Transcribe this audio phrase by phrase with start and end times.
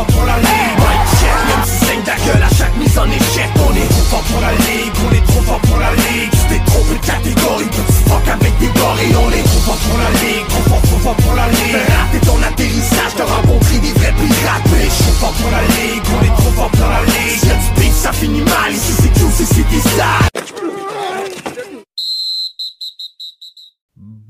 [0.00, 0.49] fort pour la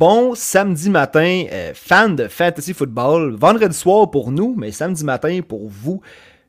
[0.00, 3.36] Bon samedi matin, euh, fan de fantasy football.
[3.36, 6.00] Vendredi soir pour nous, mais samedi matin pour vous.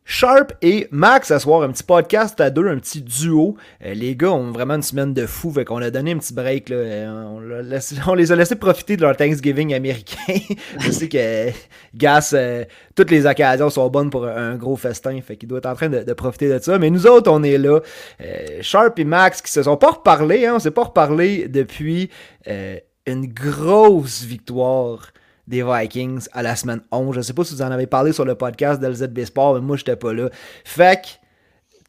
[0.05, 3.57] Sharp et Max ce soir, un petit podcast à deux, un petit duo.
[3.83, 6.33] Euh, les gars ont vraiment une semaine de fou, fait qu'on a donné un petit
[6.33, 6.71] break.
[6.71, 7.25] Euh,
[8.07, 10.15] on, les a laissé profiter de leur Thanksgiving américain.
[10.79, 11.49] Je sais que
[11.93, 12.63] Gas, euh,
[12.95, 15.89] toutes les occasions sont bonnes pour un gros festin, fait qu'il doit être en train
[15.89, 16.79] de, profiter de ça.
[16.79, 17.81] Mais nous autres, on est là.
[18.21, 22.09] Euh, Sharp et Max qui se sont pas reparlés, hein, on s'est pas reparlé depuis
[23.05, 25.07] une grosse victoire
[25.47, 27.15] des Vikings à la semaine 11.
[27.15, 29.75] Je sais pas si vous en avez parlé sur le podcast d'LZB Sport, mais moi,
[29.77, 30.29] j'étais pas là.
[30.63, 31.07] Fait que,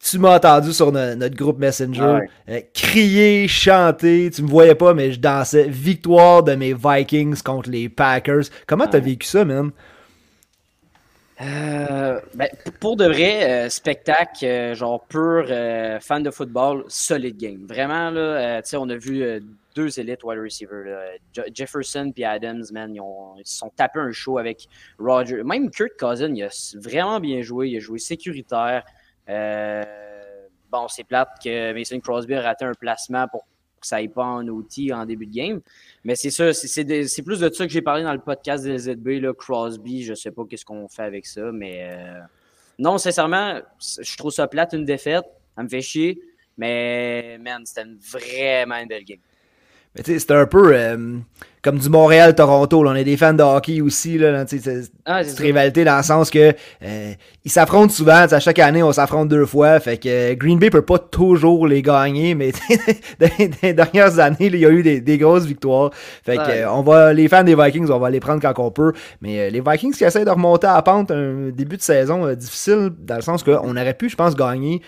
[0.05, 2.29] tu m'as entendu sur no- notre groupe Messenger Ouais.
[2.49, 4.29] euh, crier, chanter.
[4.33, 5.67] Tu me voyais pas, mais je dansais.
[5.69, 8.43] Victoire de mes Vikings contre les Packers.
[8.67, 9.05] Comment t'as Ouais.
[9.05, 9.71] vécu ça, man?
[11.41, 12.47] Euh, ben,
[12.79, 15.45] pour de vrai, euh, spectacle, genre pur
[16.01, 17.65] fan de football, solid game.
[17.67, 19.23] Vraiment, là, tu sais, on a vu
[19.75, 20.85] deux élites wide receivers.
[21.53, 24.67] Jefferson puis Adams, man, ils, ont- ils se sont tapés un show avec
[24.99, 25.43] Roger.
[25.43, 27.69] Même Kurt Cousin, il a vraiment bien joué.
[27.69, 28.83] Il a joué sécuritaire.
[29.29, 29.83] Euh,
[30.71, 33.41] bon, c'est plate que Mason Crosby a raté un placement pour
[33.79, 35.61] que ça aille pas en outil en début de game.
[36.03, 39.19] Mais c'est ça, c'est- plus de ça que j'ai parlé dans le podcast des ZB,
[39.21, 42.19] là, Crosby, je sais pas qu'est-ce qu'on fait avec ça, mais euh,
[42.79, 46.17] non, sincèrement, je trouve ça plate une défaite, ça me fait chier,
[46.57, 49.19] mais man, c'était vraiment une belle game.
[49.95, 51.17] Mais tu sais, c'est un peu euh,
[51.61, 52.83] comme du Montréal-Toronto.
[52.87, 54.17] On est des fans de hockey aussi.
[54.17, 54.43] Là,
[55.05, 55.41] Ah, ça.
[55.43, 56.51] rivalité dans le sens que
[56.83, 57.13] euh,
[57.45, 58.25] ils s'affrontent souvent.
[58.29, 59.79] À chaque année, on s'affronte deux fois.
[59.79, 62.51] Fait que euh, Green Bay peut pas toujours les gagner, mais
[63.19, 63.29] dans
[63.61, 65.91] les dernières années, il y a eu des, des grosses victoires.
[65.93, 66.61] Fait que Ouais.
[66.63, 68.93] euh, on va, les fans des Vikings, on va les prendre quand on peut.
[69.21, 72.25] Mais euh, les Vikings qui essaient de remonter à la pente, un début de saison
[72.25, 74.81] euh, difficile, dans le sens qu'on aurait pu, je pense, gagner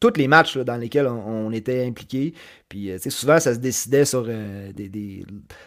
[0.00, 2.32] tous les matchs là, dans lesquels on, on était impliqué.
[2.68, 5.24] Puis, euh, souvent, ça se décidait sur euh, des, des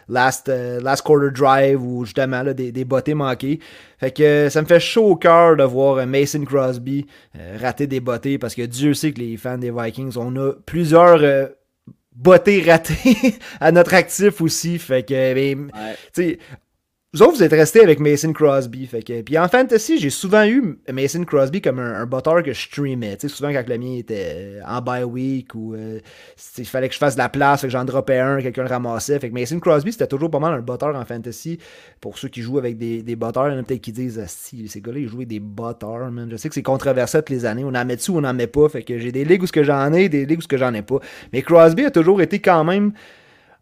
[0.09, 3.59] last, euh, last quarter drive ou justement là, des, des bottées manquées.
[3.99, 7.05] Fait que euh, ça me fait chaud au cœur de voir euh, Mason Crosby
[7.38, 10.53] euh, rater des bottées parce que Dieu sait que les fans des Vikings, on a
[10.65, 11.47] plusieurs euh,
[12.15, 14.79] bottées ratées à notre actif aussi.
[14.79, 15.69] Fait que, ben,
[16.15, 16.39] Ouais.
[17.13, 18.88] Vous autres, vous êtes restés avec Mason Crosby.
[18.88, 22.59] Fait que, puis en fantasy, j'ai souvent eu Mason Crosby comme un, un que je
[22.59, 23.18] streamais.
[23.18, 26.00] Tu sais, souvent quand le mien était euh, en bye week ou euh,
[26.57, 29.19] il fallait que je fasse de la place, que j'en dropais un, quelqu'un le ramassait.
[29.19, 31.59] Fait que Mason Crosby, c'était toujours pas mal un botteur en fantasy.
[32.01, 34.28] Pour ceux qui jouent avec des, des il y en a peut-être qui disent ah,
[34.28, 36.28] si, ces gars-là, ils avec des botteurs, man.
[36.31, 37.63] Je sais que c'est controversé toutes les années.
[37.63, 38.68] On en met dessus on n'en met pas.
[38.69, 40.57] Fait que j'ai des ligues où ce que j'en ai, des ligues où ce que
[40.57, 40.97] j'en ai pas.
[41.31, 42.91] Mais Crosby a toujours été quand même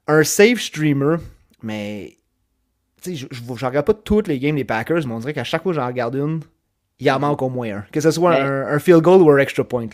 [0.07, 1.18] un safe streamer,
[1.62, 2.16] mais
[3.01, 5.44] tu sais, je, je, regarde pas toutes les games des Packers, mais on dirait qu'à
[5.44, 6.41] chaque fois que j'en regarde une,
[7.00, 7.85] il en manque au moins un.
[7.91, 9.88] Que ce soit Mais- un, un field goal ou un extra point.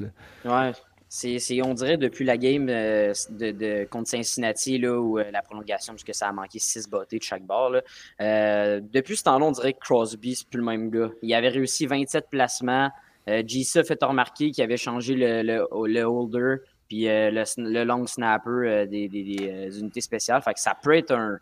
[0.44, 0.68] Là.
[0.68, 0.72] Ouais.
[1.09, 5.41] C'est, on dirait depuis la game euh, de, de- contre Cincinnati, là, où euh, la
[5.41, 7.69] prolongation, puisque ça a manqué 6 bottées de chaque bord.
[7.69, 7.81] Là,
[8.19, 11.09] euh, depuis ce temps-là, on dirait que Crosby, c'est plus le même gars.
[11.22, 12.91] Il avait réussi 27 placements.
[13.25, 16.57] A fait remarquer qu'il avait changé le, le, le holder
[16.89, 20.41] puis le, le long snapper des, des- des, unités spéciales.
[20.41, 21.38] Fait que ça peut être un.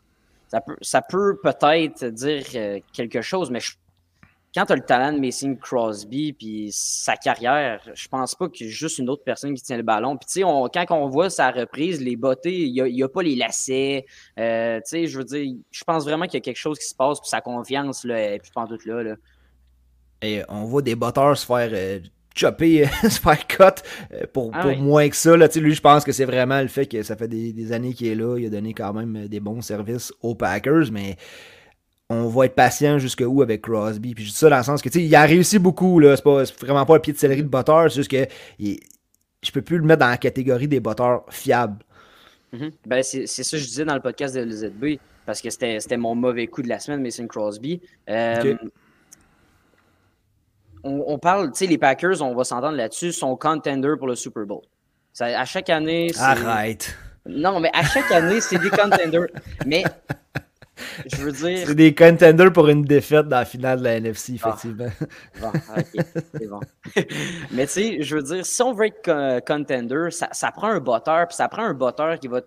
[0.47, 3.59] Ça peut, ça peut peut-être dire euh, quelque chose, mais
[4.55, 8.49] quand tu as le talent de Mason Crosby puis sa carrière, je pense pas a
[8.69, 10.15] juste une autre personne qui tient le ballon.
[10.15, 13.35] Puis tu sais, quand on voit sa reprise, les bottées, il n'y a, pas les
[13.35, 14.05] lacets.
[14.39, 16.85] Euh, tu sais, je veux dire, je pense vraiment qu'il y a quelque chose qui
[16.85, 19.03] se passe, puis sa confiance, là, est plus tout là.
[19.03, 19.15] là.
[20.21, 21.99] Et on voit des botteurs se faire euh,
[22.35, 23.63] chopper, se faire cut
[24.13, 24.77] euh, pour, Ah pour oui.
[24.77, 25.35] moins que ça.
[25.37, 25.47] Là.
[25.55, 28.07] Lui, je pense que c'est vraiment le fait que ça fait des, des années qu'il
[28.07, 28.37] est là.
[28.37, 31.15] Il a donné quand même euh, des bons services aux Packers, mais
[32.09, 34.13] on va être patient jusqu'où avec Crosby.
[34.13, 35.99] Puis je dis ça dans le sens que tu sais, il a réussi beaucoup.
[35.99, 36.15] là.
[36.17, 37.89] C'est vraiment pas un pied de céleri de botteur.
[37.89, 38.27] C'est juste que
[38.59, 38.79] il-
[39.41, 41.77] je peux plus le mettre dans la catégorie des botteurs fiables.
[42.51, 42.71] Mhm.
[42.85, 46.15] Ben, c'est ça que je disais dans le podcast de LZB, parce que c'était mon
[46.15, 47.81] mauvais coup de la semaine, Mason Crosby.
[48.09, 48.59] Euh, Ok.
[50.85, 54.15] On, on parle, tu sais, les Packers, on va s'entendre là-dessus, sont contenders pour le
[54.15, 54.61] Super Bowl.
[55.11, 56.95] Ça, à chaque année, c'est- Arrête.
[57.27, 59.27] Non, mais à chaque année, c'est des contenders.
[59.65, 59.83] mais
[61.07, 61.67] je veux dire.
[61.67, 64.49] C'est des contenders pour une défaite dans la finale de la NFC, Ah.
[64.49, 64.89] effectivement.
[65.41, 65.47] Bon,
[65.77, 66.59] ok, c'est bon.
[67.51, 70.67] Mais tu sais, je veux dire, si on veut être co- contender, ça, ça prend
[70.67, 72.41] un botteur, puis ça prend un botteur qui va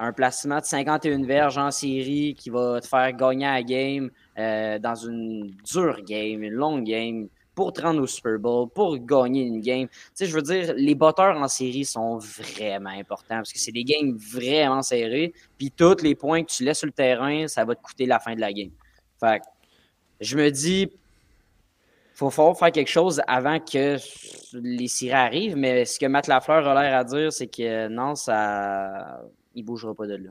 [0.00, 4.78] un placement de 51 verges en série, qui va te faire gagner la game euh,
[4.78, 7.28] dans une dure game, une longue game.
[7.58, 9.88] Pour te rendre au Super Bowl, pour gagner une game.
[9.88, 13.72] Tu sais, je veux dire, les batteurs en série sont vraiment importants parce que c'est
[13.72, 15.34] des games vraiment serrés.
[15.58, 18.20] Puis tous les points que tu laisses sur le terrain, ça va te coûter la
[18.20, 18.70] fin de la game.
[19.18, 19.42] Fait
[20.20, 20.88] je me dis,
[22.14, 23.96] faut falloir faire quelque chose avant que
[24.52, 28.14] les séries arrivent, mais ce que Matt Lafleur a l'air à dire, c'est que non,
[28.14, 29.20] ça.
[29.56, 30.30] Il bougera pas de là.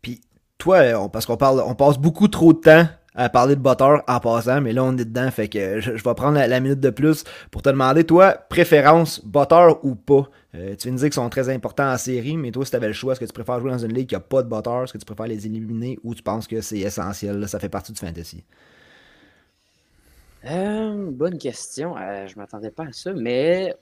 [0.00, 0.20] Puis
[0.58, 4.20] toi, parce qu'on parle, on passe beaucoup trop de temps à parler de botteur en
[4.20, 7.24] passant, mais là on est dedans, fait que je, vais prendre la, minute de plus
[7.50, 10.28] pour te demander, toi, préférence, botteur ou pas?
[10.54, 12.76] Euh, tu viens de dire qu'ils sont très importants en série, mais toi, si tu
[12.76, 14.48] avais le choix, est-ce que tu préfères jouer dans une ligue qui n'a pas de
[14.48, 17.68] botteur, est-ce que tu préfères les éliminer ou tu penses que c'est essentiel, ça fait
[17.68, 18.44] partie du fantasy?
[20.44, 21.96] Euh, bonne question.
[21.96, 23.74] Euh, je m'attendais pas à ça, mais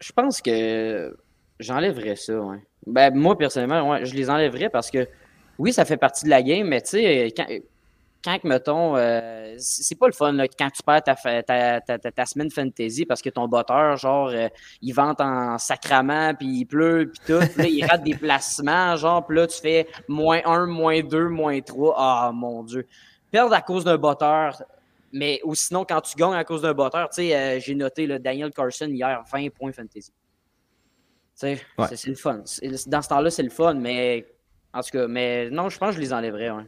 [0.00, 1.16] je pense que
[1.60, 2.40] j'enlèverais ça.
[2.86, 5.06] Ben, moi, personnellement, je les enlèverais parce que
[5.58, 7.34] oui, ça fait partie de la game, mais tu sais,
[8.22, 13.30] quand, mettons, euh, c'est pas le fun quand tu perds ta, semaine fantasy parce que
[13.30, 14.48] ton botteur, genre, euh,
[14.80, 17.40] il vente en sacrament, puis il pleut, puis tout.
[17.58, 21.60] Là, il rate des placements, genre, puis là, tu fais moins 1, moins 2, moins
[21.60, 21.94] 3.
[21.96, 22.86] Ah, mon Dieu.
[23.30, 24.62] Perdre à cause d'un botteur,
[25.12, 28.06] mais ou sinon, quand tu gagnes à cause d'un botteur, tu sais, euh, j'ai noté
[28.06, 30.12] le Daniel Carson hier, 20 points fantasy.
[31.40, 31.60] Tu sais,
[31.96, 32.42] c'est le fun.
[32.86, 34.26] Dans ce temps-là, c'est le fun, mais
[34.72, 36.50] en tout cas, mais non, je pense que je les enlèverais.
[36.50, 36.64] Ouais.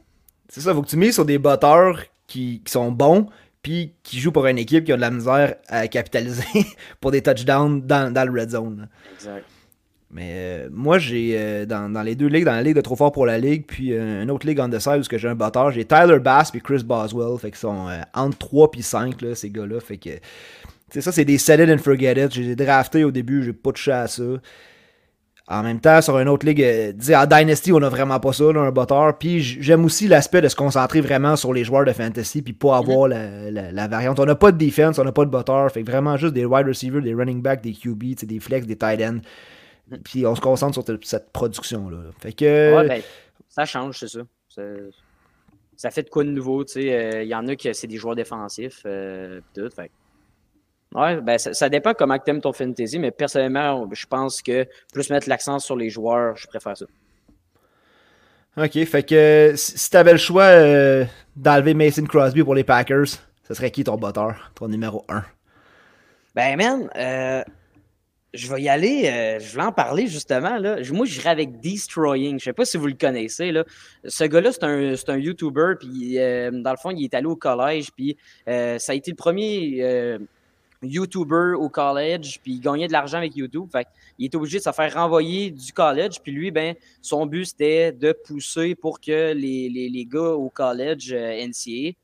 [0.49, 3.27] C'est ça, faut que tu mises sur des botteurs qui, qui sont bons,
[3.63, 6.45] puis qui jouent pour une équipe qui a de la misère à capitaliser
[7.01, 8.89] pour des touchdowns dans, dans le red zone.
[9.15, 9.45] Exact.
[10.11, 12.95] Mais euh, moi, j'ai euh, dans, dans, les deux ligues, dans la ligue de Trop
[12.95, 15.35] Fort pour la Ligue, puis euh, une autre ligue on the side où j'ai un
[15.35, 17.37] batteur, j'ai Tyler Bass puis Chris Boswell.
[17.39, 19.81] Fait qu'ils sont entre 3 puis 5, là, ces gars-là.
[19.81, 20.11] Fait que.
[20.89, 22.33] c'est ça, c'est des set it and forget it.
[22.33, 24.23] J'ai drafté au début, j'ai pas touché à ça.
[25.47, 28.61] En même temps, sur une autre ligue, en Dynasty, on a vraiment pas ça, là,
[28.61, 29.19] un batteur.
[29.19, 32.79] Puis j'aime aussi l'aspect de se concentrer vraiment sur les joueurs de fantasy, puis pas
[32.79, 34.19] avoir la, la, variante.
[34.21, 35.71] On n'a pas de defense, on n'a pas de batteur.
[35.71, 38.77] Fait que vraiment juste des wide receivers, des running backs, des QB, des flex, des
[38.77, 39.21] tight ends.
[40.03, 41.99] Puis on se concentre sur cette production-là.
[42.21, 42.77] Fait que.
[42.77, 43.03] Ouais, ben,
[43.51, 44.21] ça change, c'est ça.
[45.77, 45.91] ça.
[45.91, 46.85] fait de quoi de nouveau, tu sais.
[46.85, 49.69] Il euh, y en a qui c'est des joueurs défensifs, euh, tout.
[49.77, 49.91] Fait
[50.95, 55.11] Ouais, ben ça, dépend comment tu aimes ton fantasy, mais personnellement, je pense que plus
[55.11, 56.87] mettre l'accent sur les joueurs, je préfère ça.
[58.57, 61.05] Ok, fait que si tu avais le choix euh,
[61.35, 63.09] d'enlever Mason Crosby pour les Packers,
[63.43, 65.25] ce serait qui ton botteur, ton numéro 1?
[66.37, 67.43] Ben, man, euh,
[68.33, 70.59] je vais y aller, euh, je vais en parler justement.
[70.59, 70.77] Là.
[70.93, 72.39] Moi, j'irai avec Destroying.
[72.39, 73.51] Je sais pas si vous le connaissez.
[73.51, 73.65] Là.
[74.05, 75.75] Ce gars-là, c'est un, un, YouTuber.
[75.81, 77.91] Puis, dans le fond, il est allé au collège.
[77.97, 78.17] Puis,
[78.47, 80.19] ça a été le premier
[80.85, 82.41] YouTuber au collège.
[82.43, 83.69] Puis, il gagnait de l'argent avec YouTube.
[83.71, 83.87] Fait
[84.19, 86.21] il est obligé de se faire renvoyer du collège.
[86.23, 90.51] Puis, lui, ben, son but, c'était de pousser pour que les, les, les gars au
[90.51, 91.97] collège NCA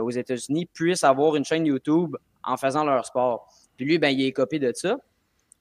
[0.00, 3.48] aux États-Unis puissent avoir une chaîne YouTube en faisant leur sport.
[3.76, 4.98] Puis, lui, ben, il est copié de ça.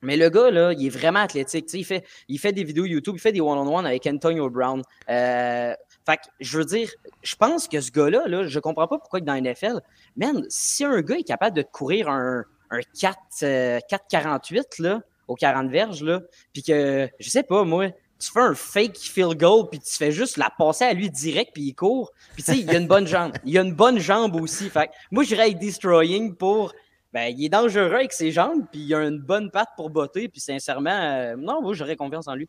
[0.01, 1.73] Mais le gars, là, il est vraiment athlétique.
[1.73, 4.81] Il fait, il fait des vidéos YouTube, il fait des one-on-one avec Antonio Brown.
[5.09, 5.73] Euh,
[6.05, 6.89] fait que, je veux dire,
[7.23, 9.81] je pense que ce gars-là, là, je comprends pas pourquoi dans la NFL,
[10.15, 15.35] man, si un gars est capable de courir un, un 4, 4,48 euh, là, aux
[15.35, 16.21] 40 verges, là,
[16.53, 20.11] puis que, je sais pas, moi, tu fais un fake field goal, puis tu fais
[20.11, 22.11] juste la passer à lui direct, puis il court.
[22.33, 23.33] Puis tu sais, il a une bonne jambe.
[23.45, 24.69] Il a une bonne jambe aussi.
[24.69, 26.73] Fait moi, j'irais avec Destroying pour
[27.13, 30.27] ben, il est dangereux avec ses jambes, puis il a une bonne patte pour botter,
[30.27, 32.47] puis sincèrement, euh, non, moi, j'aurais confiance en lui.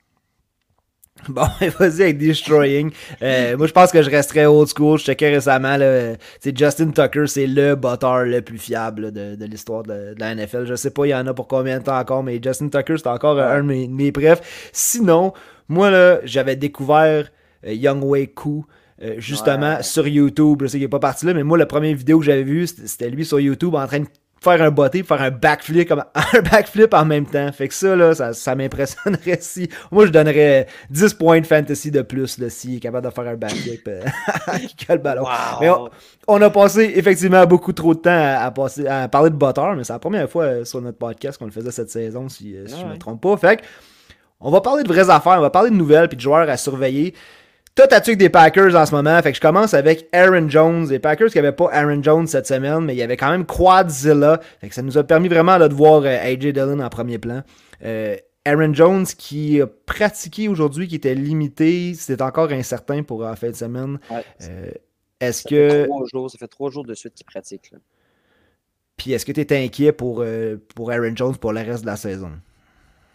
[1.28, 1.46] Bon,
[1.78, 2.90] vas-y avec Destroying.
[3.22, 4.98] Euh, moi, je pense que je resterais old school.
[4.98, 10.14] Je checkais récemment, là, Justin Tucker, c'est le botteur le plus fiable de, l'histoire de,
[10.18, 10.66] la NFL.
[10.66, 12.96] Je sais pas, il y en a pour combien de temps encore, mais Justin Tucker,
[12.98, 14.12] c'est encore un de mes, mes
[14.72, 15.32] Sinon,
[15.68, 17.30] moi, là, j'avais découvert
[17.66, 18.64] euh, Young Way Koo.
[19.18, 20.62] justement sur YouTube.
[20.62, 22.66] Je sais qu'il n'est pas parti là, mais moi, la première vidéo que j'avais vue,
[22.66, 24.06] c'était lui sur YouTube en train de
[24.40, 27.50] faire un botté, faire un backflip, comme un backflip en même temps.
[27.52, 29.68] Fait que ça, là, ça, ça m'impressionnerait si.
[29.90, 33.26] Moi, je donnerais 10 points de fantasy de plus, là, s'il est capable de faire
[33.26, 34.02] un backflip euh,
[34.88, 35.24] le ballon.
[35.60, 35.70] Mais
[36.26, 39.84] on, a passé effectivement beaucoup trop de temps à, passer, à parler de botteur, mais
[39.84, 42.66] c'est la première fois euh, sur notre podcast qu'on le faisait cette saison, si, euh,
[42.66, 43.36] si je me trompe pas.
[43.36, 43.62] Fait que,
[44.40, 46.56] on va parler de vraies affaires, on va parler de nouvelles puis de joueurs à
[46.56, 47.14] surveiller.
[47.78, 49.22] Toi, t'as-tu des Packers en ce moment?
[49.22, 50.88] Fait que je commence avec Aaron Jones.
[50.90, 53.46] Les Packers qui n'avaient pas Aaron Jones cette semaine, mais il y avait quand même
[53.46, 54.40] Quadzilla.
[54.60, 57.44] Fait que ça nous a permis vraiment de voir euh, AJ Dillon en premier plan.
[57.84, 63.36] Euh, Aaron Jones qui a pratiqué aujourd'hui, qui était limité, c'est encore incertain pour la
[63.36, 64.00] fin de semaine.
[64.10, 64.72] Euh,
[65.20, 65.84] est-ce que.
[65.84, 67.72] Trois jours, ça fait trois jours de suite qu'il pratique.
[68.96, 70.24] Puis est-ce que tu es inquiet pour,
[70.74, 72.32] pour Aaron Jones pour le reste de la saison?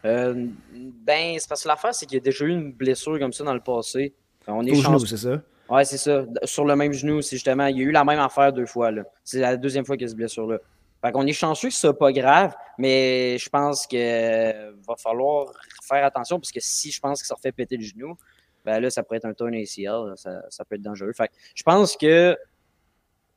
[0.06, 3.44] ben, c'est parce que l'affaire, c'est qu'il y a déjà eu une blessure comme ça
[3.44, 4.14] dans le passé.
[4.48, 5.42] On est genou, c'est ça?
[5.70, 6.26] Ouais, c'est ça.
[6.44, 8.92] Sur le même genou, c'est justement, il y a eu la même affaire deux fois.
[9.24, 10.58] C'est la deuxième fois qu'il y a cette blessure-là.
[11.02, 15.52] Fait qu'on est chanceux que ce soit pas grave, mais je pense que va falloir
[15.84, 18.16] faire attention parce que si je pense qu'il se refait péter le genou,
[18.64, 21.12] ben là, ça pourrait être un turn ACL, ça, ça peut être dangereux.
[21.12, 22.38] Fait je pense que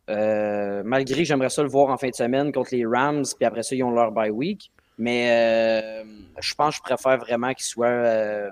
[0.08, 3.64] euh, malgré j'aimerais ça le voir en fin de semaine contre les Rams, puis après
[3.64, 4.70] ça, ils ont leur bye week.
[4.98, 6.04] Mais euh,
[6.40, 8.50] je pense que je préfère vraiment qu'il soit euh,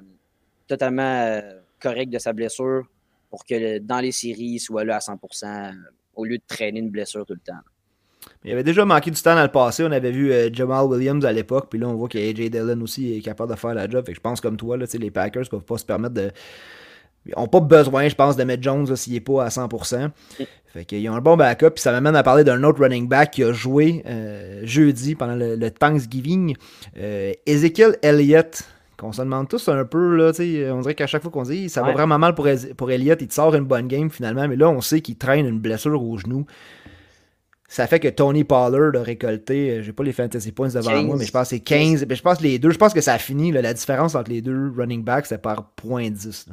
[0.66, 1.40] totalement
[1.81, 2.85] correct de sa blessure
[3.31, 5.75] pour que dans les séries, il soit là à 100%
[6.14, 7.61] au lieu de traîner une blessure tout le temps.
[8.45, 9.85] Il avait déjà manqué du temps dans le passé.
[9.85, 11.66] On avait vu Jamal Williams à l'époque.
[11.69, 14.04] Puis là, on voit qu'AJ Dillon aussi est capable de faire la job.
[14.07, 16.31] Fait que je pense comme toi, les Packers ne peuvent pas se permettre de,
[17.26, 20.11] ils n'ont pas besoin, je pense, de mettre Jones s'il n'est pas à 100%.
[20.66, 21.71] Fait qu'ils ont un bon backup.
[21.71, 25.37] Puis ça m'amène à parler d'un autre running back qui a joué euh, jeudi pendant
[25.37, 26.54] le, Thanksgiving.
[26.99, 28.62] Euh, Ezekiel Elliott.
[29.04, 30.32] Qu'on se demande tous un peu, là,
[30.73, 33.28] on dirait qu'à chaque fois qu'on dit ça va vraiment mal pour, pour Elliott, il
[33.28, 36.16] te sort une bonne game finalement, mais là on sait qu'il traîne une blessure au
[36.16, 36.46] genou.
[37.68, 41.16] Ça fait que Tony Pollard a récolté, euh, j'ai pas les fantasy points devant moi,
[41.18, 42.06] mais je pense que c'est 15.
[42.08, 44.40] Mais je pense les deux, je pense que ça a fini, la différence entre les
[44.40, 46.46] deux running backs, c'est par 0.10.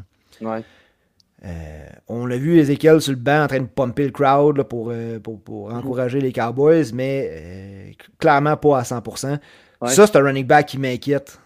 [1.46, 4.89] Euh, on l'a vu Ezekiel sur le banc en train de pomper le crowd pour,
[4.91, 9.39] euh, pour, encourager les Cowboys, mais euh, clairement pas à 100%.
[9.88, 11.40] Ça, c'est un running back qui m'inquiète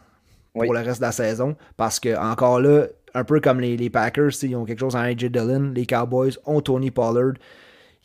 [0.63, 3.89] pour le reste de la saison parce que, encore là, un peu comme les, les
[3.89, 7.33] Packers, ils ont quelque chose en AJ Dillon, les Cowboys ont Tony Pollard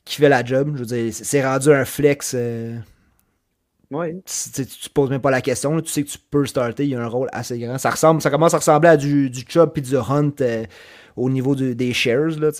[0.04, 0.72] qui fait la job.
[0.74, 2.34] Je veux dire, c'est rendu un flex.
[3.90, 4.16] Ouais.
[4.54, 6.94] Tu, tu, poses même pas la question, tu sais que tu peux starter, il y
[6.94, 7.76] a un rôle assez grand.
[7.76, 10.32] Ça ressemble, ça commence à ressembler à du, du Chubb et du Hunt
[11.16, 12.50] au niveau des shares, là.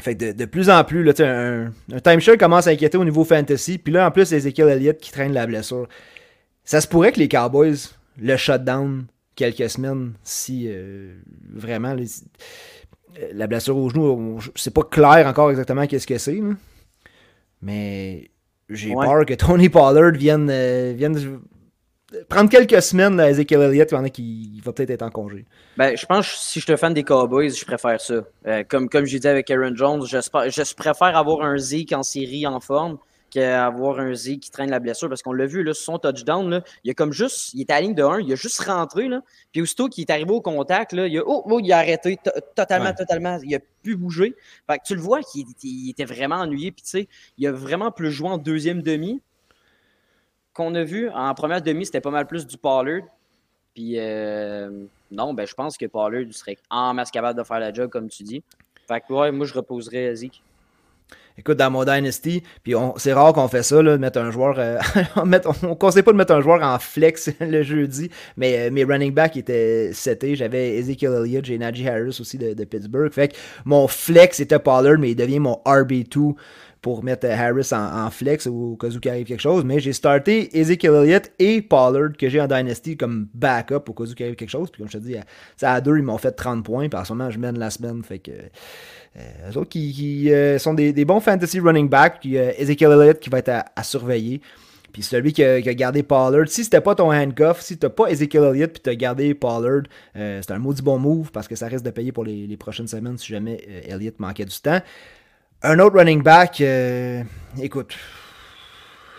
[0.00, 3.24] Fait que de, plus en plus, là, un, un timeshare commence à inquiéter au niveau
[3.24, 3.78] fantasy.
[3.78, 5.86] Puis là, en plus, Ezekiel Elliott qui traîne la blessure.
[6.64, 7.76] Ça se pourrait que les Cowboys
[8.20, 11.14] le shutdown quelques semaines si euh,
[11.50, 11.96] vraiment
[13.32, 16.40] la blessure au genou, c'est pas clair encore exactement qu'est-ce que c'est.
[17.60, 18.30] Mais
[18.68, 21.40] j'ai peur que Tony Pollard vienne, euh, vienne
[22.28, 25.10] prendre quelques semaines à Ezekiel Elliott, il y en a qui va peut-être être en
[25.10, 25.44] congé.
[25.76, 28.22] Ben, je pense que si je te fan des Cowboys, je préfère ça.
[28.46, 32.46] Euh, comme, comme j'ai dit avec Aaron Jones, je préfère avoir un Zeke en série
[32.46, 32.98] en forme
[33.32, 36.62] qu'avoir un Zeke qui traîne la blessure parce qu'on l'a vu, là, son touchdown, là,
[36.84, 39.08] il a comme juste, il était à la ligne de 1, il a juste rentré,
[39.08, 39.22] là,
[39.52, 42.18] puis aussitôt qu'il est arrivé au contact, là, il, a, oh, oh il a arrêté
[42.54, 44.36] totalement, totalement, il a pu bouger.
[44.70, 45.46] Fait que tu le vois qu'il
[45.88, 47.08] était vraiment ennuyé, puis tu sais,
[47.38, 49.22] il a vraiment plus joué en deuxième demi,
[50.52, 53.02] qu'on a vu en première demi, c'était pas mal plus du Pollard.
[53.74, 57.72] Puis euh, non, ben je pense que Pollard serait en masse capable de faire la
[57.72, 58.42] job, comme tu dis.
[58.86, 60.42] Fait que ouais, moi je reposerais Zeke.
[61.38, 64.56] Écoute, dans mon Dynasty, puis c'est rare qu'on fait ça, là, de mettre un joueur.
[64.58, 64.78] Euh,
[65.16, 68.84] on ne conseille pas de mettre un joueur en flex le jeudi, mais euh, mes
[68.84, 70.36] running backs étaient setés.
[70.36, 73.12] J'avais Ezekiel Elliott, j'ai Najee Harris aussi de, de, Pittsburgh.
[73.12, 76.34] Fait que mon flex était Pollard, mais il devient mon RB2
[76.82, 79.64] pour mettre Harris en, flex au cas où il arrive quelque chose.
[79.64, 84.04] Mais j'ai starté Ezekiel Elliott et Pollard que j'ai en Dynasty comme backup au cas
[84.04, 84.68] où il arrive quelque chose.
[84.70, 85.24] Puis comme je te dis, à,
[85.62, 86.88] à deux, ils m'ont fait 30 points.
[86.88, 88.02] Puis en ce moment, je mène la semaine.
[88.02, 88.32] Fait que.
[89.16, 92.18] Euh, eux autres qui, euh, sont des, bons fantasy running backs.
[92.20, 94.40] Puis euh, Ezekiel Elliott qui va être à, surveiller.
[94.92, 98.42] Puis celui qui a, gardé Pollard, si c'était pas ton handcuff, si t'as pas Ezekiel
[98.42, 99.84] Elliott puis t'as gardé Pollard,
[100.14, 102.88] c'est un maudit bon move parce que ça risque de payer pour les, les prochaines
[102.88, 104.80] semaines si jamais Elliott manquait du temps.
[105.64, 107.22] Un autre running back, euh,
[107.60, 107.94] écoute,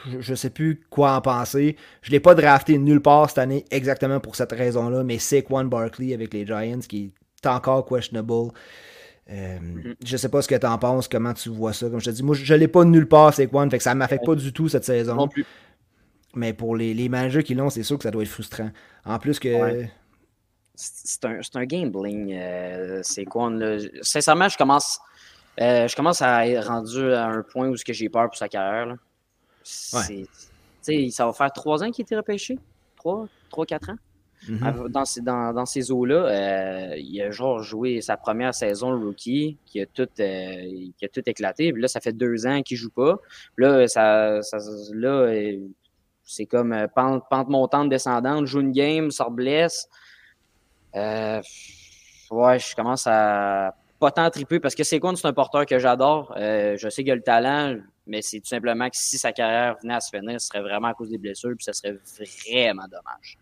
[0.05, 1.77] je ne sais plus quoi en penser.
[2.01, 5.63] Je ne l'ai pas drafté nulle part cette année exactement pour cette raison-là, mais Saquon
[5.65, 8.51] Barkley avec les Giants qui est encore questionable.
[9.31, 9.95] Euh, mm-hmm.
[10.03, 11.89] Je sais pas ce que tu en penses, comment tu vois ça.
[11.89, 13.95] Comme je te dis, moi je, ne l'ai pas nulle part, Saquon, fait que ça
[13.95, 15.15] m'affecte pas du tout cette saison.
[15.15, 15.45] Non plus.
[16.35, 18.71] Mais pour les, les managers qui l'ont, c'est sûr que ça doit être frustrant.
[19.05, 19.85] En plus que.
[20.75, 23.77] C'est un, un, gambling, euh, Saquon.
[24.01, 24.99] Sincèrement, je commence,
[25.57, 28.95] je commence à être rendu à un point où j'ai peur pour sa carrière.
[29.93, 30.25] Ouais.
[31.11, 32.59] Ça va faire trois ans qu'il a été repêché?
[32.97, 33.97] Trois, trois, quatre ans?
[34.47, 34.89] Mm-hmm.
[34.89, 39.57] Dans ces, dans, dans ces eaux-là, euh, il a genre joué sa première saison rookie,
[39.65, 41.71] qui a tout, euh, qui a tout éclaté.
[41.71, 43.17] Puis là, ça fait deux ans qu'il joue pas.
[43.57, 44.57] Là, ça, ça
[44.93, 45.31] là
[46.25, 49.87] c'est comme euh, pente, pente, montante, descendante, joue une game, sort blesse.
[50.93, 51.41] ouais,
[52.59, 56.33] je commence à pas tant triper parce que c'est quoi, c'est un porteur que j'adore.
[56.35, 59.93] je sais qu'il a le talent, mais c'est tout simplement que si sa carrière venait
[59.93, 63.37] à se finir, ce serait vraiment à cause des blessures, puis ça serait vraiment dommage.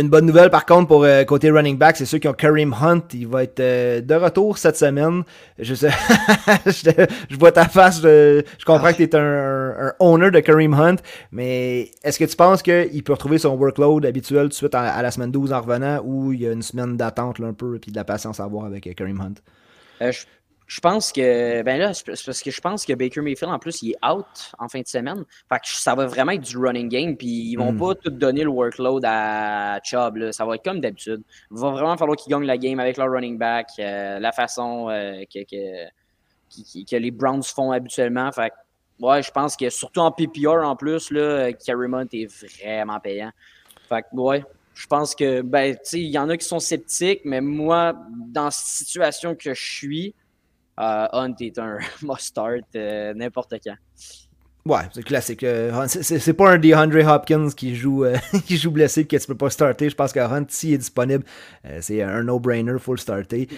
[0.00, 2.72] Une bonne nouvelle par contre pour euh, côté running back, c'est ceux qui ont Kareem
[2.72, 3.02] Hunt.
[3.12, 5.24] Il va être euh, de retour cette semaine.
[5.58, 5.90] Je sais,
[6.66, 8.00] je, vois ta face.
[8.00, 10.96] Je, comprends que tu es un, owner de Kareem Hunt,
[11.32, 15.02] mais est-ce que tu penses qu'il peut retrouver son workload habituel tout de suite à,
[15.02, 17.90] la semaine 12 en revenant ou il y a une semaine d'attente un peu et
[17.90, 19.34] de la patience à avoir avec euh, Kareem Hunt?
[20.00, 20.24] je
[20.78, 23.90] pense que ben là, c'est parce que je pense que Baker Mayfield en plus il
[23.90, 25.24] est out en fin de semaine.
[25.48, 27.16] Fait que ça va vraiment être du running game.
[27.16, 27.78] Puis ils vont Mm.
[27.78, 30.16] pas tout donner le workload à Chubb.
[30.18, 30.32] là.
[30.32, 31.22] Ça va être comme d'habitude.
[31.50, 34.88] Il va vraiment falloir qu'ils gagnent la game avec leur running back, euh, la façon
[34.90, 38.30] euh, que, que, que les Browns font habituellement.
[38.30, 42.26] Fait que, ouais, je pense que surtout en PPR en plus, là, Carrymont est
[42.62, 43.32] vraiment payant.
[43.88, 46.60] Fait que, ouais, je pense que, ben, tu sais, il y en a qui sont
[46.60, 47.92] sceptiques, mais moi,
[48.28, 50.14] dans la situation que je suis,
[51.12, 53.74] Hunt est un must-start euh, n'importe quand.
[54.66, 55.42] Ouais, c'est classique.
[55.42, 59.34] Euh, c'est- pas un DeAndre Hopkins qui joue, euh, qui joue blessé que tu peux
[59.36, 59.88] pas starter.
[59.88, 61.24] Je pense que Hunt, s'il est disponible,
[61.64, 63.48] euh, c'est un no-brainer, faut le starter.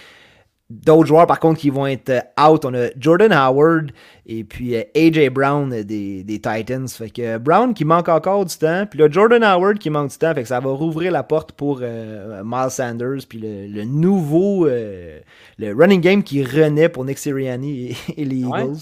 [0.69, 3.91] D'autres joueurs, par contre, qui vont être euh, out, on a Jordan Howard
[4.25, 6.87] et puis euh, AJ Brown euh, des, des Titans.
[6.87, 10.17] Fait que Brown qui manque encore du temps, puis là Jordan Howard qui manque du
[10.17, 13.83] temps, fait que ça va rouvrir la porte pour euh, Miles Sanders, puis le, le
[13.83, 15.19] nouveau euh,
[15.59, 18.61] le running game qui renaît pour Nick Sirianni et, et les Ouais.
[18.63, 18.77] Eagles.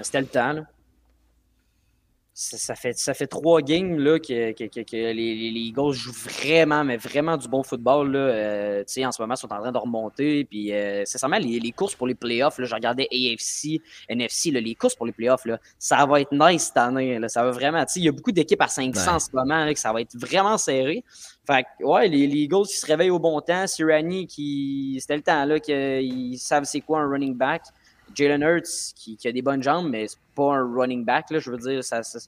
[0.00, 0.62] C'était le temps, là.
[2.40, 5.60] Ça, ça fait, ça fait trois games là, que, que- que- que les, les- les
[5.60, 8.12] Eagles jouent vraiment, mais vraiment du bon football.
[8.12, 8.18] Là.
[8.20, 10.44] Euh, tu sais, en ce moment, ils sont en train de remonter.
[10.44, 14.60] Puis, euh, sincèrement, les, les courses pour les playoffs, là, je regardais AFC, NFC, là,
[14.60, 17.18] les courses pour les playoffs, là, ça va être nice cette année.
[17.18, 17.84] Là, ça va vraiment.
[17.86, 19.16] tu sais, Il y a beaucoup d'équipes à 500 Ouais.
[19.16, 21.02] en ce moment, là, que ça va être vraiment serré.
[21.44, 24.98] Fait que, ouais, les, les Eagles qui se réveillent au bon temps, Sirani qui.
[25.00, 27.62] C'était le temps là qu'ils savent c'est quoi un running back.
[28.18, 31.30] Jalen Hurts qui, qui a des bonnes jambes, mais c'est pas un running back.
[31.30, 32.18] Là, je veux dire, ça, ça-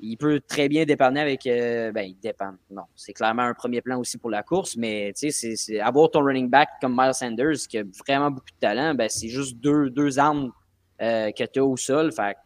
[0.00, 1.44] il peut très bien dépanner avec.
[1.46, 2.56] euh, ben, il dépanne.
[2.70, 6.10] Non, c'est clairement un premier plan aussi pour la course, mais tu sais, c'est- avoir
[6.10, 9.56] ton running back comme Miles Sanders qui a vraiment beaucoup de talent, ben, c'est juste
[9.56, 10.52] deux, deux armes
[11.00, 12.12] euh, que tu as au sol.
[12.12, 12.36] Fait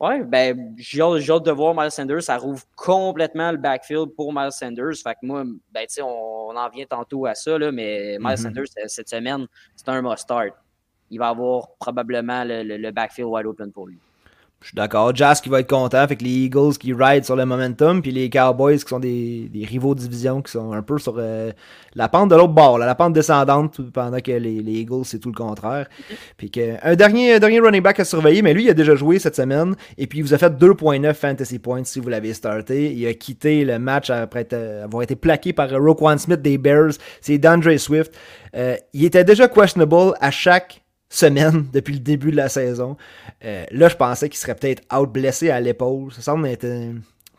[0.00, 2.22] ouais, ben, j'ai hâte, de voir Miles Sanders.
[2.22, 4.96] Ça rouvre complètement le backfield pour Miles Sanders.
[5.02, 8.18] Fait que moi, ben, tu sais, on, on en vient tantôt à ça, là, mais
[8.18, 8.36] Miles Mhm.
[8.36, 10.52] Sanders, euh, cette semaine, c'est un must-start
[11.12, 13.98] il va avoir probablement le, le- le backfield wide open pour lui.
[14.60, 15.12] Je suis d'accord.
[15.12, 16.06] Jazz qui va être content.
[16.06, 18.00] Fait que les Eagles qui ride sur le momentum.
[18.00, 21.16] Puis les Cowboys qui sont des, des rivaux de division qui sont un peu sur
[21.18, 21.50] euh,
[21.96, 25.18] la pente de l'autre bord, là, la pente descendante, pendant que les, les Eagles, c'est
[25.18, 25.88] tout le contraire.
[26.36, 28.94] Puis que, un dernier, un dernier running back à surveiller, mais lui, il a déjà
[28.94, 29.74] joué cette semaine.
[29.98, 32.92] Et puis, il vous a fait 2.9 fantasy points si vous l'avez starté.
[32.92, 36.92] Il a quitté le match après être- avoir été plaqué par Roquan Smith des Bears.
[37.20, 38.16] C'est D'Andre Swift.
[38.54, 40.81] Euh, il était déjà questionable à chaque
[41.12, 42.96] semaine depuis le début de la saison.
[43.44, 46.12] Euh, là, je pensais qu'il serait peut-être out blessé à l'épaule.
[46.12, 46.94] Ça semble être euh,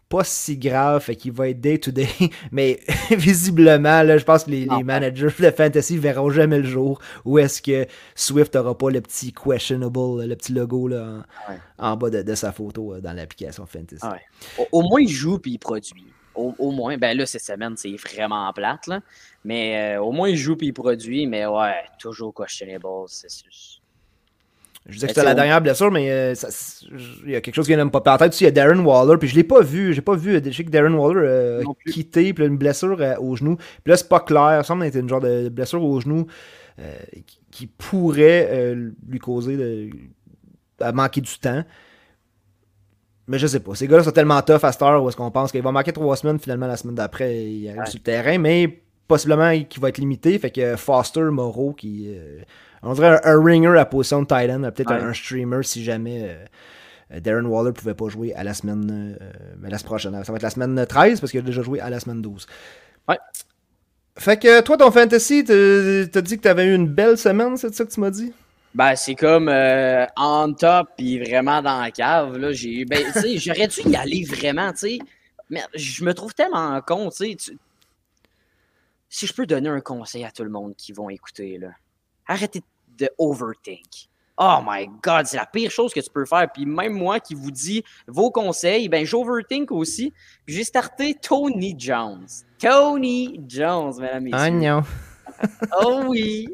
[0.09, 2.07] pas si grave, fait qu'il va être day to day.
[2.51, 7.39] Mais visiblement, là, je pense que les, managers de fantasy verront jamais le jour où
[7.39, 11.03] est-ce que Swift aura pas le petit questionable, le petit logo là,
[11.47, 11.59] en, Ouais.
[11.79, 14.01] en bas de, de sa photo euh, dans l'application fantasy.
[14.03, 14.65] Ah ouais.
[14.71, 16.12] Au, au moins, il joue puis il produit.
[16.35, 19.01] Au, au moins, ben là, cette semaine, c'est vraiment plate, là.
[19.45, 21.27] Mais euh, au moins, il joue puis il produit.
[21.27, 22.85] Mais ouais, toujours questionable.
[23.07, 23.49] C'est sûr.
[24.85, 26.49] Je disais que c'était la dernière blessure, mais euh, ça-
[27.23, 28.33] il y a quelque chose qui vient de me popper en tête.
[28.33, 29.93] Aussi, il y a Darren Waller, puis je l'ai pas vu.
[29.93, 30.41] J'ai pas vu.
[30.43, 33.55] Je sais que Darren Waller euh, a quitté, puis là, une blessure euh, au genou.
[33.55, 34.57] Puis là, c'est pas clair.
[34.57, 36.27] Ça semble être une genre de blessure au genou
[36.79, 39.89] euh, qui, qui pourrait euh, lui causer de,
[40.81, 41.63] à manquer du temps.
[43.27, 43.73] Mais je sais pas.
[43.75, 45.93] Ces gars-là sont tellement tough à cette heure où est-ce qu'on pense qu'il va manquer
[45.93, 47.85] trois semaines, finalement, la semaine d'après, il arrive Ouais.
[47.85, 50.37] sur le terrain, mais possiblement qu'il va être limité.
[50.39, 52.13] Fait que Foster Moreau, qui.
[52.15, 52.41] euh,
[52.81, 55.01] on dirait un, un ringer à position de tight end, peut-être Ouais.
[55.01, 56.35] un, un streamer si jamais
[57.13, 59.15] euh, Darren Waller pouvait pas jouer à la semaine.
[59.21, 60.23] euh, mais la semaine prochaine.
[60.25, 62.45] Ça va être la semaine 13 parce qu'il a déjà joué à la semaine 12.
[63.07, 63.17] Ouais.
[64.17, 67.73] Fait que toi, ton fantasy, t'as t'as dit que t'avais eu une belle semaine, c'est
[67.73, 68.31] ça que tu m'as dit?
[68.75, 72.37] Ben, c'est comme euh, on top puis vraiment dans la cave.
[72.37, 73.05] Là, j'ai, ben,
[73.35, 74.99] j'aurais dû y aller vraiment, tu sais?
[75.49, 77.53] Mais je me trouve tellement con, tu sais.
[79.09, 81.69] Si je peux donner un conseil à tout le monde qui vont écouter, là,
[82.25, 82.63] arrêtez
[82.97, 84.09] de overthink.
[84.37, 86.47] Oh my God, c'est la pire chose que tu peux faire.
[86.51, 90.11] Puis même moi qui vous dis vos conseils, ben j'overthink aussi.
[90.45, 92.25] Puis j'ai starté Tony Jones.
[92.57, 94.49] Tony Jones, mesdames et messieurs.
[94.51, 94.81] non.
[95.79, 96.47] Oh oui!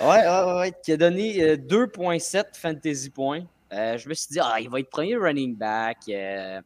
[0.00, 3.42] Ouais, ouais, ouais, qui a donné euh, 2.7 fantasy points.
[3.72, 5.98] Euh, je me suis dit, ah, il va être premier running back.
[6.08, 6.60] euh,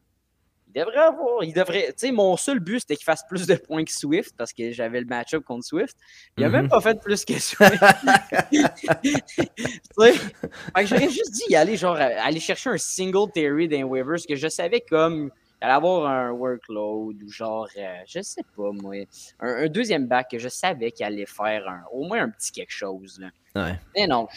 [0.67, 1.43] il devrait avoir.
[1.43, 1.87] Il devrait.
[1.87, 4.71] Tu sais, mon seul but, c'était qu'il fasse plus de points que Swift parce que
[4.71, 5.97] j'avais le match-up contre Swift.
[6.37, 6.53] Il a Mhm.
[6.53, 7.81] même pas fait plus que Swift.
[9.97, 14.19] j'aurais juste dit y aller, genre, euh, aller chercher un single Terry dans les waivers
[14.27, 15.31] que je savais comme.
[15.61, 18.95] Il allait avoir un workload ou genre, euh, je sais pas moi,
[19.41, 22.51] un, un deuxième back que je savais qu'il allait faire un, au moins un petit
[22.51, 23.19] quelque chose.
[23.19, 23.27] Là.
[23.65, 23.75] Ouais.
[23.95, 24.27] Mais non,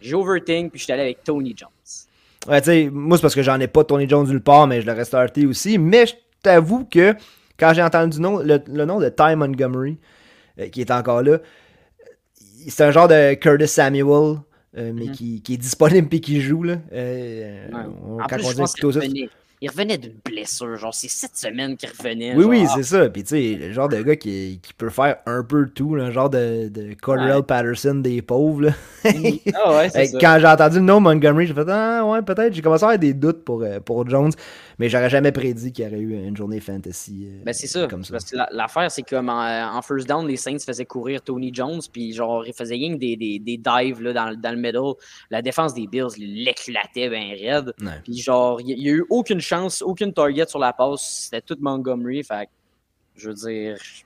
[0.00, 1.68] j'ai overthink puis j'étais allé avec Tony Jones.
[2.48, 4.80] Ouais, tu sais, moi, c'est parce que j'en ai pas Tony Jones nulle part, mais
[4.80, 5.76] je l'aurais starté aussi.
[5.76, 7.14] Mais je t'avoue que
[7.58, 9.98] quand j'ai entendu le nom, le, le nom de Ty Montgomery,
[10.58, 11.38] euh, qui est encore là,
[12.68, 14.38] c'est un genre de Curtis Samuel,
[14.78, 15.12] euh, mais Mhm.
[15.12, 16.62] qui, qui est disponible et qui joue.
[16.62, 16.76] Là.
[16.90, 17.68] Ouais.
[18.06, 19.28] on- En quand plus, on je dit revenait,
[19.62, 20.76] il revenait d'une blessure.
[20.76, 22.34] Genre, c'est cette semaine qu'il revenait.
[22.34, 23.08] Oui, genre, oui, c'est ça.
[23.10, 26.10] Puis tu sais, le genre de gars qui, qui peut faire un peu tout, un
[26.10, 27.42] genre de, de Cordell Ouais.
[27.42, 28.62] Patterson des pauvres.
[28.62, 28.72] Là.
[29.54, 30.18] Ah ouais, c'est Hey, ça.
[30.20, 32.52] Quand j'ai entendu le nom Montgomery, j'ai fait Ah ouais, peut-être.
[32.54, 34.32] J'ai commencé à avoir des doutes pour, euh, pour Jones,
[34.80, 37.28] mais j'aurais jamais prédit qu'il y aurait eu une journée fantasy.
[37.28, 37.86] euh, Ben c'est ça.
[37.86, 38.12] Comme ça.
[38.12, 41.52] Parce que la- l'affaire, c'est comme en, en first down, les Saints faisaient courir Tony
[41.54, 44.50] Jones, puis genre, ils faisaient rien que des, des, des dives là, dans, le- dans
[44.50, 44.94] le middle.
[45.30, 47.72] La défense des Bills l'éclatait bien raide.
[47.80, 48.00] Ouais.
[48.02, 51.28] Puis genre, il n'y a eu aucune chance, aucune target sur la passe.
[51.30, 52.24] C'était tout Montgomery.
[52.24, 52.48] Fait
[53.16, 54.02] je veux dire, je-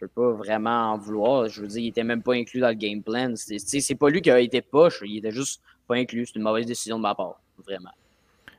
[0.00, 1.48] peux pas vraiment en vouloir.
[1.48, 3.34] Je veux dire, il était même pas inclus dans le game plan.
[3.36, 6.26] C'est pas lui qui a été poche, il était juste pas inclus.
[6.26, 7.90] C'est une mauvaise décision de ma part, vraiment.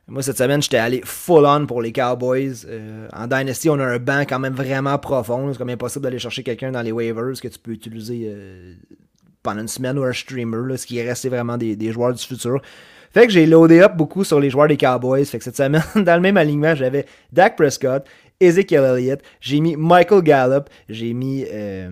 [0.06, 2.66] Moi, cette semaine, j'étais allé full on pour les Cowboys.
[2.66, 5.50] Euh, en Dynasty, on a un banc quand même vraiment profond.
[5.50, 8.74] C'est comme impossible d'aller chercher quelqu'un dans les waivers que tu peux utiliser euh,
[9.42, 10.68] pendant une semaine ou un streamer.
[10.68, 10.76] là.
[10.76, 12.60] ce qui reste, c'est vraiment des, des joueurs du futur.
[13.14, 15.24] Fait que j'ai loadé up beaucoup sur les joueurs des Cowboys.
[15.24, 18.04] Fait que cette semaine, dans le même alignement, j'avais Dak Prescott,
[18.40, 21.88] Ezekiel Elliott, j'ai mis Michael Gallup, j'ai mis euh,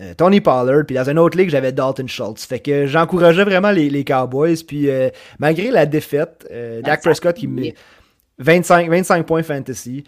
[0.00, 2.44] euh, Tony Pollard, puis dans une autre ligue, j'avais Dalton Schultz.
[2.44, 4.56] Fait que j'encourageais vraiment les, les Cowboys.
[4.66, 6.46] Puis euh, malgré la défaite,
[6.84, 7.74] Dak Prescott qui met
[8.38, 10.04] 25, 25 points fantasy.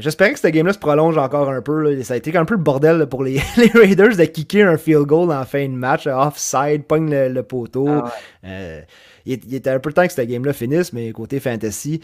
[0.00, 1.80] J'espérais que cette game-là se prolonge encore un peu.
[1.80, 2.04] là.
[2.04, 4.76] Ça a été un peu le bordel là, pour les, les Raiders de kicker un
[4.76, 6.06] field goal en fin de match.
[6.06, 7.88] Offside, pogne le, le poteau.
[7.88, 8.12] Ah
[8.44, 8.86] ouais.
[9.24, 12.00] Il, il était un peu temps que cette game-là finisse, mais côté fantasy,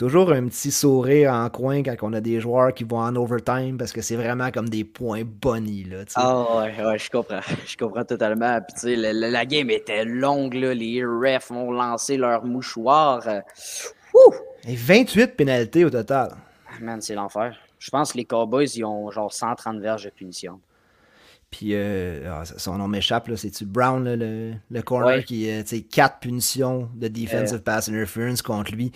[0.00, 3.76] toujours un petit sourire en coin quand on a des joueurs qui vont en overtime
[3.76, 5.84] parce que c'est vraiment comme des points bonnies.
[5.84, 6.04] Là.
[6.14, 7.40] Ah ouais, ouais, je comprends.
[7.66, 8.58] Je comprends totalement.
[8.62, 10.72] Puis tu sais, la, game était longue, là.
[10.72, 13.22] Les refs ont lancé leur mouchoir.
[14.14, 14.34] Ouh!
[14.66, 16.30] Et 28 pénalités au total.
[16.66, 17.54] Ah, Man, c'est l'enfer.
[17.78, 20.60] Je pense que les Cowboys, ils ont genre 130 verges de punition.
[21.50, 25.24] Puis euh, ah, son nom m'échappe, c'est-tu Brown, là, le, le corner, Ouais.
[25.24, 28.92] qui a 4 punitions de defensive pass interference contre lui.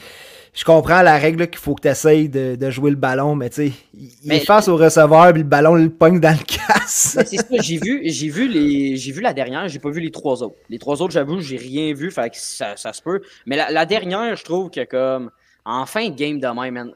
[0.52, 3.50] Je comprends la règle qu'il faut que tu essayes de, de jouer le ballon, mais
[3.50, 6.44] tu sais, il, Mais- est face au receveur, puis le ballon le pogne dans le
[6.44, 7.16] casse.
[7.26, 10.12] C'est ça, j'ai vu, j'ai vu les, j'ai vu la dernière, j'ai pas vu les
[10.12, 10.54] trois autres.
[10.70, 13.20] Les trois autres, j'avoue, j'ai rien vu, fait que ça, ça se peut.
[13.46, 15.32] Mais la, la dernière, je trouve que comme
[15.64, 16.92] en fin de game de même, man,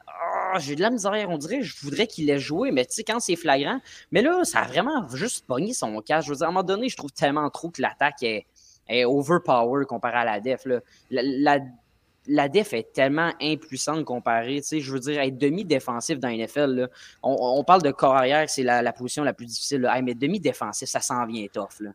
[0.53, 1.13] ah, j'ai de la misère.
[1.29, 3.81] On dirait, je voudrais qu'il ait joué, mais tu sais quand c'est flagrant.
[4.13, 6.25] Mais là, ça a vraiment juste pogné son cash.
[6.25, 8.47] Je veux dire, à un moment donné, je trouve tellement trop que l'attaque est,
[8.89, 10.65] est overpower comparé à la def.
[10.65, 10.81] Là.
[11.11, 11.59] La,
[12.27, 14.61] la, def est tellement impuissante comparée.
[14.61, 16.89] Tu sais, je veux dire, être demi-défensif dans NFL, là,
[17.23, 19.83] on, parle de corps arrière, c'est la, position la plus difficile.
[19.83, 20.01] là.
[20.03, 21.81] Mais demi-défensif, ça s'en vient tough.
[21.81, 21.91] Là.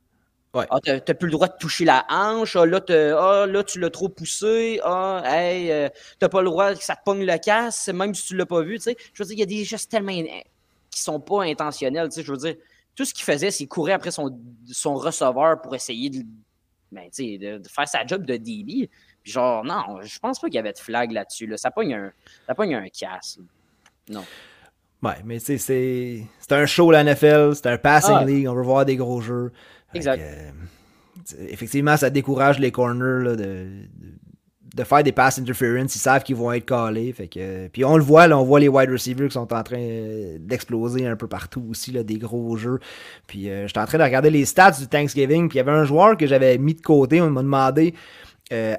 [0.54, 0.66] Ouais.
[0.70, 2.56] Ah, t'as t'as plus le droit de toucher la hanche.
[2.56, 4.80] Ah, là, ah, là, tu l'as trop poussé.
[4.84, 5.90] Ah, hey, euh,
[6.20, 8.62] t'as pas le droit que ça te pogne le casse, même si tu l'as pas
[8.62, 8.76] vu.
[8.78, 8.98] tu sais.
[9.14, 10.12] Je veux dire, il y a des gestes tellement
[10.92, 12.10] qui sont pas intentionnels.
[12.16, 12.56] Je veux dire,
[12.96, 14.40] tout ce qu'il faisait, c'est courir après son,
[14.72, 16.24] son receveur pour essayer de,
[16.92, 18.90] ben, de, de faire sa job de DB.
[19.24, 21.48] Puis genre, non, je pense pas qu'il y avait de flag là-dessus.
[21.48, 21.58] Là.
[21.58, 22.12] Ça pogne un,
[22.46, 23.40] ça pogne un casse.
[23.40, 23.44] là.
[24.20, 24.26] Non.
[25.02, 28.24] Ouais, mais tu sais, c'est c'est un show la NFL, c'est un passing Ah.
[28.24, 29.52] league, on veut voir des gros jeux.
[29.94, 30.18] Exact.
[30.18, 33.68] que, euh, effectivement, ça décourage les corners là, de,
[34.76, 37.14] de, faire des pass interference, ils savent qu'ils vont être calés.
[37.14, 39.64] Fait que, puis on le voit, là, on voit les wide receivers qui sont en
[39.64, 42.80] train euh, d'exploser un peu partout aussi, là, des gros jeux.
[43.28, 45.72] Puis euh, j'étais en train de regarder les stats du Thanksgiving, puis il y avait
[45.72, 47.94] un joueur que j'avais mis de côté, on m'a demandé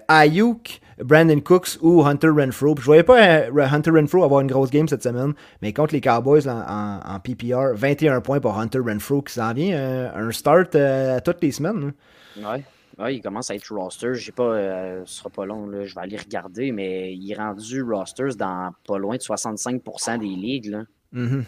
[0.08, 2.74] Ayuk, Brandon Cooks ou Hunter Renfro.
[2.74, 5.94] Puis je voyais pas euh, Hunter Renfro avoir une grosse game cette semaine, mais contre
[5.94, 10.10] les Cowboys là, en, en PPR, 21 points pour Hunter Renfro qui s'en vient euh,
[10.28, 11.92] un start euh, toutes les semaines.
[12.36, 12.52] là.
[12.54, 12.64] Ouais.
[12.96, 14.14] Ouais, il commence à être roster.
[14.14, 17.34] J'ai pas, euh, ce sera pas long, là, je vais aller regarder, mais il est
[17.34, 20.66] rendu rosters dans pas loin de 65% des ligues.
[20.66, 20.84] Là.
[21.10, 21.44] Mhm.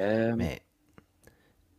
[0.00, 0.62] Euh, Mais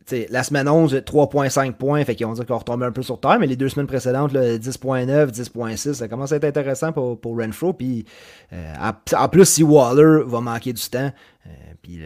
[0.05, 3.01] tu sais, la semaine 11, 3.5 points, fait qu'ils vont dire qu'on retombe un peu
[3.01, 6.91] sur terre, mais les deux semaines précédentes, là, 10.9, 10.6, ça commence à être intéressant
[6.91, 7.73] pour, pour Renfro.
[7.73, 8.05] Puis
[8.51, 8.73] euh,
[9.15, 11.11] en, plus, si Waller va manquer du temps,
[11.45, 11.49] euh,
[11.81, 11.99] puis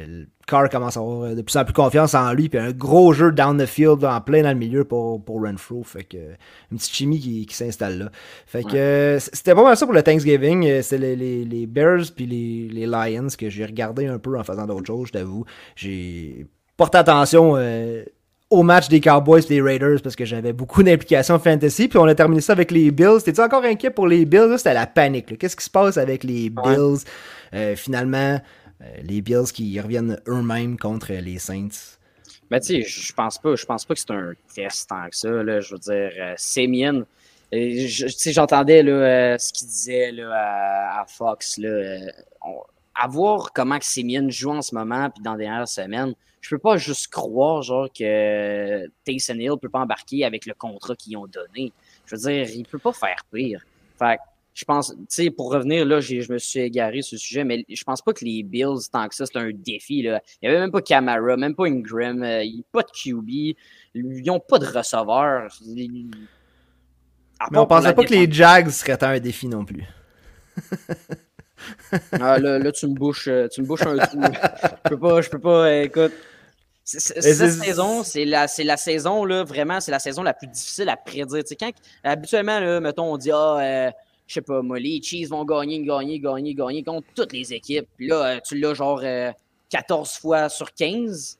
[0.47, 3.31] Carr commence à avoir de plus en plus confiance en lui, puis un gros jeu
[3.31, 5.83] down the field en plein dans le milieu pour, pour Renfro.
[5.83, 6.17] Fait que
[6.71, 8.11] une petite chimie qui, qui s'installe là.
[8.45, 10.65] Fait que euh, c'était pas mal ça pour le Thanksgiving.
[10.65, 14.39] Euh, C'est les, les, les Bears puis les, les Lions que j'ai regardé un peu
[14.39, 15.45] en faisant d'autres choses, je t'avoue.
[15.75, 18.03] J'ai porté attention euh,
[18.49, 21.87] au match des Cowboys et des Raiders parce que j'avais beaucoup d'implications fantasy.
[21.89, 23.21] Puis on a terminé ça avec les Bills.
[23.25, 24.53] T'es-tu encore inquiet pour les Bills?
[24.57, 25.37] C'était la panique.
[25.37, 26.49] Qu'est-ce qui se passe avec les.
[26.49, 27.03] Bills?
[27.53, 28.39] Euh, finalement,
[28.81, 31.97] euh, les Bills qui reviennent eux-mêmes contre les Saints.
[32.49, 35.15] Mais tu sais, je pense pas, je pense pas que c'est un test tant que
[35.17, 35.29] ça.
[35.29, 35.59] Là.
[35.59, 36.33] Je veux dire, euh,
[37.51, 41.57] tu sais, j'entendais euh, ce qu'il disait là, à, à Fox.
[41.57, 41.97] Là, euh,
[42.45, 42.63] on-
[42.99, 46.49] à voir comment que Simeon joue en ce moment, puis dans les dernières semaines, je
[46.49, 51.17] peux pas juste croire genre que Taysom Hill peut pas embarquer avec le contrat qu'ils
[51.17, 51.73] ont donné.
[52.05, 53.61] Je veux dire, il peut pas faire pire.
[53.99, 54.17] Fait
[54.53, 57.63] je pense, tu sais, pour revenir, là, je me suis égaré sur ce sujet, mais
[57.69, 60.01] je pense pas que les Bills, tant que ça, c'est un défi.
[60.01, 60.19] Là.
[60.41, 63.29] Il n'y avait même pas Camara, même pas Ingram, euh, pas de QB,
[63.93, 65.55] ils n'ont pas de receveur.
[65.67, 69.85] Mais on pensait pas que les Jags seraient un défi non plus.
[72.13, 74.21] ah, là, là, tu me bouches, euh, tu me bouches un trou.
[74.21, 76.13] je peux pas, je peux pas, euh, écoute.
[76.83, 80.95] Cette saison, c'est la, la saison, là, vraiment, c'est la saison la plus difficile à
[80.95, 81.43] prédire.
[81.43, 81.71] Tu sais, quand,
[82.03, 83.91] habituellement, là, mettons, on dit, ah, euh,
[84.25, 87.87] je sais pas, moi, les Chiefs vont gagner, gagner, gagner, gagner contre toutes les équipes.
[87.97, 89.03] Puis là, tu l'as genre
[89.69, 91.37] 14 fois sur 15.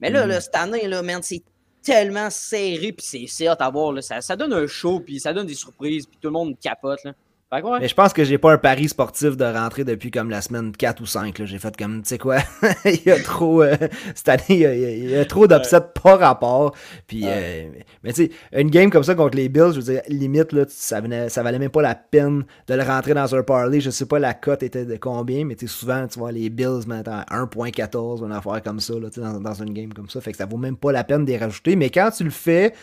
[0.00, 0.40] Mais là, là mm.
[0.40, 1.42] cette année, là, c'est
[1.82, 3.92] tellement serré, puis c'est hot à voir.
[3.92, 4.02] Là.
[4.02, 7.04] Ça, ça donne un show, puis ça donne des surprises, puis tout le monde capote.
[7.04, 7.12] Là.
[7.52, 10.72] Mais je pense que j'ai pas un pari sportif de rentrer depuis comme la semaine
[10.72, 11.44] 4 ou 5.
[11.44, 12.38] J'ai fait comme, tu sais quoi,
[12.84, 13.76] il y a trop, euh,
[14.16, 14.66] cette année,
[15.04, 16.74] il y a, trop d'upsets pas rapport.
[17.06, 17.68] Puis, euh,
[18.02, 20.64] mais tu sais, une game comme ça contre les Bills, je veux dire, limite, là,
[20.68, 23.80] ça, venait, ça valait même pas la peine de le rentrer dans un parlay.
[23.80, 26.50] Je sais pas la cote était de combien, mais tu sais, souvent, tu vois, les
[26.50, 30.20] Bills mettent à 1.14 une affaire comme ça, là, dans, dans une game comme ça.
[30.20, 31.76] Fait que ça vaut même pas la peine de les rajouter.
[31.76, 32.74] Mais quand tu le fais,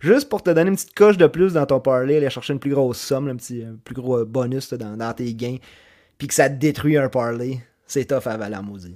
[0.00, 2.58] juste pour te donner une petite coche de plus dans ton parlay, aller chercher une
[2.58, 5.58] plus grosse somme, un petit plus gros bonus dans, tes gains,
[6.18, 8.94] puis que ça te détruit un parlay, c'est tough à valer maudit.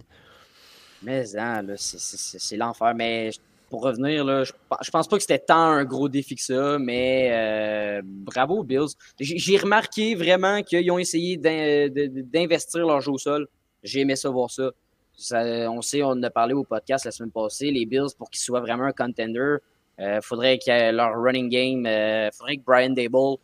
[1.03, 2.95] Mais hein, c'est l'enfer.
[2.95, 3.31] Mais
[3.71, 7.31] pour revenir, là, je, pense pas que c'était tant un gros défi que ça, mais
[7.33, 8.95] euh, bravo Bills.
[9.19, 13.49] J'ai remarqué vraiment qu'ils ont essayé d'investir leur jeu au sol.
[13.83, 14.71] J'ai aimé ça voir ça.
[15.17, 15.43] ça.
[15.71, 18.43] On sait, on en a parlé au podcast la semaine passée, les Bills, pour qu'ils
[18.43, 19.57] soient vraiment un contender,
[20.01, 23.37] euh, faudrait que leur running game, euh, faudrait que Brian Dable,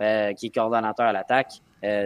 [0.00, 1.60] euh, qui est coordonnateur à l'attaque,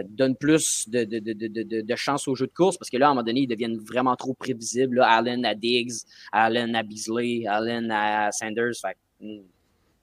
[0.07, 3.09] donne plus de, de, de, de, chance au jeu de course parce que là, à
[3.09, 5.01] un moment donné, ils deviennent vraiment trop prévisibles.
[5.01, 5.91] Allen à Diggs,
[6.31, 8.71] Allen à Beasley, Allen à Sanders.
[9.19, 9.41] Hmm,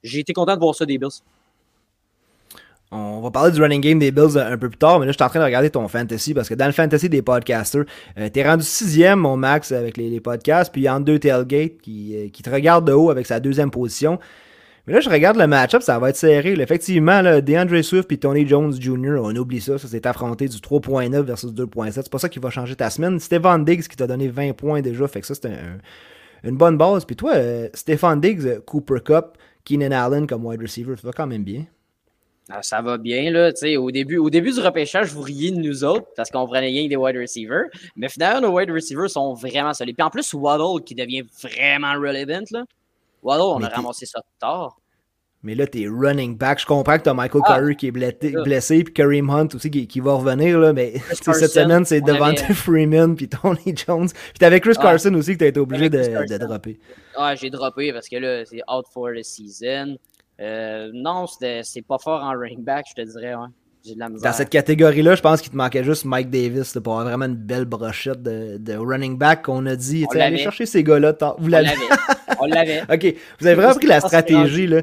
[0.03, 1.23] j'ai été content de voir ça des Bills.
[2.95, 5.17] On va parler du running game des Bills un peu plus tard, mais là, je
[5.17, 7.85] suis en train de regarder ton fantasy parce que dans le fantasy des podcasters,
[8.19, 11.79] euh, t'es rendu sixième, mon Max, avec les, podcasts, puis il y a deux tailgate
[11.81, 14.19] qui, euh, qui te regarde de haut avec sa deuxième position.
[14.87, 16.53] Mais là, je regarde le match-up, ça va être serré.
[16.53, 20.59] Effectivement, là, DeAndre Swift et Tony Jones Jr., on oublie ça, ça s'est affronté du
[20.59, 21.93] 3.9 versus 2.7.
[21.93, 23.19] C'est pas ça qui va changer ta semaine.
[23.21, 25.51] Stéphane Diggs qui t'a donné 20 points déjà, fait que ça, c'est
[26.45, 27.07] une bonne base.
[27.07, 31.29] Puis toi, euh, Stéphane Diggs, Cooper Cup, Keenan Allen comme wide receiver, ça va quand
[31.29, 31.65] même bien.
[32.61, 33.51] Ça va bien, là.
[33.79, 36.89] Au début, au début du repêchage, vous riez de nous autres parce qu'on prenait rien
[36.89, 37.65] des wide receivers.
[37.97, 39.97] Mais finalement, nos wide receivers sont vraiment solides.
[39.97, 42.65] Puis en plus, Waddle qui devient vraiment relevant, là.
[43.23, 44.77] Waddle, on a ramassé ça tard.
[45.45, 46.61] Mais là, t'es running back.
[46.61, 50.01] Je comprends que t'as Michael ah, Curry qui est blessé, puis Kareem Hunt aussi qui,
[50.01, 50.73] va revenir, là.
[50.73, 54.09] Mais cette semaine, c'est Devante Freeman, puis Tony Jones.
[54.09, 54.83] Puis t'avais Chris ah.
[54.83, 56.79] Carson aussi que t'as été obligé de, de, dropper.
[57.17, 59.97] Ah, j'ai droppé parce que là, c'est out for the season.
[60.43, 63.35] Euh, non, c'est pas fort en running back, je te dirais.
[63.85, 64.09] J'ai de la.
[64.09, 67.37] Dans cette catégorie-là, je pense qu'il te manquait juste Mike Davis pour avoir vraiment une
[67.37, 70.07] belle brochette de, running back qu'on a dit.
[70.11, 71.15] Allez chercher ces gars-là.
[71.39, 71.71] Vous l'avez.
[72.41, 72.83] On l'avait.
[72.93, 74.67] ok, vous avez vraiment pris la stratégie.
[74.67, 74.83] là.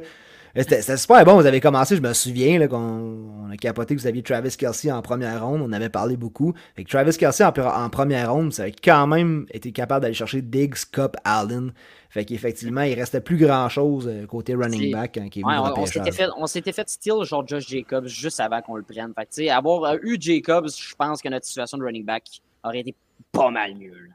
[0.55, 4.07] C'était super bon, vous avez commencé, je me souviens, là, qu'on a capoté que vous
[4.07, 6.53] aviez Travis Kelsey en première ronde, on avait parlé beaucoup.
[6.75, 10.13] Fait que Travis Kelsey en, en première ronde, ça avait quand même été capable d'aller
[10.13, 11.71] chercher Diggs, Cup, Allen.
[12.09, 15.85] Fait qu'effectivement, il restait plus grand chose euh, côté running back il est ouais, on,
[15.85, 16.88] s'était fait, on s'était fait
[17.23, 19.13] genre Josh Jacobs juste avant qu'on le prenne.
[19.13, 22.79] Fait que, avoir euh, eu Jacobs, je pense que notre situation de running back aurait
[22.79, 22.95] été
[23.31, 24.08] pas mal mieux.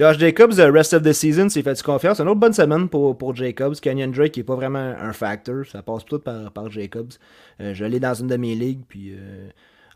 [0.00, 2.20] Josh Jacobs, the rest of the season, s'est fait confiance?
[2.20, 3.74] Une autre bonne semaine pour, pour Jacobs.
[3.80, 5.66] Kenyon Drake n'est pas vraiment un factor.
[5.70, 7.12] Ça passe tout par, par Jacobs.
[7.60, 8.80] Euh, je l'ai dans une de mes ligues.
[8.88, 9.14] Puis,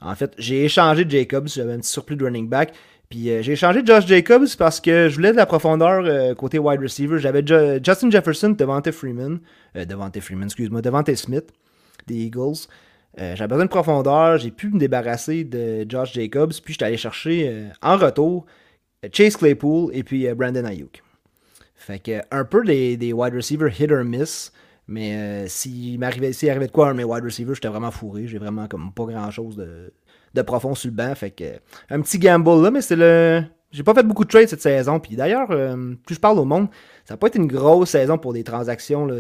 [0.03, 1.49] en fait, j'ai échangé Jacobs.
[1.49, 2.75] J'avais un petit surplus de running back.
[3.09, 6.59] Puis euh, j'ai changé Josh Jacobs parce que je voulais de la profondeur euh, côté
[6.59, 7.19] wide receiver.
[7.19, 9.39] J'avais Justin Jefferson, Devante Freeman,
[9.77, 11.53] euh, Devante Freeman, excuse-moi, Devante Smith
[12.07, 12.67] des Eagles.
[13.17, 17.69] J'avais besoin de profondeur, j'ai pu me débarrasser de Josh Jacobs, puis j'étais allé chercher
[17.81, 18.45] en retour
[19.13, 21.03] Chase Claypool et puis Brandon Ayuk.
[21.75, 24.53] Fait que un peu des, des wide receivers hit or miss.
[24.87, 28.27] Mais s'il m'arrivait arrivait de quoi un mes wide receivers, j'étais vraiment fourré.
[28.27, 29.93] J'ai vraiment comme pas grand chose de,
[30.35, 31.15] de profond sur le banc.
[31.15, 31.45] Fait que
[31.91, 33.43] un petit gamble là, mais c'est le.
[33.71, 35.01] J'ai pas fait beaucoup de trades cette saison.
[35.01, 36.69] Puis d'ailleurs, euh, plus je parle au monde,
[37.05, 39.07] ça n'a pas été une grosse saison pour des transactions.
[39.07, 39.17] Là,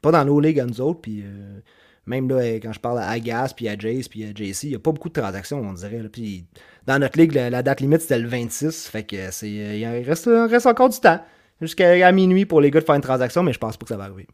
[0.00, 1.00] pas dans nos ligues à nous autres.
[1.00, 1.60] Puis euh,
[2.06, 4.74] même là, quand je parle à Agas, puis à Jace, puis à JC, il n'y
[4.74, 6.02] a pas beaucoup de transactions, on dirait.
[6.08, 6.44] Puis
[6.86, 8.88] dans notre ligue, la, date limite, c'était le 26.
[8.88, 9.50] Fait que c'est.
[9.50, 11.20] Il reste, reste encore du temps.
[11.60, 13.96] Jusqu'à minuit pour les gars de faire une transaction, mais je pense pas que ça
[13.96, 14.26] va arriver.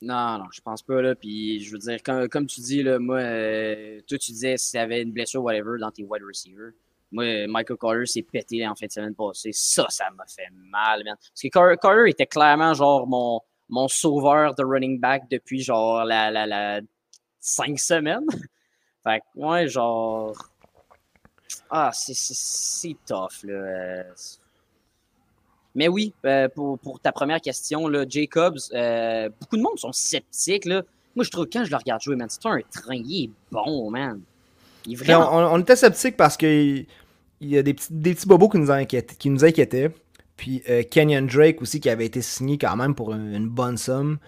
[0.00, 1.02] Non, non, je pense pas.
[1.02, 1.14] Là.
[1.14, 4.78] Puis, je veux dire, comme, tu dis, là, moi, euh, toi, tu disais si tu
[4.78, 6.72] avais une blessure, whatever, dans tes wide receivers.
[7.12, 9.50] Moi, Michael Carter s'est pété en fin de semaine passée.
[9.52, 11.14] Ça, ça m'a fait mal, man.
[11.18, 16.30] Parce que Carter, était clairement genre mon, mon sauveur de running back depuis genre la,
[16.30, 16.80] la, la
[17.42, 18.26] cinq semaines.
[19.04, 20.34] fait que, ouais, genre.
[21.68, 24.04] Ah, c'est tough, là.
[25.74, 29.92] Mais oui, euh, pour, pour, ta première question, là, Jacobs, euh, beaucoup de monde sont
[29.92, 30.66] sceptiques.
[30.66, 30.82] Là.
[31.16, 32.94] Moi, je trouve que quand je le regarde jouer, man, c'est un train.
[32.94, 34.20] Il est bon, man.
[34.86, 35.30] Il est vraiment...
[35.32, 36.86] on, on, était sceptiques parce qu'il
[37.40, 39.90] y a des petits, des petits bobos qui nous, inquiétaient, qui nous inquiétaient.
[40.36, 44.18] Puis euh, Kenyon Drake aussi, qui avait été signé quand même pour une, bonne somme.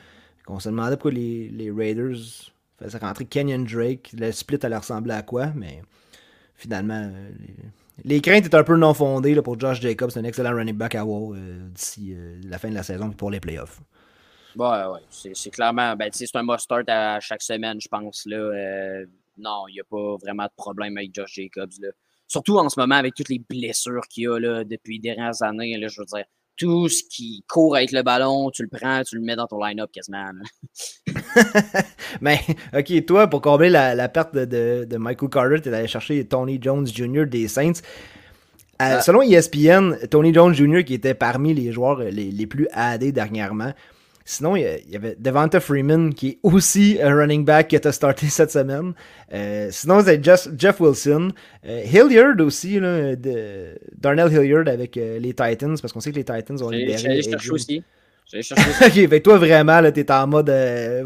[0.47, 4.13] On se demandait pourquoi les, les Raiders faisaient rentrer Kenyon Drake.
[4.19, 5.83] Le split allait ressembler à quoi, mais
[6.57, 7.11] finalement,
[8.03, 10.11] les craintes étaient un peu non fondées là, pour Josh Jacobs.
[10.11, 13.11] C'est un excellent running back à avoir euh, d'ici euh, la fin de la saison
[13.11, 13.81] pour les playoffs.
[14.57, 15.01] Ouais, ouais.
[15.11, 15.95] C'est clairement.
[15.97, 18.25] Ben, c'est un must-start à chaque semaine, je pense.
[18.27, 18.37] Là.
[18.37, 19.07] Euh,
[19.39, 21.73] non, il n'y a pas vraiment de problème avec Josh Jacobs.
[21.81, 21.89] Là.
[22.27, 25.43] Surtout en ce moment, avec toutes les blessures qu'il y a là, depuis les dernières
[25.43, 25.77] années.
[25.77, 26.25] Là, je veux dire,
[26.57, 29.63] tout ce qui court avec le ballon, tu le prends, tu le mets dans ton
[29.63, 30.31] line-up quasiment.
[32.21, 32.41] Mais,
[32.77, 36.59] ok, toi, pour combler la, perte de, de, Michael Carter, tu es allé chercher Tony
[36.61, 37.27] Jones Jr.
[37.27, 37.83] des Saints.
[38.83, 39.01] Euh, ah.
[39.01, 43.73] Selon ESPN, Tony Jones Jr., qui était parmi les joueurs les, les plus adés dernièrement,
[44.27, 48.27] Sinon, il y avait Devonta Freeman qui est aussi un running back qui a starté
[48.29, 48.95] cette semaine.
[49.35, 51.31] Euh, sinon, c'est Jeff Wilson.
[51.67, 56.17] Euh, Hilliard aussi, là, de, Darnell Hilliard avec euh, les Titans, parce qu'on sait que
[56.17, 56.97] les Titans ont libéré.
[56.97, 57.85] J'allais chercher aussi.
[58.35, 60.51] ok, fait toi vraiment, là, t'es en mode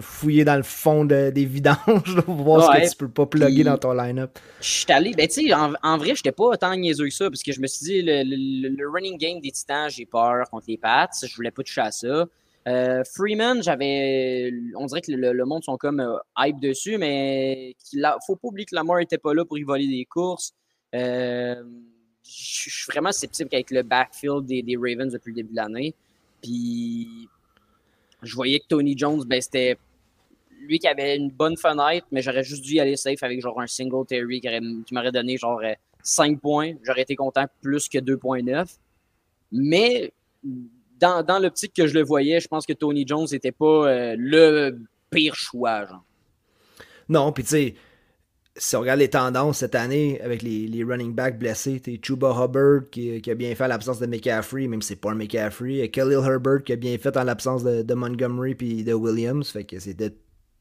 [0.00, 3.64] fouiller dans le fond de, des vidanges pour voir ce que tu peux pas plugger
[3.64, 4.38] dans ton line-up.
[4.60, 7.28] Je suis allé, ben tu sais, en, en, vrai, j'étais pas tant niaiseux que ça,
[7.28, 10.66] parce que je me suis dit, le, le running game des Titans, j'ai peur contre
[10.68, 12.28] les Pats, je voulais pas toucher à ça.
[12.66, 14.52] Euh, Freeman, j'avais.
[14.76, 18.66] On dirait que le, monde sont comme euh, hype dessus, mais il faut pas oublier
[18.66, 20.52] que Lamar n'était pas là pour y voler des courses.
[20.94, 21.62] Euh,
[22.24, 25.94] je suis vraiment sceptique avec le backfield des, Ravens depuis le début de l'année.
[26.42, 27.28] Puis
[28.22, 29.78] je voyais que Tony Jones, ben, c'était
[30.60, 33.58] lui qui avait une bonne fenêtre, mais j'aurais juste dû y aller safe avec genre
[33.60, 34.48] un single Terry qui,
[34.84, 35.62] qui m'aurait donné genre
[36.02, 36.74] 5 points.
[36.82, 38.76] J'aurais été content plus que 2.9.
[39.52, 40.12] Mais
[41.00, 44.78] dans, l'optique que je le voyais, je pense que Tony Jones n'était pas euh, le
[45.10, 45.86] pire choix.
[47.08, 47.74] Non, puis tu sais,
[48.56, 52.90] si on regarde les tendances cette année avec les, running backs blessés, tu Chuba Hubbard
[52.90, 56.20] qui, a bien fait à l'absence de McCaffrey, même si c'est pas un McCaffrey, Khalil
[56.24, 59.78] Herbert qui a bien fait en l'absence de, de, Montgomery puis de Williams, fait que
[59.78, 60.14] c'était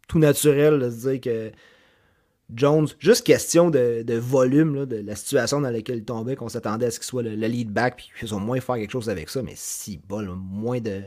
[0.07, 1.51] tout naturel de se dire que
[2.53, 6.91] Jones, juste question de, volume, de la situation dans laquelle il tombait, qu'on s'attendait à
[6.91, 9.41] ce qu'il soit le, lead back, puis qu'ils ont moins faire quelque chose avec ça,
[9.43, 11.01] mais si, bon, moins de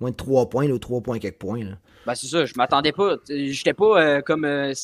[0.00, 1.64] moins de 3 points ou 3 points quelques points.
[1.64, 1.78] Là.
[2.06, 3.16] Ben, c'est ça, je m'attendais pas.
[3.28, 4.44] J'étais pas euh, comme.
[4.44, 4.74] Euh,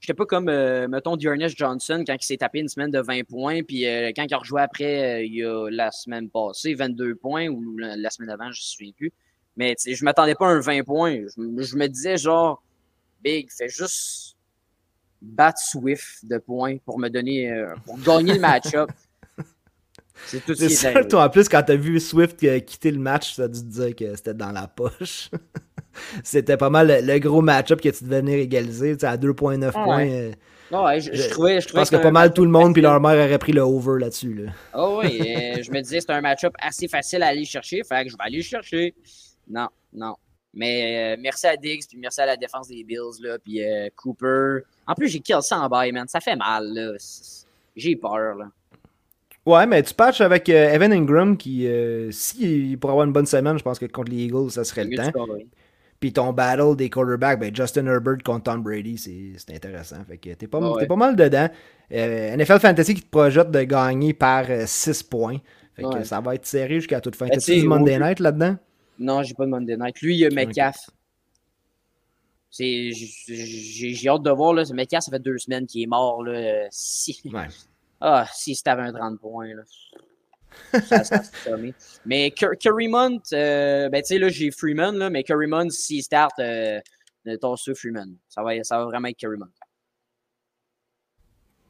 [0.00, 3.24] j'étais pas comme, euh, mettons, Dearness Johnson quand il s'est tapé une semaine de 20
[3.24, 3.84] points, puis
[4.14, 8.10] quand il a rejoué après, il y a la semaine passée, 22 points, ou la,
[8.10, 9.12] semaine avant, je ne suis plus.
[9.56, 11.16] Mais je m'attendais pas à un 20 points.
[11.36, 12.62] Je me disais, genre,
[13.22, 14.33] Big, fais juste
[15.24, 18.90] battre Swift de points pour me donner, euh, pour gagner le match-up.
[20.26, 23.34] C'est tout ce qui ça, toi, en plus, quand t'as vu Swift quitter le match,
[23.34, 25.30] ça a dû te dire que c'était dans la poche.
[26.22, 30.08] c'était pas mal le, gros match-up que tu devais venir égaliser, à 2.9 points.
[30.08, 30.32] Euh,
[30.70, 33.38] ouais, je, trouvais, je, pense que, pas mal tout le monde puis leur mère aurait
[33.38, 34.34] pris le over là-dessus.
[34.34, 34.52] Là.
[34.74, 38.04] Oh oui, euh, je me disais c'est un match-up assez facile à aller chercher, fait
[38.04, 38.94] que je vais aller le chercher.
[39.48, 40.14] Non, non.
[40.54, 43.60] Mais merci à Diggs, puis merci à la défense des Bills, là, puis
[43.96, 44.60] Cooper.
[44.86, 46.06] En plus, j'ai ça en bail, man.
[46.08, 46.92] Ça fait mal, là.
[47.76, 48.46] J'ai peur, là.
[49.46, 53.26] Ouais, mais tu patches avec euh, Evan Ingram qui, euh, si pour avoir une bonne
[53.26, 55.26] semaine, je pense que contre les Eagles, ça serait le temps.
[56.00, 60.02] Puis ton battle des quarterbacks, ben Justin Herbert contre Tom Brady, c'est intéressant.
[60.06, 61.48] Fait que t'es pas, pas mal dedans.
[61.92, 65.38] Euh, NFL Fantasy qui te projette de gagner par 6 points.
[65.74, 67.26] Fait que ça va être serré jusqu'à toute fin.
[67.26, 68.56] Ben, T'as-tu du Monday Night là-dedans?
[68.98, 70.00] Non, j'ai pas de Monday Night.
[70.00, 70.88] Lui, il y a Metcalf.
[72.58, 74.54] J'ai hâte de voir.
[74.54, 76.22] Là, ce ça fait deux semaines qu'il est mort.
[76.22, 77.20] Là, si,
[78.00, 79.54] ah, si c'était un 30 points.
[79.54, 79.62] Là.
[80.80, 81.22] ça, ça
[82.06, 82.88] mais Curry
[83.32, 86.80] euh, ben tu sais, là, j'ai Freeman, là, mais Curry s'il start, euh,
[87.40, 88.16] ton Freeman.
[88.28, 89.38] Ça va, ça va vraiment être Curry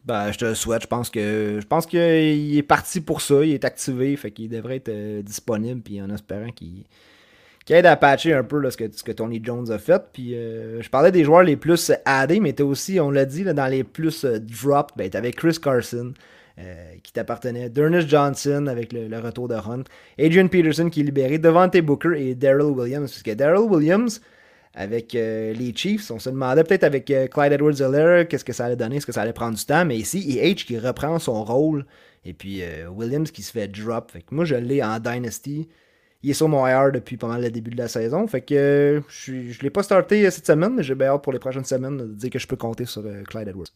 [0.05, 0.83] Ben, je te le souhaite.
[0.83, 3.43] Je pense que je pense qu'il est parti pour ça.
[3.45, 4.15] Il est activé.
[4.17, 5.81] Fait qu'il devrait être euh, disponible.
[5.81, 6.85] Puis en espérant qu'il
[7.65, 10.03] qui aide à patcher un peu ce, que, Tony Jones a fait.
[10.13, 13.45] Puis euh, je parlais des joueurs les plus addés, mais t'as aussi, on l'a dit,
[13.45, 16.13] dans les plus euh, dropped, ben, t'avais Chris Carson.
[16.57, 19.83] Euh, qui t'appartenait, Dernis Johnson avec le, retour de Hunt,
[20.21, 23.11] Adrian Peterson qui est libéré, Devante Booker et Daryl Williams.
[23.11, 24.21] Parce que Daryl Williams,
[24.73, 26.13] avec les Chiefs.
[26.13, 29.23] On se demandait peut-être avec Clyde Edwards-Helaire qu'est-ce que ça allait donner, est-ce que ça
[29.23, 31.87] allait prendre du temps, mais ici, EH qui reprend son rôle,
[32.25, 34.13] et puis Williams qui se fait drop.
[34.13, 35.69] Fait que moi, je l'ai en Dynasty.
[36.25, 38.27] Il est sur mon IR depuis pas mal le début de la saison.
[38.27, 41.39] Fait que je ne l'ai pas starté cette semaine, mais j'ai bien hâte pour les
[41.39, 43.69] prochaines semaines de dire que je peux compter sur Clyde Edwards.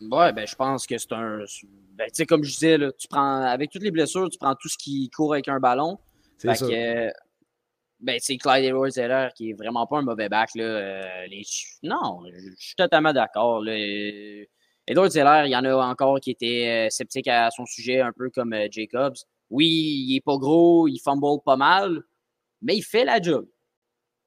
[0.00, 1.44] Ouais, ben je pense que c'est un.
[1.96, 4.54] Ben, tu sais, comme je disais, là, tu prends avec toutes les blessures, tu prends
[4.54, 5.98] tout ce qui court avec un ballon.
[6.36, 6.66] C'est ça.
[6.66, 7.12] Que,
[8.00, 10.50] ben, tu Clyde Edwards qui est vraiment pas un mauvais back.
[10.56, 11.42] Là, euh, les...
[11.82, 13.64] Non, je suis totalement d'accord.
[14.86, 18.12] Edwards Zeller, il y en a encore qui étaient euh, sceptiques à son sujet, un
[18.12, 19.16] peu comme euh, Jacobs.
[19.50, 19.66] Oui,
[20.08, 22.02] il est pas gros, il fumble pas mal,
[22.62, 23.46] mais il fait la job.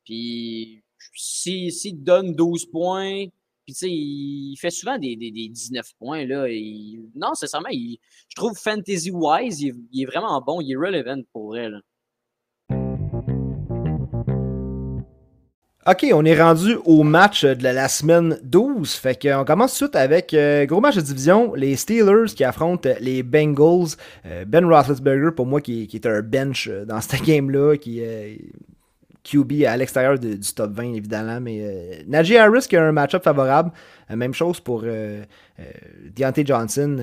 [0.06, 0.84] Puis,
[1.16, 3.26] s'il si, donne 12 points,
[3.68, 6.48] puis, tu sais, il fait souvent des, des, 19 points, là.
[7.16, 8.00] Non, sincèrement, il...
[8.30, 11.82] je trouve fantasy-wise, il, est vraiment bon, il est relevant pour elle.
[15.90, 18.92] OK, on est rendu au match de la, semaine 12.
[18.96, 22.44] Fait qu'on commence tout de suite avec euh, gros match de division, les Steelers qui
[22.44, 23.96] affrontent les Bengals.
[24.26, 28.02] Euh, ben Roethlisberger, pour moi, qui, est un bench euh, dans cette game-là, qui,
[29.28, 31.40] QB à l'extérieur du top 20, évidemment.
[31.42, 33.72] Mais euh, Najee Harris qui a un match-up favorable.
[34.10, 35.24] Euh, même chose pour euh,
[36.16, 36.98] Deontay Johnson,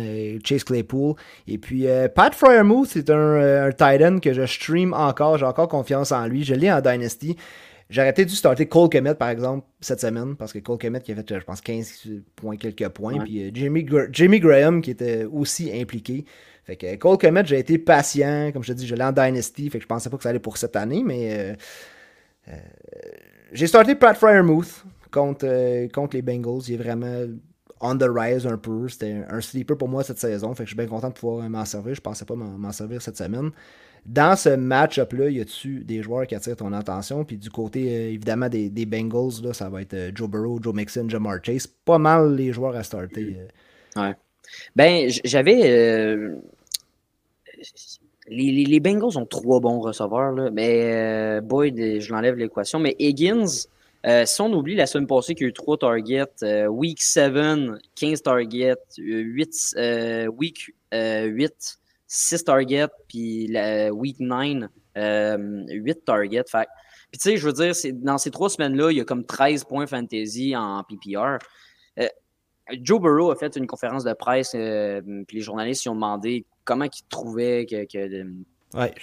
[0.44, 1.14] Chase Claypool.
[1.46, 5.38] Et puis Pat Fryermuth, c'est un, un que je stream encore.
[5.38, 6.44] J'ai encore confiance en lui.
[6.44, 7.36] Je l'ai en Dynasty.
[7.90, 11.12] J'aurais peut-être dû starter Cole Kemet, par exemple, cette semaine, parce que Cole Kemet qui
[11.12, 13.18] a fait, je pense, 15 points, quelques points.
[13.20, 16.24] Puis Jamie, Graham qui était aussi impliqué.
[16.64, 18.50] Fait que Cole Kemet, j'ai été patient.
[18.52, 19.68] Comme je te dis, je l'ai en Dynasty.
[19.68, 21.56] Fait que je pensais pas que ça allait pour cette année, mais
[22.48, 22.56] euh,
[23.52, 26.62] j'ai starté Pat Fryermuth contre, euh, contre les Bengals.
[26.68, 27.26] Il est vraiment
[27.80, 28.88] on the rise un peu.
[28.88, 30.54] C'était un sleeper pour moi cette saison.
[30.54, 31.94] Fait que je suis bien content de pouvoir m'en servir.
[31.94, 33.50] Je pensais pas m'en servir cette semaine.
[34.06, 37.24] Dans ce match-up-là, y a-tu des joueurs qui attirent ton attention?
[37.24, 41.08] Puis du côté, euh, évidemment, des, Bengals, là, ça va être Joe Burrow, Joe Mixon,
[41.08, 41.66] Jamar Chase.
[41.66, 43.36] Pas mal les joueurs à starter.
[43.96, 44.12] Ouais.
[44.76, 46.28] Ben, j'avais
[48.28, 52.78] les, Bengals ont trois bons receveurs, là, mais euh, Boyd, je l'enlève l'équation.
[52.78, 53.66] Mais Higgins,
[54.06, 57.00] euh, si on oublie la semaine passée qu'il y a eu trois targets, euh, week
[57.00, 57.32] 7,
[57.94, 59.76] 15 targets, 8,
[60.36, 63.56] week 8, 6 targets, puis
[63.92, 66.44] week 9, 8 targets.
[66.48, 66.68] Fait,
[67.10, 69.64] puis tu sais, je veux dire, dans ces trois semaines-là, il y a comme 13
[69.64, 71.38] points fantasy en PPR.
[72.80, 76.84] Joe Burrow a fait une conférence de presse, puis les journalistes lui ont demandé comment
[76.84, 78.26] il trouvait que, que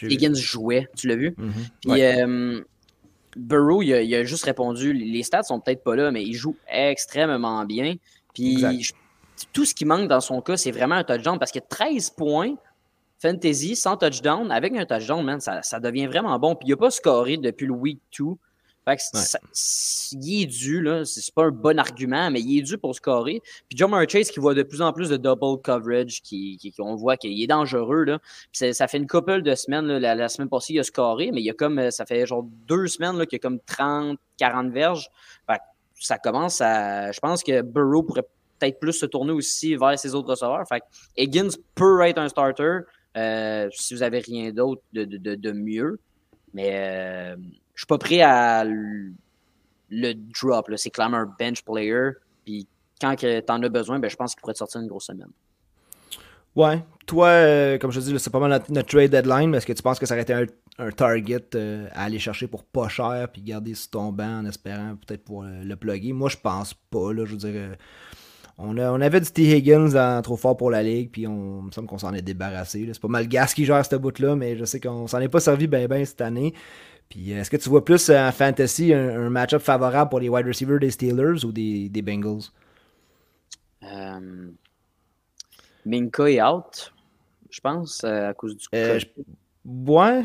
[0.02, 0.88] Higgins jouait.
[0.96, 1.34] Tu l'as vu?
[1.38, 1.52] Mhm.
[1.82, 2.62] Puis euh,
[3.36, 7.66] Burrow, il a, juste répondu les stats sont peut-être pas là, mais il joue extrêmement
[7.66, 7.96] bien.
[8.34, 8.64] Puis
[9.54, 12.56] tout ce qui manque dans son cas, c'est vraiment un touchdown parce que 13 points.
[13.22, 16.56] Fantasy sans touchdown, avec un touchdown, man, ça, ça devient vraiment bon.
[16.56, 18.26] Puis il n'a pas scoré depuis le week 2.
[18.86, 19.02] Fait que
[20.14, 21.06] il est dû, là.
[21.06, 23.42] C'est pas un bon argument, mais il est dû pour scorer.
[23.70, 26.96] Puis John Chase qui voit de plus en plus de double coverage, qui, qui, on
[26.96, 28.20] voit qu'il est dangereux, là.
[28.52, 31.50] ça fait une couple de semaines, la, semaine passée, il a scoré, mais il y
[31.50, 35.10] a comme, ça fait genre deux semaines, qu'il y a comme 30, 40 verges.
[35.48, 35.62] Fait
[35.94, 38.26] ça commence à, je pense que Burrow pourrait
[38.58, 40.68] peut-être plus se tourner aussi vers ses autres receveurs.
[40.68, 40.82] Fait
[41.18, 42.80] Higgins peut être un starter,
[43.18, 46.00] euh, si vous avez rien d'autre de, de, de, mieux.
[46.54, 47.36] Mais, euh,
[47.82, 50.70] suis pas prêt à le drop.
[50.76, 52.12] C'est clairement un bench player.
[52.46, 52.68] Puis
[53.00, 55.30] quand tu en as besoin, ben, je pense qu'il pourrait te sortir une grosse semaine.
[56.56, 56.84] Ouais.
[57.06, 59.82] Toi, euh, comme je te dis, c'est pas mal notre, trade deadline, est-ce que tu
[59.82, 63.42] penses que ça aurait été un, target euh, à aller chercher pour pas cher puis
[63.42, 66.14] garder sur ton banc en espérant peut-être pour le plugger?
[66.14, 67.14] Moi, je pense pas.
[67.14, 67.76] Là, je veux dire, euh,
[68.58, 69.58] on, avait du T.
[69.58, 72.88] Higgins trop fort pour la ligue, puis on me semble qu'on s'en est débarrassé.
[72.92, 75.40] C'est pas mal Gas qui gère cette bout-là, mais je sais qu'on s'en est pas
[75.40, 76.54] servi bien ben cette année.
[77.12, 80.80] Puis est-ce que tu vois plus en fantasy un, match-up favorable pour les wide receivers
[80.80, 82.44] des Steelers ou des, des Bengals?
[83.84, 84.48] Euh,
[85.86, 86.94] Minka est out,
[87.50, 88.98] je pense, euh, à cause du euh,
[89.66, 90.24] Ouais.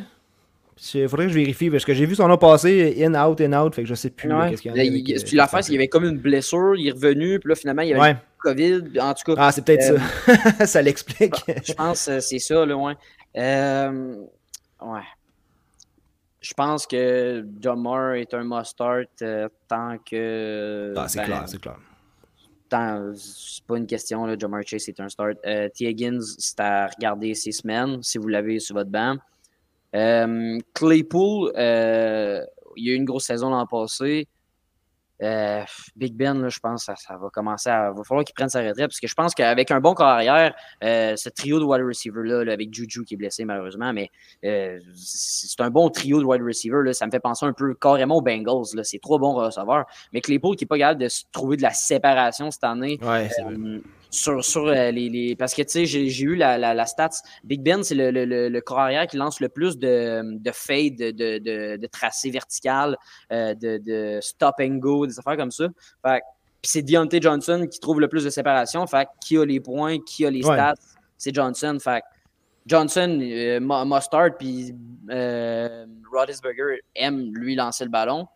[0.94, 3.52] Il faudrait que je vérifie parce que j'ai vu son nom passer in, out, in,
[3.52, 3.74] out.
[3.74, 4.84] Fait que je sais plus qu'est-ce qu'il y a.
[4.84, 7.56] Il, puis l'affaire, c'est qu'il y avait comme une blessure, il est revenu, puis là,
[7.56, 8.16] finalement, il y avait ouais.
[8.38, 9.00] COVID.
[9.00, 9.34] En tout cas.
[9.38, 10.66] Ah, c'est peut-être ça.
[10.66, 11.34] ça l'explique.
[11.64, 12.94] je pense que c'est ça, là, ouais.
[13.34, 15.02] ouais
[16.46, 20.94] je pense que Jamar est un must-start euh, tant que.
[20.96, 21.78] Ah, c'est ben, clair, c'est clair.
[23.16, 25.38] C'est pas une question, là, Jamar Chase est un start.
[25.44, 25.88] Euh, T.
[25.88, 29.16] Higgins, c'est à regarder ses semaines si vous l'avez sur votre banc.
[29.94, 34.28] Euh, Claypool, il y a eu une grosse saison l'an passé.
[35.22, 35.62] Euh,
[35.96, 37.90] Big Ben, je pense que ça, va commencer à.
[37.90, 40.54] va falloir qu'il prenne sa retraite parce que je pense qu'avec un bon corps arrière,
[40.84, 44.10] euh, ce trio de wide receiver-là, avec Juju qui est blessé malheureusement, mais
[44.44, 46.82] euh, c'est un bon trio de wide receiver.
[46.84, 48.66] Là, ça me fait penser un peu carrément aux Bengals.
[48.82, 49.86] C'est trois bons receveurs.
[50.12, 52.98] Mais Claypool qui n'est pas capable de se trouver de la séparation cette année.
[53.02, 53.28] Ouais,
[54.08, 57.22] sur, sur les, les, Parce que, tu sais, j'ai eu la, la, la, stats.
[57.44, 60.96] Big Ben, c'est le, le, le, corps arrière qui lance le plus de, de fade,
[60.96, 62.96] de, de, de tracé vertical,
[63.30, 65.68] de, de stop and go, des affaires comme ça.
[66.04, 66.22] Fait
[66.62, 68.86] c'est Deontay Johnson qui trouve le plus de séparation.
[68.86, 70.74] Fait qui a les points, qui a les stats,
[71.16, 71.78] c'est Johnson.
[71.80, 72.02] Fait
[72.66, 74.74] Johnson euh, Mustard puis
[75.10, 78.26] euh, Rodisberger aime lui lancer le ballon.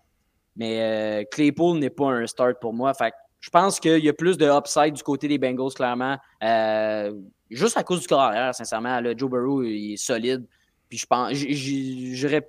[0.56, 2.94] Mais euh, Claypool n'est pas un start pour moi.
[2.94, 6.18] Fait je pense qu'il y a plus de upside du côté des Bengals, clairement.
[6.42, 7.14] Euh,
[7.50, 9.00] juste à cause du corps arrière, sincèrement.
[9.16, 10.46] Joe Burrow il est solide.
[10.88, 12.46] Puis je pense, j'aurais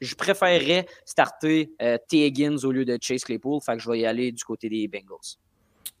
[0.00, 2.26] je préférerais starter euh, T.
[2.26, 3.60] Higgins au lieu de Chase Claypool.
[3.64, 5.36] Fait que je vais y aller du côté des Bengals.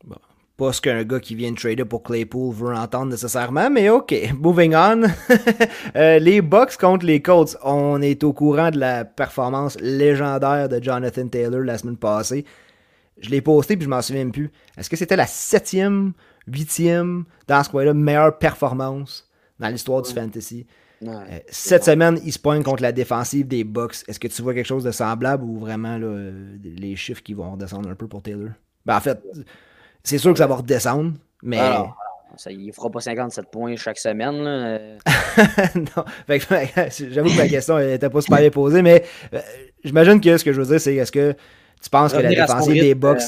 [0.04, 0.16] Bon.
[0.58, 4.12] Pas ce qu'un gars qui vient de trader pour Claypool veut entendre nécessairement, mais ok.
[4.38, 5.02] Moving on.
[5.96, 7.56] Euh, les Bucks contre les Colts.
[7.62, 12.44] On est au courant de la performance légendaire de Jonathan Taylor la semaine passée.
[13.20, 14.50] Je l'ai posté puis je m'en souviens plus.
[14.76, 16.12] Est-ce que c'était la septième,
[16.46, 19.28] huitième, dans ce coin-là, meilleure performance
[19.58, 20.66] dans l'histoire du fantasy?
[21.06, 23.96] Euh, cette semaine, il se pointe contre la défensive des Bucks.
[24.08, 26.30] Est-ce que tu vois quelque chose de semblable ou vraiment là,
[26.62, 28.50] les chiffres qui vont redescendre un peu pour Taylor?
[28.84, 29.20] Ben, en fait,
[30.02, 31.58] c'est sûr que ça va redescendre, mais.
[31.58, 31.96] Alors,
[32.36, 34.34] ça, il fera pas 57 points chaque semaine.
[35.74, 39.40] non, j'avoue que ma question n'était pas super bien posée, mais euh,
[39.84, 41.34] j'imagine que ce que je veux dire, c'est est-ce que
[41.82, 43.20] tu penses que la défensive des Bucks.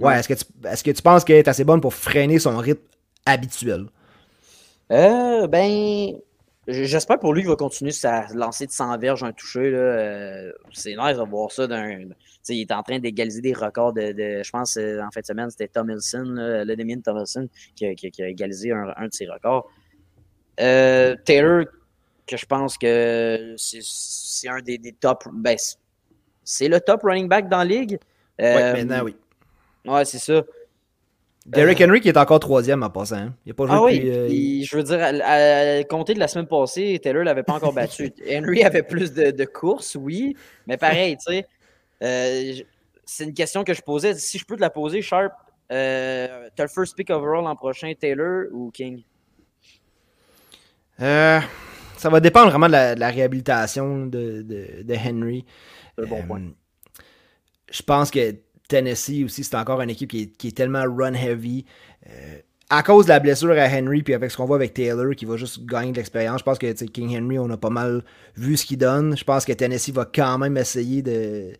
[0.00, 2.56] Euh, ouais, est-ce que, tu, que tu penses qu'elle est assez bonne pour freiner son
[2.56, 2.82] rythme
[3.26, 3.86] habituel?
[4.90, 6.14] Euh, ben,
[6.68, 9.72] J'espère pour lui qu'il va continuer sa lancée de 100 verges un touché.
[9.74, 11.64] Euh, c'est nice de voir ça.
[11.64, 15.50] il est en train d'égaliser des records de, je pense, euh, en fin de semaine,
[15.50, 19.68] c'était Tomlinson, le Damien Tomlinson, qui a, qui, a, égalisé un, de ses records.
[20.60, 21.64] Euh, Taylor,
[22.28, 25.24] que je pense que c'est un des, des top.
[25.32, 25.56] Ben,
[26.44, 27.98] c'est le top running back dans la ligue.
[28.38, 29.16] oui, maintenant, oui.
[29.84, 30.42] Ouais, c'est ça.
[31.46, 33.16] Derrick Henry qui est encore troisième en passant.
[33.16, 33.34] Hein.
[33.44, 36.46] Il a pas joué ah oui, euh, je veux dire, à, compter de la semaine
[36.46, 38.12] passée, Taylor l'avait pas encore battu.
[38.30, 40.36] Henry avait plus de, courses, oui,
[40.66, 41.46] mais pareil, tu sais.
[42.02, 42.52] Euh,
[43.04, 44.14] c'est une question que je posais.
[44.14, 45.32] Si je peux te la poser, Sharp,
[45.72, 49.02] euh, t'as le first pick overall l'an prochain, Taylor ou King?
[51.00, 51.40] Euh,
[51.96, 55.44] ça va dépendre vraiment de la, réhabilitation de, de, Henry.
[55.96, 56.42] C'est un bon point.
[57.70, 58.34] Je pense que
[58.72, 61.66] Tennessee aussi, c'est encore une équipe qui est, tellement run heavy.
[62.08, 62.38] Euh,
[62.70, 65.26] à cause de la blessure à Henry, puis avec ce qu'on voit avec Taylor, qui
[65.26, 68.02] va juste gagner de l'expérience, je pense que King Henry, on a pas mal
[68.34, 69.14] vu ce qu'il donne.
[69.14, 71.52] Je pense que Tennessee va quand même essayer de,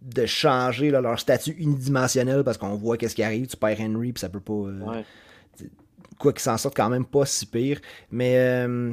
[0.00, 3.46] de changer leur statut unidimensionnel parce qu'on voit qu'est-ce qui arrive.
[3.46, 4.52] Tu perds Henry, puis ça peut pas.
[4.52, 5.02] Euh,
[6.18, 7.78] quoi qu'il s'en sorte quand même pas si pire.
[8.10, 8.34] Mais.
[8.38, 8.92] Euh,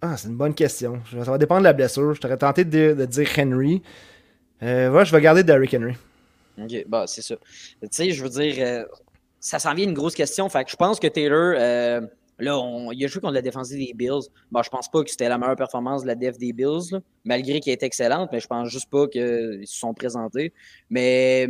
[0.00, 1.02] ah, c'est une bonne question.
[1.10, 2.14] Ça va dépendre de la blessure.
[2.14, 3.82] Je t'aurais tenté de dire Henry.
[4.62, 5.94] Euh, je vais garder Derrick Henry.
[6.60, 7.36] Ok, bah, c'est ça.
[7.82, 8.84] Tu sais, je veux dire, euh,
[9.38, 10.48] ça s'en vient une grosse question.
[10.48, 12.00] Fait que je pense que Taylor, euh,
[12.38, 14.28] là, on, il a joué contre la défense des Bills.
[14.50, 17.60] Bah, je pense pas que c'était la meilleure performance de la def des Bills, malgré
[17.60, 20.52] qu'elle est excellente, mais je pense juste pas qu'ils se sont présentés.
[20.90, 21.48] Mais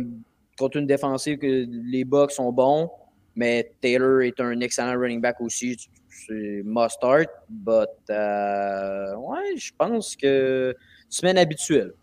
[0.57, 2.91] contre une défensive que les Bucks sont bons,
[3.35, 5.77] mais Taylor est un excellent running back aussi.
[6.09, 10.75] C'est must start, but ouais, je pense que
[11.09, 11.93] semaine habituelle.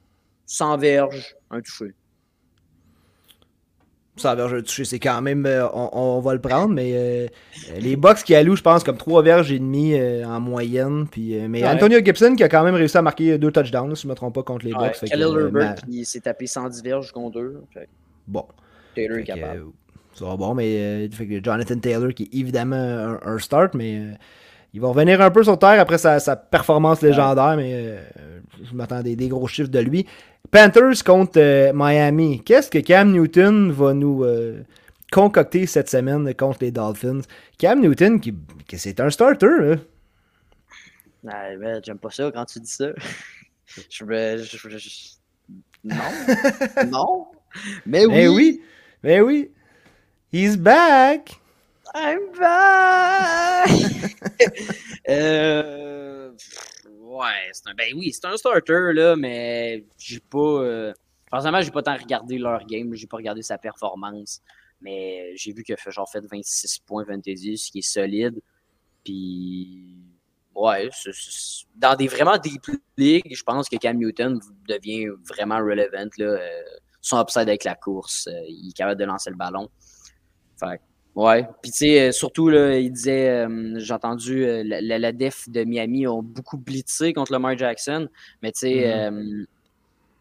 [0.47, 1.93] 100 verges, un touché.
[4.17, 5.45] 100 verges, un touché, c'est quand même.
[5.45, 7.27] Euh, on, va le prendre, mais euh,
[7.79, 11.07] les box qui allouent, je pense, comme 3 verges et demi euh, en moyenne.
[11.11, 14.07] Puis, mais Antonio Gibson qui a quand même réussi à marquer deux touchdowns, si je
[14.07, 15.09] ne me trompe pas, contre les ouais, Bucks.
[15.11, 17.63] Khalil Herbert, il s'est tapé 110 verges contre eux.
[18.27, 18.47] Bon.
[18.95, 19.67] Taylor est capable.
[20.15, 21.11] ça va bon, mais
[21.43, 24.17] Jonathan Taylor qui est évidemment un, un start, mais
[24.77, 29.17] il va revenir un peu sur terre après sa, performance légendaire, mais euh, je m'attendais
[29.17, 30.07] des gros chiffres de lui.
[30.51, 32.43] Panthers contre euh, Miami.
[32.45, 34.65] Qu'est-ce que Cam Newton va nous euh,
[35.11, 37.23] concocter cette semaine contre les Dolphins?
[37.57, 38.35] Cam Newton, qui,
[38.77, 39.47] c'est un starter.
[39.47, 39.77] Hein?
[41.25, 42.89] Ben, j'aime pas ça quand tu dis ça.
[43.89, 44.05] je,
[45.85, 45.97] Non.
[46.91, 47.27] non.
[47.87, 48.13] Mais oui.
[48.13, 48.63] Mais oui.
[49.03, 49.51] Mais oui.
[50.35, 51.41] He's back.
[51.99, 53.71] I'm back!
[55.09, 56.31] euh,
[56.91, 60.39] ouais, c'est un, ben oui, c'est un starter, là, mais j'ai pas.
[60.39, 60.93] Euh,
[61.31, 64.43] forcément, j'ai pas tant regardé leur game, j'ai pas regardé sa performance.
[64.83, 68.43] Mais j'ai vu qu'il a fait, genre fait 26 points 21, ce qui est solide.
[69.03, 69.97] Puis,
[70.55, 70.91] ouais,
[71.77, 72.61] dans des vraiment des
[72.99, 74.39] ligues, je pense que Cam Newton
[74.69, 76.11] devient vraiment relevant.
[76.19, 76.63] Là, euh,
[77.01, 78.29] son upside avec la course.
[78.47, 79.71] il est capable de lancer le ballon.
[80.61, 80.79] Fait
[81.17, 81.45] Ouais.
[81.63, 83.47] Puis tu sais, surtout, là, il disait,
[83.77, 88.09] j'ai entendu, la, la, def de Miami ont beaucoup blitzé contre Lamar Jackson,
[88.43, 89.47] mais tu sais, mm-hmm.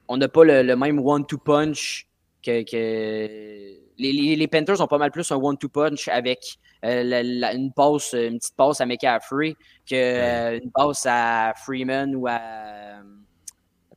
[0.08, 2.08] on n'a pas le, même one-two punch
[2.42, 3.86] que, que...
[3.98, 8.38] Les, les, Panthers ont pas mal plus un one-two punch avec euh, une passe, une
[8.38, 9.56] petite passe à McCaffrey
[9.90, 13.02] que euh, une passe à Freeman ou à euh,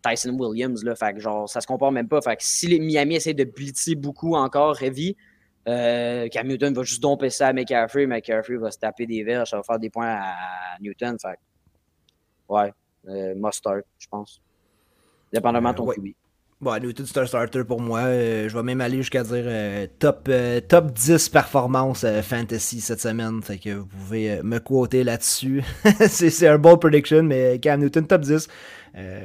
[0.02, 0.82] Tyson Williams.
[0.84, 0.94] Là.
[0.94, 2.22] Fait que, genre, ça se compare même pas.
[2.22, 5.16] Fait que si les Miami essaie de blitzer beaucoup encore heavy,
[6.30, 8.06] Cam Newton va juste domper ça à McCaffrey.
[8.06, 10.34] McCaffrey va se taper des verges, ça va faire des points à
[10.80, 11.16] Newton.
[11.20, 11.38] Fait
[12.48, 12.72] ouais,
[13.34, 14.40] must start, je pense.
[15.32, 16.08] Dépendamment de ton QB.
[16.60, 18.00] Bon, Newton, c'est un starter pour moi.
[18.00, 23.00] Euh, je vais même aller jusqu'à dire euh, top, euh, top 10 performance fantasy cette
[23.00, 23.40] semaine.
[23.42, 25.62] Fait que vous pouvez me quoter là-dessus.
[26.08, 28.48] c'est un bon prediction, mais Cam Newton, top 10.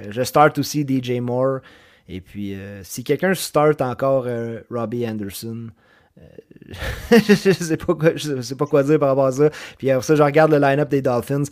[0.09, 1.61] je start aussi DJ Moore.
[2.07, 4.27] Et puis, si quelqu'un start encore
[4.69, 5.69] Robbie Anderson,
[7.11, 9.49] je, sais pas quoi, je sais pas quoi dire par rapport à ça.
[9.77, 11.43] Puis après ça, je regarde le line-up des Dolphins.
[11.43, 11.51] Tu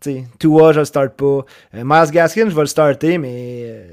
[0.00, 1.44] sais, Tua, je le start pas.
[1.72, 3.86] Miles Gaskin, je vais le starter, mais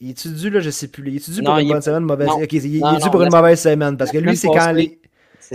[0.00, 1.08] il est-tu dû, là, je sais plus.
[1.10, 3.96] Il est-tu dû pour une bonne semaine, mauvaise il, est dû pour une mauvaise semaine.
[3.96, 4.98] Parce que lui, c'est quand les,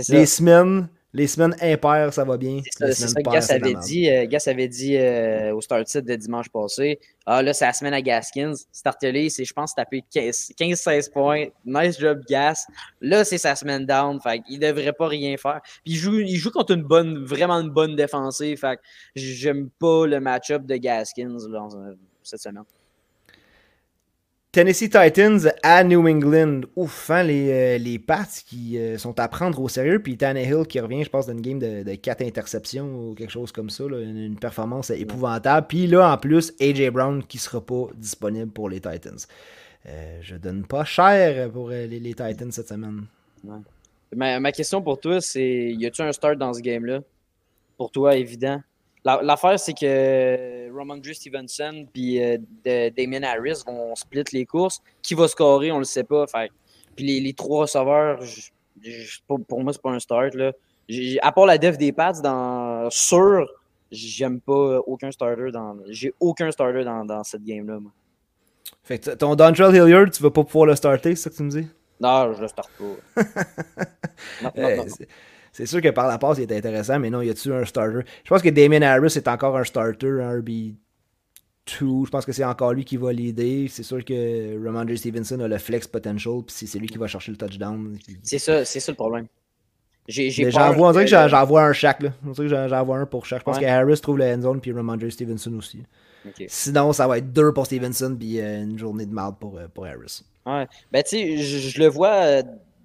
[0.08, 0.88] les semaines.
[1.14, 2.60] Les semaines impaires, ça va bien.
[2.70, 6.16] C'est ça, que Gas avait dit, euh, Gas avait dit euh, au start set de
[6.16, 6.98] dimanche passé.
[7.26, 8.54] Ah là, c'est la semaine à Gaskins.
[8.72, 11.46] Startelé, c'est, je pense, taper 15-16 points.
[11.66, 12.64] Nice job, Gas.
[13.02, 14.18] Là, c'est sa semaine down.
[14.22, 15.60] Fait il devrait pas rien faire.
[15.84, 18.58] Puis il joue, il joue contre une bonne, vraiment une bonne défensive.
[18.58, 18.78] Fait
[19.14, 21.36] j'aime pas le match-up de Gaskins
[22.22, 22.64] cette semaine.
[24.52, 26.60] Tennessee Titans à New England.
[26.76, 30.02] Ouf, hein, les, euh, les Pats qui euh, sont à prendre au sérieux.
[30.02, 33.50] Puis Tannehill qui revient, je pense, d'une game de, de 4 interceptions ou quelque chose
[33.50, 33.84] comme ça.
[33.84, 35.66] une, performance épouvantable.
[35.68, 39.16] Puis là, en plus, AJ Brown qui sera pas disponible pour les Titans.
[39.86, 43.06] Euh, je donne pas cher pour les, Titans cette semaine.
[44.14, 47.00] Ma, ma, question pour toi, c'est y a-tu un start dans ce game-là?
[47.78, 48.60] Pour toi, évident
[49.04, 54.80] L'affaire, c'est que Roman Stevenson et euh, Damien Harris vont split les courses.
[55.02, 56.26] Qui va scorer, on le sait pas.
[56.94, 58.20] puis les, trois receveurs,
[59.26, 60.34] pour, moi, c'est pas un start.
[60.34, 60.52] Là.
[61.20, 63.48] À part la def des Pats, dans, sûr,
[63.90, 65.76] j'aime pas aucun starter dans.
[65.88, 67.78] J'ai aucun starter dans, cette game-là.
[68.84, 71.42] Fait que ton Dontrell Hilliard, tu vas pas pouvoir le starter, c'est ça que tu
[71.42, 71.68] me dis?
[72.00, 73.22] Non, je le starte pas.
[74.42, 74.84] non, non, non,
[75.52, 78.00] c'est sûr que par la passe, il est intéressant, mais non, y a-tu un starter?
[78.24, 80.74] Je pense que Damien Harris est encore un starter, un RB2.
[81.68, 83.68] Je pense que c'est encore lui qui va l'aider.
[83.68, 87.32] C'est sûr que Ramondre Stevenson a le flex potential, puis c'est lui qui va chercher
[87.32, 87.98] le touchdown.
[88.22, 89.26] C'est ça, c'est ça le problème.
[90.08, 92.02] J'en vois, que j'en vois un chaque.
[92.02, 92.10] Là.
[92.26, 93.40] On que j'en vois un pour chaque.
[93.40, 95.82] Je pense que Harris trouve le end zone, puis Ramondre Stevenson aussi.
[96.48, 99.66] Sinon, ça va être deux pour Stevenson, puis euh, une journée de mal pour, euh,
[99.72, 100.22] pour Harris.
[100.46, 100.66] Ouais.
[100.90, 102.42] Ben, tu sais, je, le vois euh,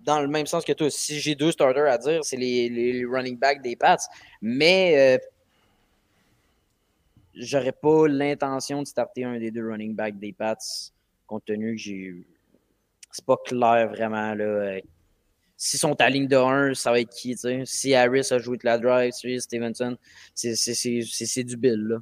[0.08, 0.90] dans le même sens que toi.
[0.90, 3.98] Si j'ai deux starters à dire, c'est les, running backs des Pats.
[4.42, 5.18] Mais euh,
[7.36, 10.56] j'aurais pas l'intention de starter un des deux running backs des Pats,
[11.28, 12.26] compte tenu que j'ai.
[13.12, 14.34] C'est pas clair vraiment.
[14.34, 14.44] Là.
[14.46, 14.82] Euh,
[15.58, 17.36] s'ils sont à ligne de 1, ça va être qui?
[17.66, 19.98] Si Harris a joué de la drive, si Stevenson,
[20.34, 21.84] c'est du bill.
[21.88, 21.98] Là.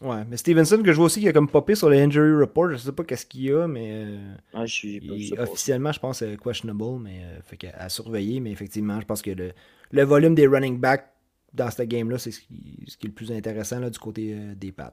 [0.00, 2.72] Ouais, mais Stevenson, que je vois aussi, qui a comme popé sur le injury report.
[2.72, 3.90] Je sais pas qu'est-ce qu'il y a, mais.
[3.92, 8.40] Euh, ah, je suis, officiellement, je pense que c'est questionable, mais euh, fait qu'à surveiller.
[8.40, 9.52] Mais effectivement, je pense que le,
[9.90, 11.08] le volume des running backs
[11.52, 14.34] dans cette game-là, c'est ce qui, ce qui, est le plus intéressant là, du côté
[14.34, 14.92] euh, des Pats.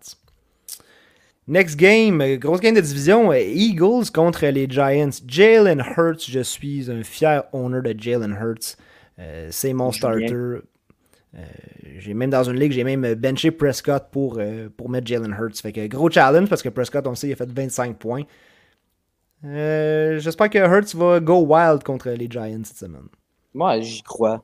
[1.48, 5.10] Next game, grosse game de division, Eagles contre les Giants.
[5.26, 8.78] Jalen Hurts, je suis un fier owner de Jalen Hurts.
[9.50, 10.32] c'est mon starter.
[10.32, 10.62] Euh,
[11.98, 15.62] j'ai même dans une ligue, j'ai même benché Prescott pour, euh, pour mettre Jalen Hurts.
[15.62, 18.24] Fait que gros challenge parce que Prescott, on sait, il a fait 25 points.
[19.46, 23.08] Euh, j'espère que Hurts va go wild contre les Giants cette semaine.
[23.54, 24.44] Moi, j'y crois.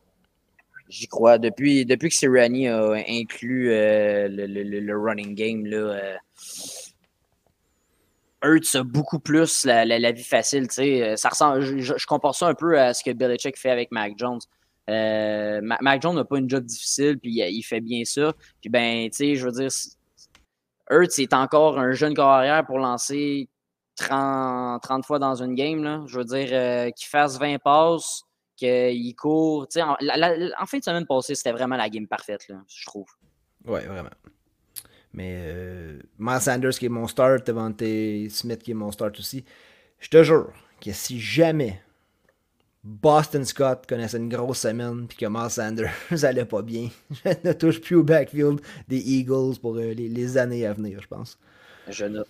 [0.88, 1.38] J'y crois.
[1.38, 6.18] Depuis, depuis que Sirianni a inclus le, running game, là,
[8.44, 10.68] Hurts a beaucoup plus la, vie facile.
[10.72, 11.16] Je,
[11.98, 14.40] je, compare ça un peu à ce que Belichick fait avec Mac Jones.
[14.90, 18.34] Euh, Mac Jones n'a pas une job difficile, puis il fait bien ça.
[18.62, 19.70] Puis ben, tu sais, je veux dire,
[20.90, 23.50] Hurts est encore un jeune carrière pour lancer
[23.96, 25.84] 30, 30 fois dans une game.
[25.84, 26.04] Là.
[26.08, 28.24] Je veux dire, euh, qu'il fasse 20 passes,
[28.56, 29.68] qu'il court.
[29.78, 33.08] En, en, fin de semaine passée, c'était vraiment la game parfaite, là, je trouve.
[33.66, 34.10] Ouais, vraiment.
[35.14, 37.80] Mais euh, Miles Sanders qui est mon start, Devante
[38.30, 39.46] Smith qui est mon start aussi.
[40.00, 41.82] Je te jure que si jamais
[42.86, 45.90] Boston Scott connaissait une grosse semaine, puis que Miles Sanders
[46.24, 46.90] allait pas bien.
[47.26, 51.08] Je ne touche plus au backfield des Eagles pour euh, les, années à venir, je
[51.08, 51.40] pense.
[51.90, 52.28] Je note.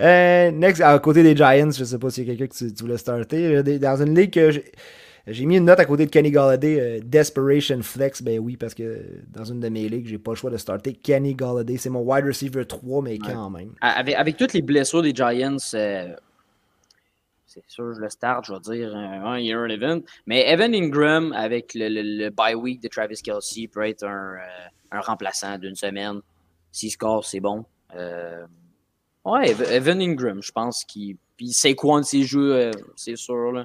[0.00, 2.82] euh, next, à côté des Giants, je sais pas s'il y a quelqu'un que tu,
[2.82, 3.62] voulais starter.
[3.78, 4.62] Dans une ligue que
[5.30, 8.22] j'ai mis une note à côté de Kenny Galladay, euh, Desperation Flex.
[8.22, 10.94] Ben oui, parce que dans une de mes ligues, j'ai pas le choix de starter
[10.94, 11.76] Kenny Galladay.
[11.76, 13.72] C'est mon wide receiver 3, mais quand même.
[13.80, 16.14] Avec, avec, toutes les blessures des Giants, euh,
[17.48, 20.02] c'est sûr, je le start, je vais dire un year event.
[20.26, 24.36] Mais Evan Ingram, avec le, le, bye week de Travis Kelsey, peut être un,
[24.90, 26.20] un remplaçant d'une semaine.
[26.72, 27.64] S'il score, c'est bon.
[27.94, 28.46] Euh,
[29.24, 31.16] ouais, Evan Ingram, je pense qu'il.
[31.36, 33.52] Puis c'est quoi de ses jeux, euh, c'est sûr.
[33.52, 33.64] Là.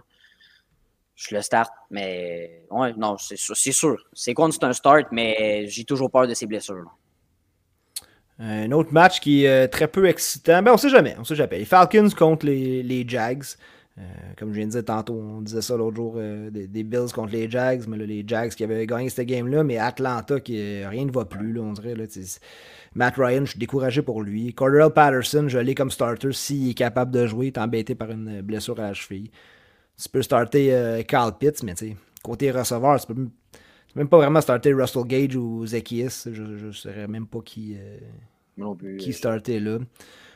[1.16, 2.66] Je le start, mais.
[2.70, 3.56] Ouais, non, c'est sûr.
[3.58, 3.98] C'est sûr.
[4.14, 6.96] C'est quoi c'est un start, mais j'ai toujours peur de ses blessures.
[8.46, 10.62] Un autre match qui est euh, très peu excitant.
[10.62, 11.16] Ben, on sait jamais.
[11.18, 11.60] On sait jamais.
[11.60, 13.46] Les Falcons contre les, les Jags.
[13.98, 14.02] Euh,
[14.38, 17.32] comme je viens de dire tantôt, on disait ça l'autre jour, euh, des, Bills contre
[17.32, 21.06] les Jags, mais là, les Jags qui avaient gagné cette game-là, mais Atlanta, qui rien
[21.06, 21.96] ne va plus, dirait.
[21.96, 22.06] Là,
[22.96, 24.54] Matt Ryan, je suis découragé pour lui.
[24.54, 28.41] Cordell Patterson, je l'ai comme starter s'il est capable de jouer, est embêté par une
[28.41, 29.30] blessure à la cheville.
[30.02, 31.76] Tu peux starter Carl Pitts, mais
[32.24, 33.28] côté receveur, tu peux
[33.96, 36.30] même pas vraiment starter Russell Gage ou Zacchaeus.
[36.32, 37.78] Je ne saurais même pas qui,
[38.99, 39.80] qui starter là.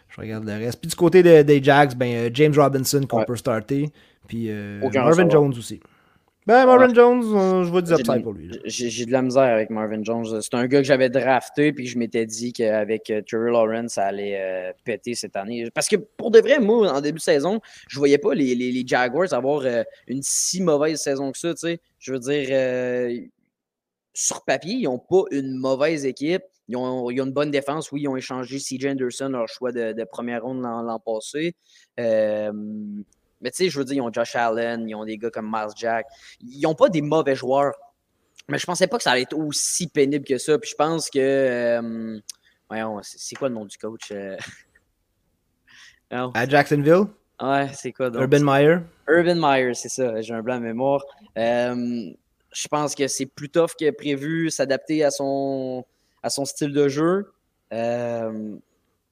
[0.10, 0.80] Je regarde le reste.
[0.80, 3.92] Puis du côté des Jags, ben, euh, James Robinson qu'on peut starter.
[4.28, 5.80] Puis euh, Marvin Jones aussi.
[6.46, 8.50] Ben, Marvin Jones, euh, je vois du upside pour lui.
[8.64, 10.42] J'ai de la misère avec Marvin Jones.
[10.42, 14.06] C'est un gars que j'avais drafté, puis je m'étais dit qu'avec euh, Terry Lawrence, ça
[14.06, 15.70] allait péter cette année.
[15.74, 17.60] Parce que pour de vrai, moi, en début de saison,
[17.90, 19.64] je voyais pas les, les, Jaguars avoir
[20.08, 21.54] une si mauvaise saison que ça.
[22.00, 23.28] Je veux dire,
[24.14, 26.44] sur papier, ils n'ont pas une mauvaise équipe.
[26.68, 27.92] Ils ont, une bonne défense.
[27.92, 31.56] Oui, ils ont échangé CJ Anderson, leur choix de, première ronde l'an passé.
[32.00, 32.52] Euh,
[33.42, 35.50] mais tu sais, je veux dire, ils ont Josh Allen, ils ont des gars comme
[35.50, 36.08] Miles Jack.
[36.42, 37.74] Ils n'ont pas des mauvais joueurs.
[38.50, 40.58] Mais je pensais pas que ça allait être aussi pénible que ça.
[40.58, 41.20] Puis je pense que.
[41.20, 42.20] Euh,
[42.70, 44.12] voyons, c'est quoi le nom du coach?
[44.12, 44.38] Euh?
[46.10, 47.08] À Jacksonville?
[47.42, 48.22] Ouais, c'est quoi donc?
[48.22, 48.78] Urban Meyer?
[49.10, 50.22] Urban Meyer, c'est ça.
[50.22, 51.04] J'ai un blanc de mémoire.
[51.36, 55.86] je pense que c'est plus tough que prévu, s'adapter à son
[56.28, 57.32] à son style de jeu.
[57.74, 58.56] Euh,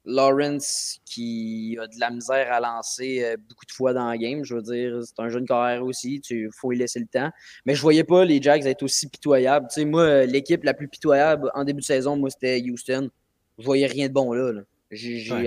[0.06, 4.44] Lawrence qui a de la misère à lancer euh, beaucoup de fois dans la game.
[4.44, 6.22] Je veux dire, c'est un jeune carrière aussi.
[6.30, 7.32] Il faut lui laisser le temps.
[7.66, 9.68] Mais je voyais pas les Jags être aussi pitoyables.
[9.70, 13.10] Tu sais, moi, l'équipe la plus pitoyable en début de saison, moi, c'était Houston.
[13.58, 14.62] Je voyais rien de bon là.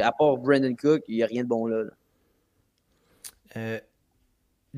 [0.02, 1.84] À part Brandon Cook, il n'y a rien de bon là.
[3.56, 3.78] Euh,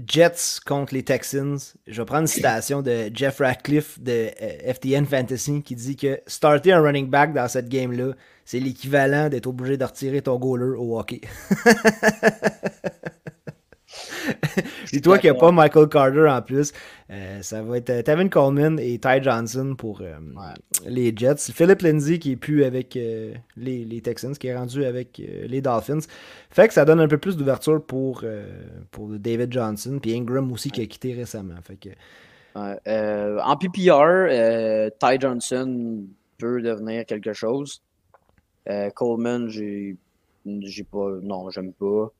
[0.06, 1.58] Jets contre les Texans.
[1.86, 6.20] Je vais prendre une citation de Jeff Ratcliffe de euh, FTN Fantasy qui dit que
[6.26, 8.12] starter un running back dans cette game-là,
[8.44, 11.20] c'est l'équivalent d'être obligé de retirer ton goaler au hockey.
[14.92, 16.72] Dis-toi qu'il n'y a pas Michael Carter en plus.
[17.10, 20.14] Euh, ça va être euh, Tevin Coleman et Ty Johnson pour euh,
[20.86, 21.52] les Jets.
[21.52, 22.98] Philip Lindsay qui est plus avec
[23.56, 26.06] les, Texans, qui est rendu avec les Dolphins.
[26.50, 28.24] Fait que ça donne un peu plus d'ouverture pour,
[28.90, 29.98] pour David Johnson.
[30.00, 31.56] Puis Ingram aussi qui a quitté récemment.
[31.62, 31.90] Fait que,
[32.54, 36.04] en PPR, Ty Johnson
[36.38, 37.82] peut devenir quelque chose.
[38.94, 39.96] Coleman, j'ai
[40.90, 41.10] pas.
[41.22, 42.12] Non, j'aime pas.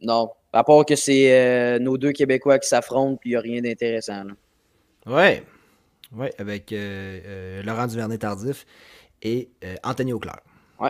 [0.00, 0.30] Non.
[0.52, 3.60] À part que c'est euh, nos deux Québécois qui s'affrontent, puis il n'y a rien
[3.60, 4.24] d'intéressant.
[5.06, 5.42] Ouais.
[6.14, 8.64] Ouais, avec euh, euh, Laurent Duvernay-Tardif
[9.22, 9.50] et
[9.84, 10.40] Anthony Auclair.
[10.80, 10.88] Ouais.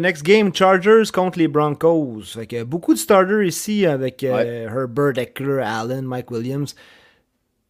[0.00, 2.22] next game, Chargers contre les Broncos.
[2.22, 6.74] Fait que beaucoup de starters ici avec Herbert, Eckler, Allen, Mike Williams.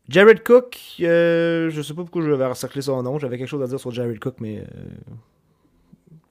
[0.09, 3.19] Jared Cook, je je sais pas pourquoi je vais recycler son nom.
[3.19, 4.65] J'avais quelque chose à dire sur Jared Cook, mais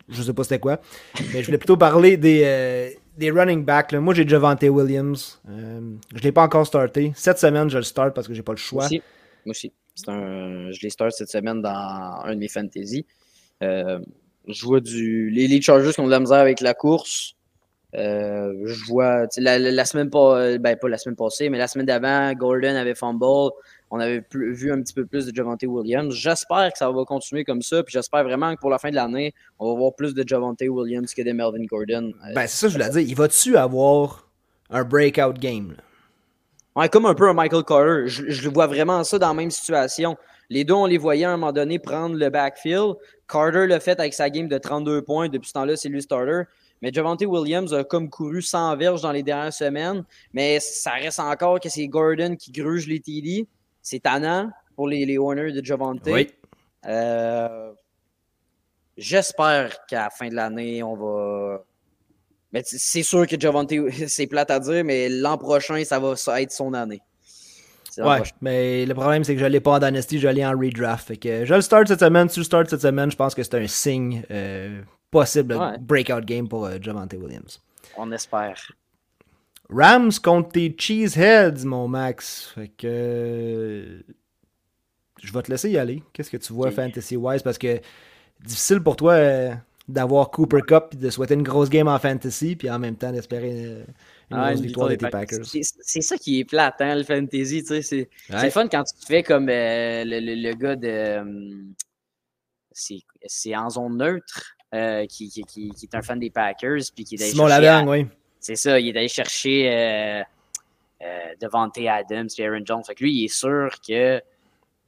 [0.10, 0.80] je sais pas c'était quoi.
[1.34, 3.94] Mais je voulais plutôt parler des, euh, des running backs.
[3.94, 5.40] Moi, j'ai Javante Williams.
[5.50, 5.82] Euh,
[6.16, 7.12] je l'ai pas encore starté.
[7.16, 8.88] Cette semaine, je le start parce que j'ai pas le choix.
[8.90, 9.02] Moi
[9.52, 9.72] aussi.
[10.08, 13.06] Un, je l'ai start cette semaine dans un de mes fantasy.
[13.62, 14.00] Euh,
[14.48, 15.30] je vois du.
[15.30, 17.36] Les, les Chargers qui ont de la misère avec la course.
[17.96, 22.32] Euh, je vois la, semaine pas, ben, pas la semaine passée, mais la semaine d'avant,
[22.34, 23.52] Gordon avait fumble.
[23.92, 26.14] On avait vu un petit peu plus de Javante Williams.
[26.14, 27.82] J'espère que ça va continuer comme ça.
[27.82, 30.62] Puis j'espère vraiment que pour la fin de l'année, on va voir plus de Javante
[30.62, 32.14] Williams que de Melvin Gordon.
[32.28, 33.02] Euh, ben, c'est ça, je voulais dire.
[33.02, 34.30] Il va-tu avoir
[34.70, 35.76] un breakout game?
[36.76, 38.04] Ouais, comme un peu un Michael Carter.
[38.06, 40.16] Je, je vois vraiment ça dans la même situation.
[40.52, 42.96] Les deux, on les voyait à un moment donné prendre le backfield.
[43.28, 45.30] Carter l'a fait avec sa game de 32 points.
[45.30, 46.44] Depuis ce temps-là, c'est lui starter.
[46.82, 50.04] Mais Javante Williams a comme couru 100 verges dans les dernières semaines.
[50.34, 53.48] Mais ça reste encore que c'est Gordon qui gruge les TD.
[53.82, 56.02] C'est tannant pour les, les Warners de Javante.
[56.06, 56.30] Oui.
[56.86, 57.72] Euh,
[58.98, 61.64] j'espère qu'à la fin de l'année, on va.
[62.52, 63.74] Mais c'est sûr que Javante,
[64.08, 67.02] c'est plate à dire, mais l'an prochain, ça va être son année.
[67.98, 71.08] Ouais, mais le problème, c'est que je l'ai pas en Dynasty, je l'ai en redraft.
[71.08, 72.30] Fait que je le start cette semaine.
[72.30, 74.82] Si je start cette semaine, je pense que c'est un signe euh,
[75.12, 77.62] possible de breakout game pour euh, Javante Williams.
[77.98, 78.72] On espère.
[79.70, 82.52] Rams contre tes Cheeseheads, mon Max.
[82.56, 84.04] Fait que.
[85.22, 86.02] Je vais te laisser y aller.
[86.14, 87.44] Qu'est-ce que tu vois fantasy-wise?
[87.44, 87.80] Parce que
[88.44, 89.54] difficile pour toi euh,
[89.88, 93.12] d'avoir Cooper Cup et de souhaiter une grosse game en fantasy, puis en même temps
[93.12, 93.84] d'espérer
[94.32, 95.46] une ah, victoire des Packers.
[95.46, 97.64] C'est ça qui est plate, hein, le fantasy.
[97.66, 98.50] C'est ouais.
[98.50, 100.88] fun quand tu fais comme euh, le, le, gars de.
[100.88, 101.54] Euh,
[102.72, 106.82] c'est en zone neutre euh, qui, qui, qui, est un fan des Packers.
[106.96, 108.08] Puis qui Simon Lavergne, oui.
[108.40, 110.24] C'est ça, il est allé chercher
[111.42, 112.84] Devante Adams et Aaron Jones.
[112.86, 114.22] Fait que lui, il est sûr que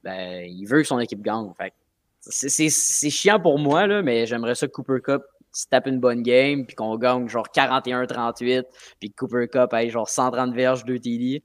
[0.02, 1.52] ben, il veut que son équipe gagne.
[1.56, 1.72] Fait
[2.20, 5.22] c'est chiant pour moi, là, mais j'aimerais ça que Cooper Cup
[5.52, 8.64] se tape une bonne game, puis qu'on gagne genre 41-38,
[8.98, 11.42] puis que Cooper Cup ait genre 130 verges, 2 TD.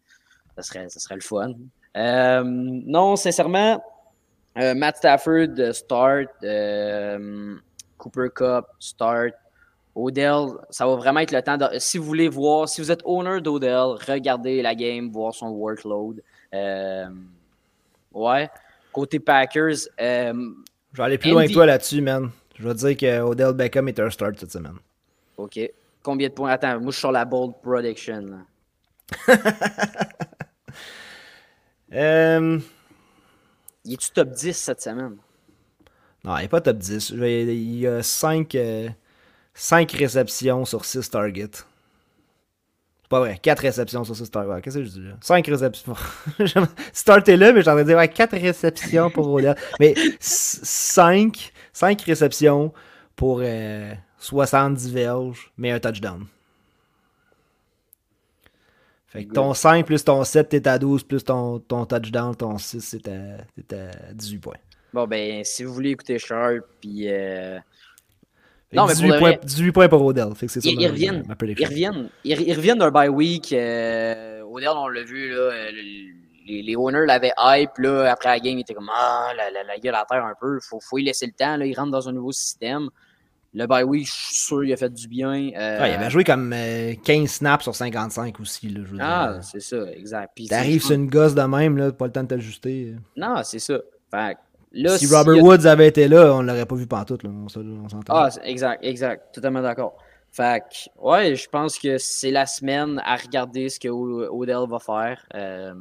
[0.55, 1.53] Ça serait, ça serait le fun.
[1.97, 3.83] Euh, non, sincèrement,
[4.57, 6.29] euh, Matt Stafford, start.
[6.43, 7.55] Euh,
[8.07, 9.33] Cooper Cup, start.
[9.95, 11.57] Odell, ça va vraiment être le temps.
[11.57, 15.49] De, si vous voulez voir, si vous êtes owner d'Odell, regardez la game, voir son
[15.49, 16.21] workload.
[18.13, 18.49] ouais.
[18.93, 19.75] Côté Packers.
[19.97, 20.33] je
[20.93, 22.29] vais aller plus loin que toi là-dessus, man.
[22.55, 24.77] Je vais dire que Odell Beckham est un start cette semaine.
[25.37, 25.59] OK.
[26.01, 26.51] Combien de points?
[26.51, 28.45] Attends, moi je suis sur la bold prediction.
[31.93, 32.59] euh...
[33.83, 35.17] Il est-tu top 10 cette semaine?
[36.23, 37.09] Non, il n'est pas top 10.
[37.11, 38.57] Il y a 5,
[39.53, 41.49] 5 euh, réceptions sur 6 targets.
[41.53, 43.39] C'est pas vrai.
[43.41, 44.61] 4 réceptions sur 6 targets.
[44.61, 45.15] Qu'est-ce que je dis là?
[45.21, 45.95] 5 réceptions.
[46.93, 49.55] Startez-le, mais j'en ai dit ouais, 4 réceptions pour Odell.
[49.79, 52.73] Mais 5 5 réceptions
[53.15, 53.41] pour
[54.17, 56.25] 70 euh, verges, mais un touchdown.
[59.07, 62.57] Fait que ton 5 plus ton 7, t'es à 12, plus ton, ton touchdown, ton
[62.57, 64.55] 6, c'est à, 18 points.
[64.97, 67.03] Bon, ben, si vous voulez écouter Sharp, puis.
[67.07, 67.59] Euh...
[68.73, 70.33] Non, 18, mais points, 18 points pour Odell.
[70.33, 73.53] Fait que c'est ça ils, reviennent, ils, reviennent, ils, reviennent d'un bye week.
[73.53, 75.71] Euh, Odell, on l'a vu, là, euh,
[76.47, 79.63] les, les owners l'avaient hype, là, après la game, ils étaient comme Ah, la, la,
[79.65, 81.91] la gueule à terre un peu, faut, faut y laisser le temps, là, il rentre
[81.91, 82.89] dans un nouveau système.
[83.53, 85.51] Le bye oui, je suis sûr il a fait du bien.
[85.55, 85.87] Euh...
[85.87, 88.69] il avait joué comme 15 euh, snaps sur 55 aussi.
[88.69, 90.39] Là, je ah, c'est ça, exact.
[90.49, 92.95] T'arrives sur une gosse de même, là, pas le temps de t'ajuster.
[93.15, 93.77] Non, c'est ça.
[94.09, 94.37] Fait,
[94.71, 97.23] là, si Robert Woods avait été là, on l'aurait pas vu pantoute.
[97.23, 98.13] Là, on, s'entend.
[98.13, 99.33] Ah, exact, exact.
[99.33, 99.97] Totalement d'accord.
[100.31, 104.79] Fait que, ouais, je pense que c'est la semaine à regarder ce que Odell va
[104.79, 105.25] faire.
[105.33, 105.73] Euh,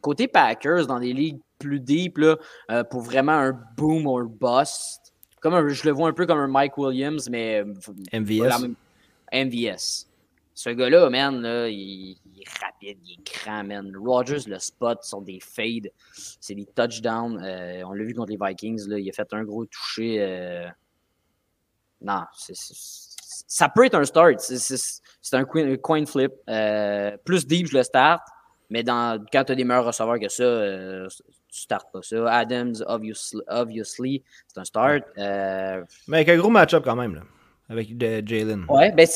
[0.00, 2.36] Côté Packers, dans des ligues plus deep, là,
[2.70, 6.38] euh, pour vraiment un boom ou un bust, comme je le vois un peu comme
[6.38, 7.62] un Mike Williams, mais.
[7.62, 8.68] Euh, MVS.
[9.32, 10.06] MVS.
[10.54, 12.16] Ce gars-là, man, là, il,
[12.60, 13.94] rapide, il est grand, man.
[13.96, 15.90] Rogers, le spot, sont des fades.
[16.40, 17.42] C'est des touchdowns.
[17.42, 20.66] Euh, on l'a vu contre les Vikings, il a fait un gros toucher.
[22.00, 24.38] Non, ça peut être un start.
[24.40, 26.32] C'est un coin, flip.
[27.24, 28.22] plus deep, je le start.
[28.70, 31.08] Mais quand tu as des meilleurs receveurs que ça, euh,
[31.48, 32.32] tu startes pas ça.
[32.32, 35.04] Adams, obviously, c'est un start.
[35.18, 37.22] Euh, mais avec un gros match-up quand même,
[37.68, 38.66] avec Jalen.
[38.68, 39.08] Ben,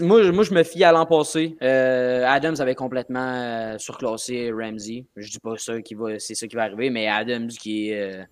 [0.00, 1.56] moi, moi, je me fie à l'an passé.
[1.62, 5.06] Euh, Adams avait complètement surclassé Ramsey.
[5.16, 8.26] Je dis pas ça qui va, c'est ça qui va arriver, mais Adams qui est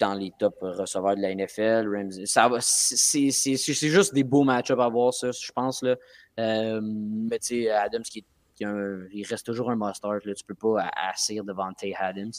[0.00, 2.24] dans les top receveurs de la NFL, Ramsey,
[2.60, 5.82] c'est, juste des beaux match-ups à voir, ça, je pense.
[5.82, 5.96] Là.
[6.36, 8.24] mais tu sais, Adams qui
[8.60, 10.24] il, reste toujours un must start.
[10.24, 10.34] Là.
[10.34, 12.32] Tu peux pas assir devant Tay Adams.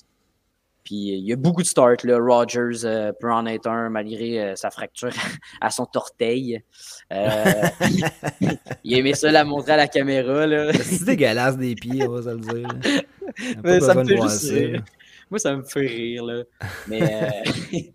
[0.85, 2.05] Puis euh, il y a beaucoup de starts.
[2.05, 2.17] Là.
[2.19, 5.09] Rogers euh, peut en être un malgré euh, sa fracture
[5.61, 6.63] à son torteil.
[7.11, 10.45] il aimait ça la montrer à la caméra.
[10.83, 12.67] C'est dégueulasse des pieds, on va se le dire.
[13.63, 14.83] Mais ça me fait juste rire.
[15.29, 16.23] Moi, ça me fait rire.
[16.23, 16.43] Là.
[16.87, 17.93] Mais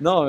[0.00, 0.26] non,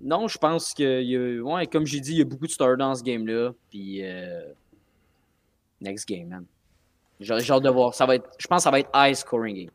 [0.00, 1.42] non, je pense que, y a...
[1.42, 3.52] ouais, comme j'ai dit, il y a beaucoup de starts dans ce game-là.
[3.70, 4.02] Puis
[5.80, 6.44] next game, man.
[7.18, 7.92] J'ai hâte de voir.
[7.92, 9.70] Ça va être, je pense que ça va être high scoring game.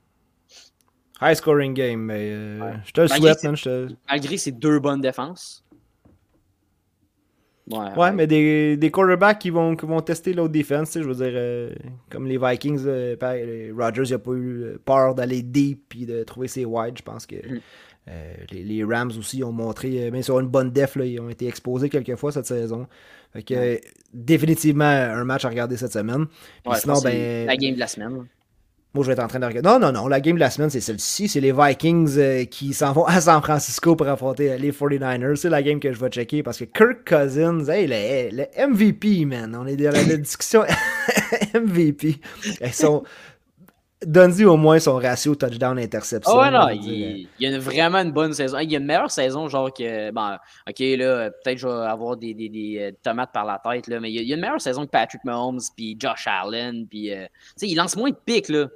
[1.22, 3.56] High scoring game, mais euh, je te le souhaite, man.
[3.56, 3.88] Te...
[4.10, 5.64] Malgré ces deux bonnes défenses.
[7.72, 11.16] Ouais, ouais, mais des, des quarterbacks qui vont, qui vont tester l'autre défense, je veux
[11.16, 11.74] dire, euh,
[12.12, 13.16] comme les Vikings, euh,
[13.76, 16.96] Rodgers n'a pas eu peur d'aller deep et de trouver ses wide.
[16.98, 17.62] Je pense que mm.
[18.52, 21.48] les, les, Rams aussi ont montré, même sur une bonne def, là, ils ont été
[21.48, 22.88] exposés quelques fois cette saison.
[23.34, 23.82] Fait que,
[24.14, 26.28] définitivement, un match à regarder cette semaine.
[26.76, 27.48] sinon, ben.
[27.48, 28.28] La game de la semaine.
[28.96, 29.68] Moi, je vais être en train de regarder.
[29.68, 30.08] Non, non, non.
[30.08, 31.28] La game de la semaine, c'est celle-ci.
[31.28, 35.36] C'est les Vikings euh, qui s'en vont à San Francisco pour affronter les 49ers.
[35.36, 39.54] C'est la game que je vais checker parce que Kirk Cousins, hey, le, MVP, man.
[39.60, 40.64] On est dans la, discussion.
[41.54, 42.22] MVP.
[42.62, 43.04] Ils sont...
[44.06, 46.32] Donne-y au moins son ratio touchdown-interception.
[46.34, 48.60] Oh, ouais, non, il, il, a vraiment une bonne saison.
[48.60, 50.12] Il a une meilleure saison, genre que.
[50.12, 50.38] Bon,
[50.70, 54.00] ok, là, peut-être je vais avoir des, des, des, euh, tomates par la tête, là,
[54.00, 57.12] mais il a, une meilleure saison que Patrick Mahomes, puis Josh Allen, puis.
[57.12, 58.68] Euh, tu sais, il lance moins de pics, là.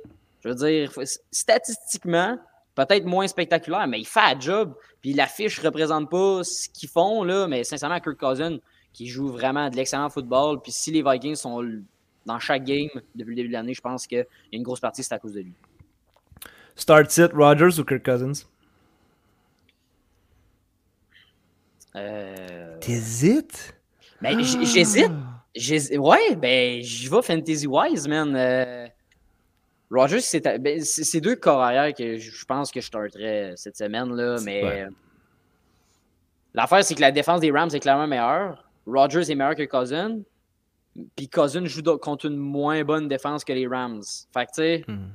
[0.44, 0.92] Je veux dire,
[1.32, 2.38] statistiquement,
[2.76, 4.74] peut-être moins spectaculaire, mais il fait la job.
[5.02, 8.58] Puis l'affiche ne représente pas ce qu'ils font, là, mais sincèrement, Kirk Cousin,
[8.94, 11.62] qui joue vraiment de l'excellent football, puis si les Vikings sont
[12.30, 14.80] dans chaque game depuis le début de l'année, je pense qu'il y a une grosse
[14.80, 15.54] partie, c'est à cause de lui.
[16.76, 18.46] Start sit, Rogers ou Kirk Cousins?
[21.96, 22.78] Euh...
[22.80, 23.76] T'hésites?
[24.22, 24.44] Ben, ah!
[25.56, 25.98] j'hésite.
[25.98, 28.36] Ouais, ben, j'y vais fantasy-wise, man.
[28.36, 28.88] Euh...
[29.92, 30.22] Rogers,
[30.60, 34.86] ben, c'est deux corps arrière que je pense que je starterais cette semaine, là, mais
[36.54, 38.64] l'affaire, c'est que la défense des Rams est clairement meilleure.
[38.86, 40.20] Rogers est meilleur que Cousin.
[41.16, 44.04] Puis Cousin joue contre une moins bonne défense que les Rams.
[44.34, 45.10] Fait que, tu sais, hmm.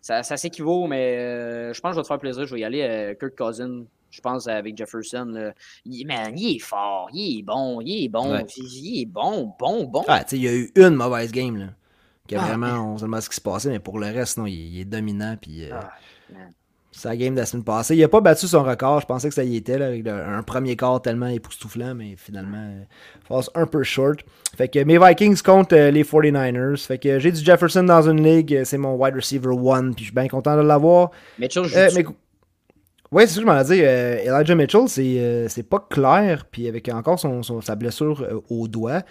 [0.00, 2.46] ça, ça s'équivaut, mais euh, je pense que je vais te faire plaisir.
[2.46, 3.84] Je vais y aller euh, Kirk Cousin.
[4.10, 5.52] Je pense avec Jefferson.
[5.84, 9.84] Il, man, il est fort, il est bon, il est bon, il est bon, bon,
[9.84, 10.02] bon.
[10.08, 11.66] Ah, tu sais, il y a eu une mauvaise game, là.
[12.28, 14.36] Qui a ah, vraiment, on sait pas ce qui se passait, mais pour le reste,
[14.36, 15.36] non, il, est dominant.
[15.40, 15.92] Puis, euh, ah,
[16.98, 17.94] sa game de la semaine passée.
[17.94, 19.00] Il n'a pas battu son record.
[19.00, 22.72] Je pensais que ça y était, là, avec un premier quart tellement époustouflant, mais finalement,
[23.30, 24.20] euh, un peu short.
[24.56, 26.84] Fait que mes Vikings contre euh, les 49ers.
[26.84, 28.62] Fait que j'ai du Jefferson dans une ligue.
[28.64, 29.94] C'est mon wide receiver one.
[29.94, 31.12] Puis je suis bien content de l'avoir.
[31.38, 32.04] Mitchell, euh, mais...
[33.10, 33.80] Oui, c'est ça que je m'en ai dit.
[34.28, 36.46] Elijah Mitchell, c'est pas clair.
[36.50, 39.02] Puis avec encore son, sa blessure au doigt.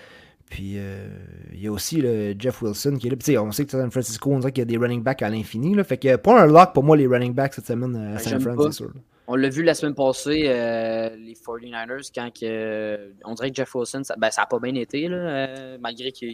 [0.49, 1.07] Puis euh,
[1.53, 3.17] il y a aussi le Jeff Wilson qui est là.
[3.17, 5.29] Puis, on sait que San Francisco, on dirait qu'il y a des running backs à
[5.29, 5.75] l'infini.
[5.83, 8.39] Fait que pas un lock pour moi les running backs cette semaine à ben, San
[8.39, 8.91] Francisco.
[9.27, 13.75] On l'a vu la semaine passée, euh, les 49ers, quand que, on dirait que Jeff
[13.75, 16.25] Wilson, ça n'a ben, pas bien été, là, euh, malgré que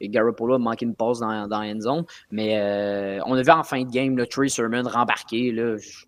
[0.00, 2.04] Garoppolo a manqué une passe dans, dans end zone.
[2.30, 5.52] Mais on a vu en fin de game le Trey Sermon rembarquer.
[5.52, 6.06] Là, je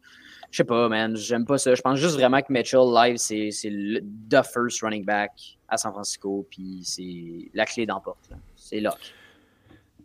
[0.57, 1.17] sais pas, man.
[1.17, 1.75] J'aime pas ça.
[1.75, 5.31] Je pense juste vraiment que Mitchell live, c'est le the first running back
[5.69, 6.47] à San Francisco.
[6.51, 8.31] Puis c'est la clé d'emporte.
[8.57, 8.99] C'est lock.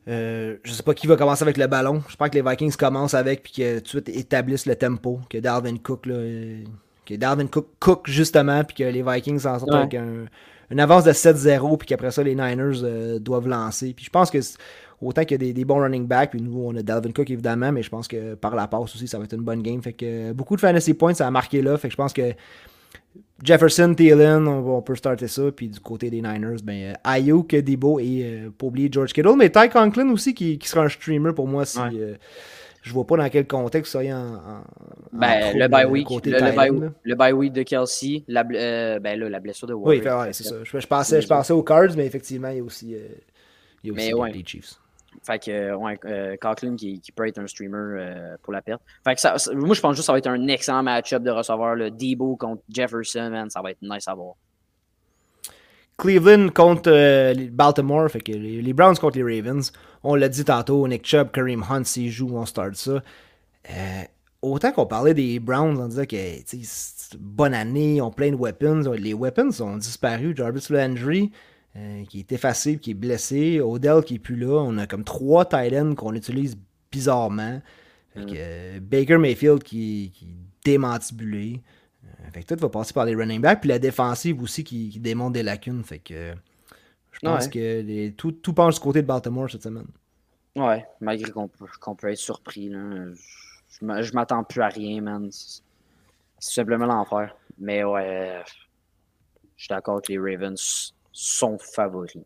[0.07, 2.01] Euh, je sais pas qui va commencer avec le ballon.
[2.07, 5.19] Je pense que les Vikings commencent avec puis que tout de suite établissent le tempo.
[5.29, 6.15] Que Darwin Cook, là,
[7.05, 9.95] que Darwin Cook cook justement, puis que les Vikings s'en sortent avec
[10.69, 13.93] une avance de 7-0, puis qu'après ça, les Niners euh, doivent lancer.
[13.93, 14.39] Puis je pense que
[15.01, 17.71] autant qu'il y a des, bons running backs, puis nous, on a Dalvin Cook évidemment,
[17.71, 19.81] mais je pense que par la passe aussi, ça va être une bonne game.
[19.81, 21.77] Fait que beaucoup de fantasy points, ça a marqué là.
[21.77, 22.33] Fait que je pense que
[23.43, 25.51] Jefferson, Thielen, on, peut starter ça.
[25.55, 29.35] Puis du côté des Niners, ben, euh, Ayuk, Debo et euh, pas oublier George Kittle.
[29.37, 31.79] Mais Ty Conklin aussi, qui, sera un streamer pour moi si.
[31.79, 32.15] Euh,
[32.83, 34.63] je vois pas dans quel contexte ça y en, en,
[35.11, 36.31] ben, le bye week, le,
[37.03, 40.21] le, bye, week de Kelsey, la, ben, là, la blessure de Warriors.
[40.21, 40.55] Oui, ouais, c'est ça.
[40.63, 42.95] Je, pensais, je pensais aux Cards, mais effectivement, il y a aussi,
[43.83, 44.79] il y a aussi les Chiefs.
[45.27, 48.81] Fait que, ouais, euh, qui, qui, peut être un streamer euh, pour la perte.
[49.03, 51.31] Fait que ça, moi, je pense juste que ça va être un excellent match-up de
[51.31, 53.49] recevoir le Debo contre Jefferson, man.
[53.49, 54.35] Ça va être nice à voir.
[55.97, 59.73] Cleveland contre euh, Baltimore, fait que les, Browns contre les Ravens.
[60.01, 63.03] On l'a dit tantôt, Nick Chubb, Kareem Hunt, s'ils jouent, on start ça.
[64.41, 66.15] autant qu'on parlait des Browns, on disait que
[66.45, 68.93] c'est bonne année, on plein de weapons.
[68.97, 70.33] Les weapons ont disparu.
[70.33, 71.33] Jarvis Landry,
[71.77, 73.61] euh, qui est effacé, qui est blessé.
[73.61, 74.63] Odell qui est plus là.
[74.63, 76.57] On a comme trois tight qu'on utilise
[76.91, 77.61] bizarrement.
[78.15, 81.61] Euh, Baker Mayfield qui, qui est démantibulé.
[82.03, 83.61] Euh, fait que tout va passer par les running backs.
[83.61, 85.83] Puis la défensive aussi qui, qui démontre des lacunes.
[85.83, 86.33] Fait que
[87.11, 89.87] je pense que les, tout, tout penche du côté de Baltimore cette semaine.
[90.55, 92.69] Ouais, malgré qu'on peut, être surpris.
[92.69, 93.11] Là.
[94.01, 95.29] Je m'attends plus à rien, man.
[95.31, 95.61] C'est
[96.39, 97.35] simplement l'enfer.
[97.59, 98.41] Mais ouais,
[99.55, 102.23] je suis d'accord avec les Ravens son favori.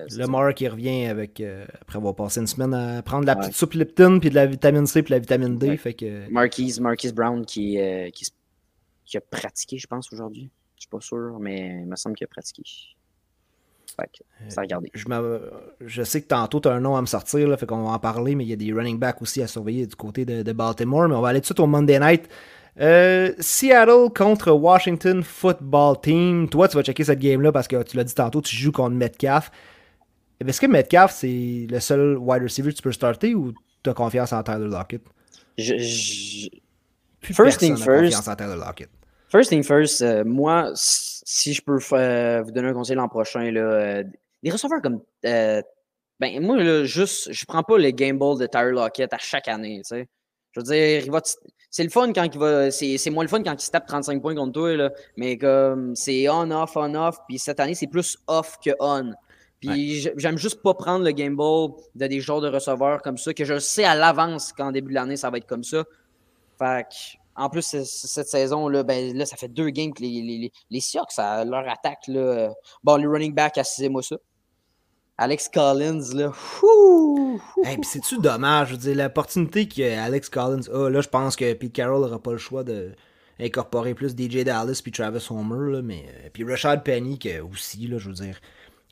[0.00, 3.26] Euh, le Lamar qui revient avec euh, après avoir passé une semaine à prendre de
[3.28, 5.76] la petite soupe Lipton puis de la vitamine C puis de la vitamine D.
[5.76, 6.28] Fait que...
[6.28, 8.26] Marquise, Marquise Brown qui, euh, qui,
[9.04, 10.50] qui, a pratiqué, je pense, aujourd'hui.
[10.74, 12.62] Je suis pas sûr, mais il me semble qu'il a pratiqué.
[13.96, 14.90] Fait que, ça regarder.
[14.92, 15.06] Je,
[15.80, 17.90] je, sais que tantôt tu as un nom à me sortir, là, fait qu'on va
[17.90, 20.42] en parler, mais il y a des running backs aussi à surveiller du côté de,
[20.42, 21.08] de Baltimore.
[21.08, 22.28] Mais on va aller tout de suite au Monday Night.
[22.78, 26.48] Euh, Seattle contre Washington Football Team.
[26.48, 28.94] Toi, tu vas checker cette game-là parce que tu l'as dit tantôt, tu joues contre
[28.94, 29.50] Metcalf.
[30.46, 33.94] Est-ce que Metcalf, c'est le seul wide receiver que tu peux starter ou tu as
[33.94, 35.02] confiance en Tyler Lockett?
[37.22, 38.12] First thing first.
[39.28, 43.50] First thing first, euh, moi, si je peux euh, vous donner un conseil l'an prochain,
[43.50, 44.02] là,
[44.42, 45.00] des receveurs comme.
[45.22, 49.48] ben, moi, là, juste, je prends pas le game ball de Tyler Lockett à chaque
[49.48, 50.08] année, tu sais.
[50.52, 51.20] Je veux dire, il va
[51.76, 52.70] c'est le fun quand il va.
[52.70, 54.90] C'est moins le fun quand il se tape 35 points contre toi, là.
[55.18, 57.18] Mais comme c'est on, off, on, off.
[57.28, 59.12] Puis cette année, c'est plus off que on.
[59.60, 63.34] Puis j'aime juste pas prendre le game ball de des genres de receveurs comme ça,
[63.34, 65.84] que je sais à l'avance qu'en début de l'année, ça va être comme ça.
[66.58, 66.86] Fait
[67.34, 70.80] en plus, cette saison, là, ben, là, ça fait deux games que les, les, les
[70.80, 72.08] Seahawks, ça, leur attaque.
[72.08, 72.54] Là,
[72.84, 74.16] bon, les running back, assisez-moi ça.
[75.18, 76.32] Alex Collins, là.
[77.64, 78.68] Hey, c'est-tu dommage?
[78.68, 82.18] Je veux dire, l'opportunité que Alex Collins a, là, je pense que Pete Carroll n'aura
[82.22, 82.92] pas le choix de
[83.40, 87.86] incorporer plus DJ Dallas puis Travis Homer, là, mais euh, puis Rashad Penny que aussi,
[87.86, 88.40] là, je veux dire,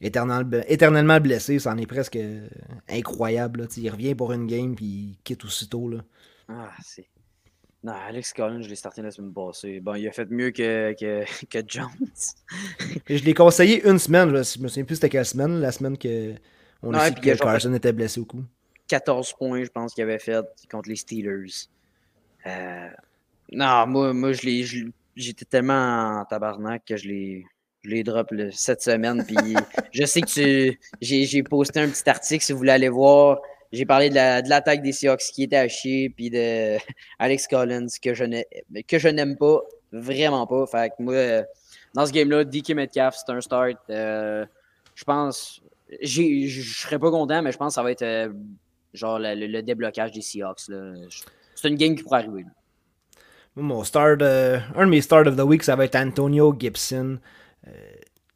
[0.00, 2.18] éternellement blessé, c'en est presque
[2.88, 3.62] incroyable.
[3.62, 5.88] Là, il revient pour une game puis il quitte aussitôt.
[5.88, 5.98] Là.
[6.48, 7.06] Ah, c'est.
[7.84, 9.78] Non, Alex Collins, je l'ai starté la semaine passée.
[9.78, 11.90] Bon, il a fait mieux que, que, que Jones.
[13.06, 14.30] je l'ai conseillé une semaine.
[14.30, 16.34] Je me souviens plus c'était quelle semaine, la semaine que
[16.82, 18.42] on a su que Carson était blessé au coup.
[18.88, 21.68] 14 points, je pense qu'il avait fait contre les Steelers.
[22.46, 22.88] Euh...
[23.52, 27.46] Non, moi, moi je j'étais tellement en tabarnak que je l'ai
[27.82, 29.24] je l'ai drop cette semaine.
[29.26, 29.36] Puis
[29.92, 30.80] je sais que tu.
[31.02, 33.40] J'ai posté un petit article si vous voulez aller voir.
[33.74, 36.76] J'ai parlé de l'attaque des Seahawks qui était à chier, puis de
[37.18, 39.60] Alex Collins que je n'aime pas,
[39.90, 40.64] vraiment pas.
[40.66, 41.44] Fait que moi,
[41.94, 43.78] dans ce game-là, DK Metcalf, c'est un start.
[43.90, 44.46] Euh,
[44.94, 45.60] je pense,
[46.00, 48.32] je serais pas content, mais je pense que ça va être euh,
[48.92, 50.70] genre le, déblocage des Seahawks.
[51.54, 52.44] C'est une game qui pourrait arriver.
[53.56, 57.18] Mon start, euh, un de mes starts of the week, ça va être Antonio Gibson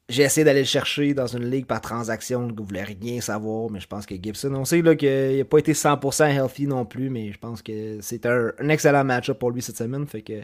[0.09, 3.71] j'ai essayé d'aller le chercher dans une ligue par transaction, que vous voulez rien savoir,
[3.71, 7.11] mais je pense que Gibson, on sait qu'il n'a pas été 100% healthy non plus,
[7.11, 10.07] mais je pense que c'est un, excellent match-up pour lui cette semaine.
[10.07, 10.41] Fait que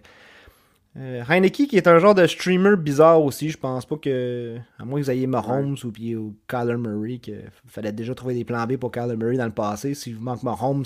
[0.97, 4.85] euh, Heineke, qui est un genre de streamer bizarre aussi, je pense pas que, à
[4.85, 8.45] moins que vous ayez Mahomes ou, puis, ou Kyler Murray, qu'il fallait déjà trouver des
[8.45, 9.95] plans B pour Kyler Murray dans le passé.
[9.95, 10.85] Si vous manque Mahomes,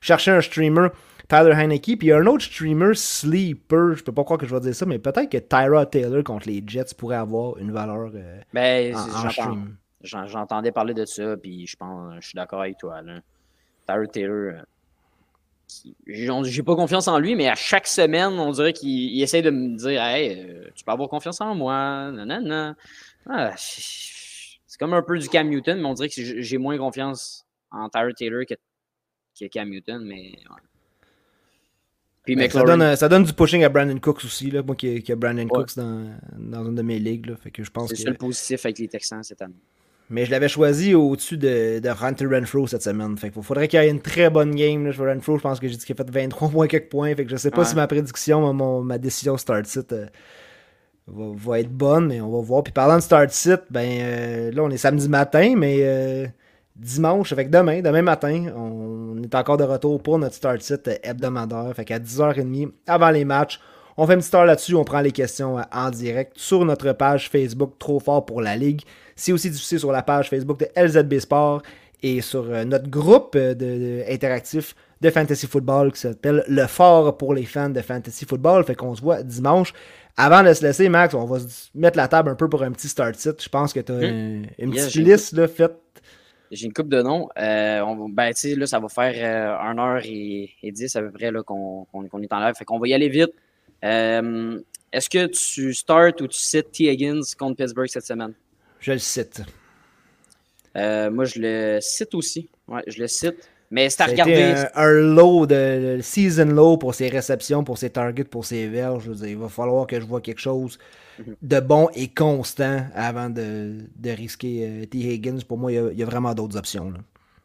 [0.00, 0.88] cherchez un streamer
[1.30, 1.96] Tyler Heineke.
[1.96, 4.60] Puis il y a un autre streamer, Sleeper, je peux pas croire que je vais
[4.60, 8.40] dire ça, mais peut-être que Tyra Taylor contre les Jets pourrait avoir une valeur euh,
[8.52, 9.76] ben, en, stream.
[10.02, 13.00] J'entendais parler de ça, puis je pense, je suis d'accord avec toi.
[13.00, 13.20] Là.
[13.86, 19.22] Tyra Taylor, euh, j'ai pas confiance en lui, mais à chaque semaine, on dirait qu'il
[19.22, 22.10] essaie de me dire Hey, euh, tu peux avoir confiance en moi.
[22.10, 22.74] non
[23.28, 27.46] Ah, c'est comme un peu du Cam Newton, mais on dirait que j'ai moins confiance
[27.70, 28.54] en Tyra Taylor que,
[29.38, 30.32] que Cam Newton, mais
[32.36, 35.14] ben, ça, donne, ça, donne, du pushing à Brandon Cooks aussi, là, moi qui, ai
[35.14, 36.06] Brandon Cooks dans,
[36.38, 37.26] dans, une de mes ligues.
[37.26, 39.54] Là, fait que je pense c'est le positif avec les Texans cette année.
[40.10, 43.16] Mais je l'avais choisi au-dessus de, de Hunter Renfro cette semaine.
[43.16, 44.84] Fait qu'il faudrait qu'il y ait une très bonne game.
[44.84, 44.92] Là.
[44.98, 47.14] Renfro, je pense que j'ai dit qu'il a fait 23 points quelques points.
[47.14, 48.52] Fait que je sais pas si ma prédiction,
[48.82, 50.06] ma décision start sit euh,
[51.06, 52.64] va, être bonne, mais on va voir.
[52.64, 56.26] Puis parlant de start sit, ben euh, là on est samedi matin, mais euh,
[56.80, 61.72] dimanche, avec demain, demain matin, on est encore de retour pour notre start sit hebdomadaire.
[61.74, 63.60] Fait qu'à 10h30, avant les matchs,
[63.96, 66.92] on fait une petite heure là-dessus, on prend les questions euh, en direct sur notre
[66.92, 68.80] page Facebook Trop Fort pour la Ligue.
[69.14, 71.62] C'est aussi diffusé sur la page Facebook de LZB Sport
[72.02, 77.18] et sur euh, notre groupe euh, de, interactif de Fantasy Football qui s'appelle Le Fort
[77.18, 78.64] pour les fans de Fantasy Football.
[78.64, 79.74] Fait qu'on se voit dimanche.
[80.16, 82.72] Avant de se laisser, Max, on va se mettre la table un peu pour un
[82.72, 83.42] petit start sit.
[83.42, 84.46] Je pense que tu as hmm.
[84.58, 85.76] une, petite liste là, faite
[86.50, 87.28] j'ai une coupe de noms.
[87.38, 91.02] Euh, on, ben, tu sais, là, ça va faire euh, 1h et, et 10 à
[91.02, 91.86] peu près qu'on
[92.22, 92.54] est en live.
[92.54, 93.30] Fait qu'on va y aller vite.
[93.84, 94.60] Euh,
[94.92, 96.90] Est-ce que tu starts ou tu cites T.
[96.90, 98.34] Higgins contre Pittsburgh cette semaine?
[98.80, 99.42] Je le cite.
[100.76, 102.48] Euh, moi, je le cite aussi.
[102.66, 103.48] Ouais, je le cite.
[103.70, 104.54] Mais c'est à regarder.
[104.74, 109.04] Un, un, low de season low pour ses réceptions, pour ses targets, pour ses verges.
[109.04, 110.78] Je veux dire, il va falloir que je vois quelque chose
[111.42, 114.98] de bon et constant avant de, de risquer euh, T.
[114.98, 115.40] Higgins.
[115.46, 116.90] Pour moi, il y a, vraiment d'autres options.
[116.90, 116.98] Là.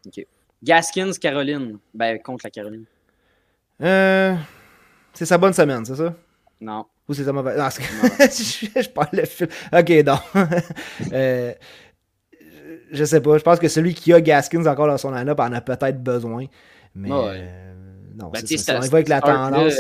[0.08, 0.26] OK.
[0.64, 1.78] Gaskins, Caroline.
[1.94, 2.86] Ben, contre la Caroline.
[3.82, 4.36] Euh,
[5.14, 6.16] c'est sa bonne semaine, c'est ça?
[6.60, 6.86] Non.
[7.08, 7.58] Ou c'est sa mauvaise?
[7.58, 7.70] Non,
[8.20, 9.48] je, je parle le fil.
[9.72, 10.18] Ok, non.
[11.14, 11.54] euh,
[12.92, 13.38] je sais pas.
[13.38, 16.46] Je pense que celui qui a Gaskins encore dans son line-up en a peut-être besoin.
[16.96, 17.74] Mais euh,
[18.18, 18.78] non, ben, c'est ça.
[18.78, 19.80] On va avec la tendance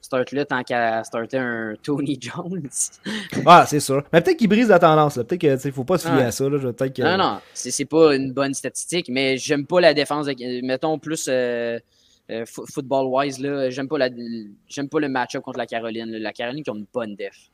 [0.00, 2.68] start-là tant qu'à starter un Tony Jones.
[3.46, 4.02] ah, c'est sûr.
[4.12, 5.14] Mais peut-être qu'il brise la tendance.
[5.14, 6.48] Peut-être qu'il ne faut pas se fier à ça.
[6.48, 6.58] Là.
[6.58, 7.02] Que...
[7.02, 7.40] Non, non.
[7.52, 10.26] C'est pas une bonne statistique, mais j'aime pas la défense.
[10.26, 10.66] De...
[10.66, 11.78] Mettons plus euh,
[12.30, 13.38] euh, football-wise.
[13.70, 14.08] J'aime pas, la...
[14.10, 16.10] pas le match-up contre la Caroline.
[16.18, 17.50] La Caroline qui a une bonne def.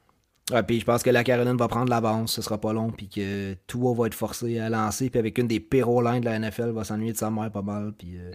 [0.53, 3.09] Ouais, puis je pense que la Caroline va prendre l'avance, ce sera pas long, puis
[3.09, 6.39] que Tua va être forcé à lancer, puis avec une des pires lines de la
[6.39, 8.31] NFL, va s'ennuyer de sa mère pas mal, puis euh,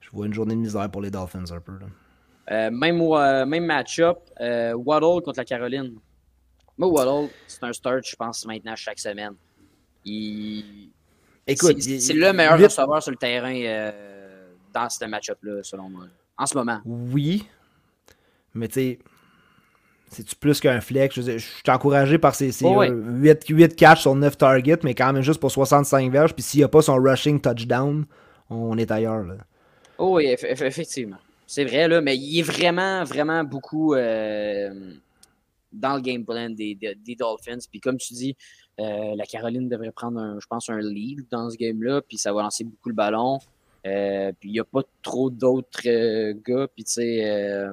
[0.00, 1.72] je vois une journée de misère pour les Dolphins un peu.
[1.72, 1.86] Là.
[2.50, 5.94] Euh, même euh, même match-up, euh, Waddle contre la Caroline.
[6.76, 9.34] Moi, Waddle, c'est un start, je pense, maintenant chaque semaine.
[10.04, 10.90] Il...
[11.46, 13.92] Écoute, c'est le meilleur receveur sur le terrain
[14.72, 16.04] dans ce match-up-là, selon moi.
[16.36, 16.80] En ce moment.
[16.84, 17.46] Oui.
[18.54, 18.98] Mais tu sais,
[20.12, 21.14] c'est-tu plus qu'un flex?
[21.14, 25.40] Je, suis encouragé par ses, 8, oh, catches sur 9 targets, mais quand même juste
[25.40, 26.34] pour 65 verges.
[26.34, 28.04] Puis s'il n'y a pas son rushing touchdown,
[28.50, 29.24] on est ailleurs.
[29.24, 29.36] Là.
[29.98, 31.16] Oh oui, effectivement.
[31.46, 34.92] C'est vrai, là, mais il est vraiment, vraiment beaucoup euh,
[35.72, 37.58] dans le game plan des, des, Dolphins.
[37.70, 38.36] Puis comme tu dis,
[38.80, 42.32] euh, la Caroline devrait prendre, un, je pense, un lead dans ce game-là, puis ça
[42.32, 43.38] va lancer beaucoup le ballon.
[43.86, 46.68] Euh, puis il n'y a pas trop d'autres gars.
[46.74, 47.66] Puis tu sais,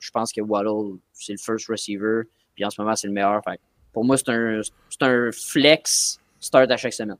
[0.00, 2.22] je pense que Waddle, c'est le first receiver.
[2.54, 3.42] Puis en ce moment, c'est le meilleur.
[3.44, 3.60] Fait,
[3.92, 4.60] pour moi, c'est un,
[5.00, 7.16] un flex start à chaque semaine.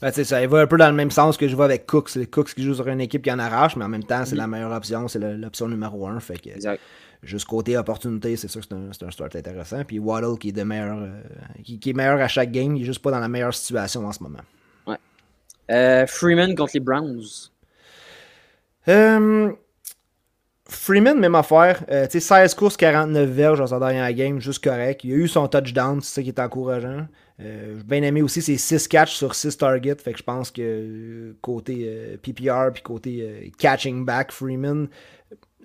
[0.00, 2.10] Ben, ça va un peu dans le même sens que je vois avec Cooks.
[2.10, 4.34] C'est Cooks qui joue sur une équipe qui en arrache, mais en même temps, c'est
[4.34, 4.38] mm-hmm.
[4.38, 5.08] la meilleure option.
[5.08, 6.20] C'est l'option numéro un.
[6.20, 6.80] Fait que, exact.
[7.22, 9.82] Juste côté opportunité, c'est sûr que c'est un, start intéressant.
[9.84, 11.20] Puis Waddle qui est, de meilleur, euh,
[11.64, 14.12] qui, est meilleur à chaque game, il est juste pas dans la meilleure situation en
[14.12, 14.38] ce moment.
[14.86, 14.96] Ouais.
[15.72, 17.50] Euh, Freeman contre les Browns.
[18.86, 19.52] Euh,
[20.68, 21.82] Freeman, même affaire.
[21.90, 25.02] Euh, 16 courses, 49 verges dans sa dernière game, juste correct.
[25.04, 27.06] Il a eu son touchdown, c'est ça qui est encourageant.
[27.40, 29.96] Euh, J'ai bien aimé aussi ses 6 catches sur 6 targets.
[29.96, 34.88] Fait que je pense que euh, côté euh, PPR puis côté catching back Freeman,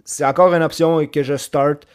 [0.06, 1.88] c'est encore une option que je start.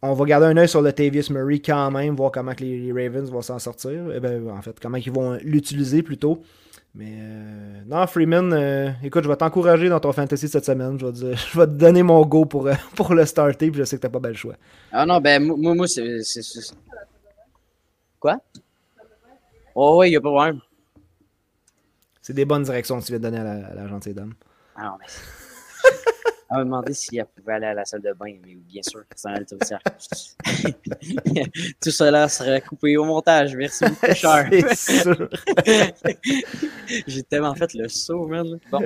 [0.00, 2.92] On va garder un œil sur le Tavius Murray quand même, voir comment que les,
[2.92, 4.12] Ravens vont s'en sortir.
[4.14, 6.40] Eh ben, en fait, comment ils vont l'utiliser plutôt.
[6.94, 7.18] Mais
[7.88, 10.98] non, Freeman, euh, écoute, je vais t'encourager dans ton fantasy cette semaine.
[11.00, 13.80] Je vais, te, je vais te donner mon go pour, euh, pour le starter, puis
[13.80, 14.56] je sais que t'as pas bel choix.
[14.92, 16.20] Ah non, ben moi, moi c'est.
[18.20, 18.36] Quoi?
[19.74, 20.60] Oh oui, il a pas de problème.
[22.20, 24.34] C'est des bonnes directions que tu viens de donner à la, à la gentille dame.
[24.76, 25.06] Ah non, mais.
[26.50, 29.02] Elle m'a demandé si elle pouvait aller à la salle de bain, mais bien sûr,
[29.14, 29.44] c'est un
[31.82, 33.54] Tout cela sera coupé au montage.
[33.54, 34.48] Merci beaucoup, cher.
[37.06, 38.58] J'ai tellement fait le saut, man.
[38.70, 38.80] Bon.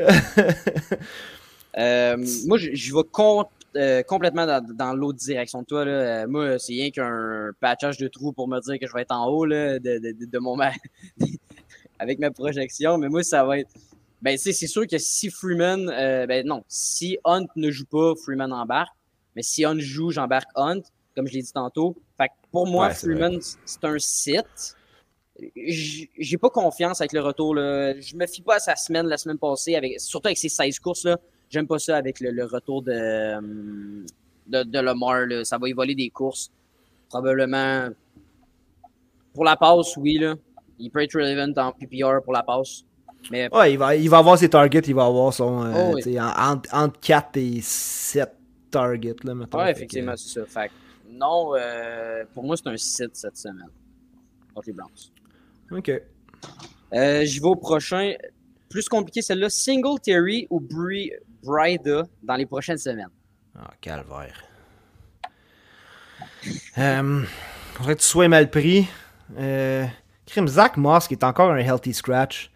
[1.78, 2.16] Euh,
[2.46, 3.02] moi, je vais
[3.76, 5.84] euh, complètement dans, l'autre direction de toi.
[5.84, 5.92] Là.
[5.92, 9.14] Euh, moi, c'est rien qu'un patchage de trous pour me dire que je vais être
[9.14, 10.58] en haut là, de, de, de mon
[11.98, 12.98] avec ma projection.
[12.98, 13.70] Mais moi, ça va être
[14.22, 18.52] ben, c'est sûr que si Freeman, euh, ben non, si Hunt ne joue pas, Freeman
[18.52, 18.94] embarque.
[19.34, 20.82] Mais si Hunt joue, j'embarque Hunt,
[21.16, 21.96] comme je l'ai dit tantôt.
[22.16, 24.76] Fait que pour moi, Freeman, c'est un site.
[25.56, 27.56] J'ai pas confiance avec le retour.
[27.56, 27.98] Là.
[28.00, 30.78] Je me fie pas à sa semaine la semaine passée, avec, surtout avec ses 16
[30.78, 31.04] courses.
[31.04, 31.18] là.
[31.50, 33.40] J'aime pas ça avec le, retour de,
[34.46, 35.26] de, de Lamar.
[35.26, 35.44] Là.
[35.44, 36.52] Ça va y voler des courses.
[37.08, 37.88] Probablement.
[39.34, 40.18] Pour la passe, oui.
[40.18, 40.36] Là.
[40.78, 42.84] Il peut être relevant en PPR pour la passe.
[43.30, 43.54] Mais...
[43.54, 45.64] Ouais, il va, il va avoir ses targets, il va avoir son.
[45.64, 46.18] Euh, oh,
[46.72, 48.30] entre, 4 et 7
[48.70, 49.16] targets.
[49.24, 50.46] Là, mettons, ouais, effectivement, c'est ça.
[50.46, 50.70] Fait
[51.08, 53.68] non, euh, pour moi, c'est un 7 cette semaine.
[54.54, 54.90] Contre les Browns.
[55.70, 55.90] OK.
[56.94, 58.12] Euh, J'y vais au prochain.
[58.68, 59.50] Plus compliqué, celle-là.
[59.50, 61.12] Single Terry ou Bri
[61.42, 63.10] Brida dans les prochaines semaines?
[63.58, 64.44] Ah, calvaire.
[66.78, 67.22] euh,
[67.74, 68.86] faudrait que tu sois mal pris.
[69.38, 69.84] Euh,
[70.26, 72.51] Crime Zach Moss qui est encore un healthy scratch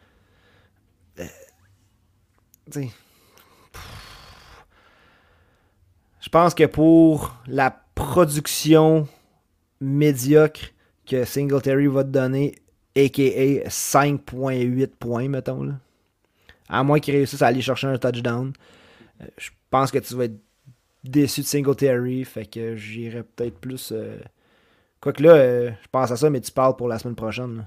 [2.72, 2.88] je
[6.30, 9.06] pense que pour la production
[9.80, 10.72] médiocre
[11.06, 12.56] que Singletary va te donner,
[12.96, 13.68] a.k.a.
[13.68, 15.74] 5.8 points, mettons, là,
[16.68, 18.52] à moins qu'il réussisse à aller chercher un touchdown,
[19.20, 20.38] euh, je pense que tu vas être
[21.04, 23.92] déçu de Singletary, fait que j'irai peut-être plus...
[23.92, 24.18] Euh,
[25.00, 27.64] quoique là, euh, je pense à ça, mais tu parles pour la semaine prochaine.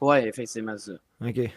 [0.00, 0.92] Ouais, effectivement, ça.
[1.20, 1.50] Ok.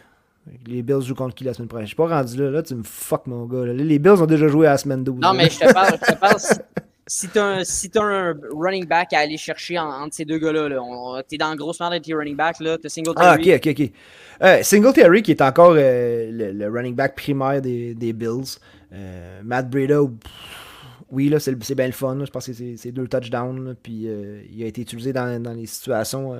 [0.66, 1.86] Les Bills jouent contre qui la semaine prochaine?
[1.86, 2.50] Je suis pas rendu là.
[2.50, 3.64] Là, tu me fuck, mon gars.
[3.72, 5.20] Les Bills ont déjà joué à la semaine 12.
[5.20, 6.38] Non, mais je te parle, je te parle
[7.06, 11.22] si, tu as, si un running back à aller chercher entre ces deux gars-là, -là,
[11.28, 13.52] t'es dans le gros merde avec tes running backs, là, t'as Singletary.
[13.52, 13.90] Ah, ok, ok, ok.
[14.42, 18.58] Euh, Singletary qui est encore euh, le, running back primaire des, des Bills.
[18.92, 20.00] Euh, Matt Breda,
[21.10, 22.18] oui, là, c'est bien le fun.
[22.24, 23.76] Je pense que c'est deux touchdowns.
[23.82, 26.36] puis euh, il a été utilisé dans, dans les situations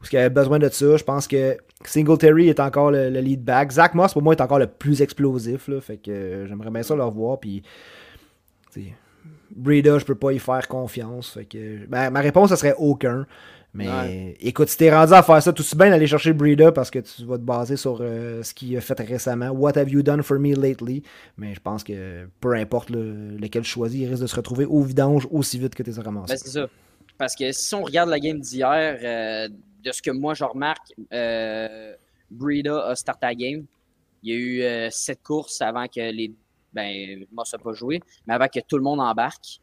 [0.00, 0.96] parce qu'il avait besoin de ça.
[0.96, 3.70] Je pense que Singletary est encore le, lead back.
[3.70, 5.68] Zach Moss, pour moi, est encore le plus explosif.
[5.68, 7.38] Là, fait que euh, j'aimerais bien ça le revoir.
[7.38, 7.62] Puis,
[9.54, 11.34] Breda, je peux pas y faire confiance.
[11.34, 13.26] Fait que, ben, ma réponse, ce serait aucun.
[13.74, 16.90] Mais écoute, si t'es rendu à faire ça, tout aussi bien d'aller chercher Breda parce
[16.90, 19.50] que tu vas te baser sur euh, ce qu'il a fait récemment.
[19.50, 21.02] What have you done for me lately?
[21.36, 24.82] Mais je pense que peu importe lequel tu choisis, il risque de se retrouver au
[24.82, 26.32] vidange aussi vite que t'es ramassé.
[26.32, 26.68] Ben, c'est ça.
[27.16, 29.48] Parce que si on regarde la game d'hier, euh,
[29.82, 31.94] de ce que moi je remarque, euh,
[32.30, 33.66] Breda a starté la game.
[34.22, 36.32] Il y a eu euh, sept courses avant que les.
[36.72, 39.60] Ben, moi, ça n'a pas joué, mais avant que tout le monde embarque.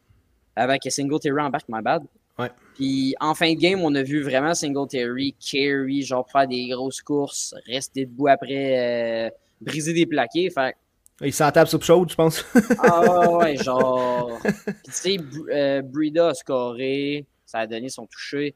[0.56, 2.04] Avant que Singletary embarque, my bad.
[2.38, 2.52] Ouais.
[2.76, 7.02] Puis en fin de game, on a vu vraiment Singletary carry, genre faire des grosses
[7.02, 9.30] courses, rester debout après, euh,
[9.62, 10.50] briser des plaqués.
[10.50, 10.76] Fait
[11.22, 12.46] Il s'en tape soupe chaude, je pense.
[12.80, 14.38] ah ouais, genre.
[14.44, 14.54] Puis
[14.86, 15.18] tu sais,
[15.52, 18.54] euh, Brida a scoré, ça a donné son toucher.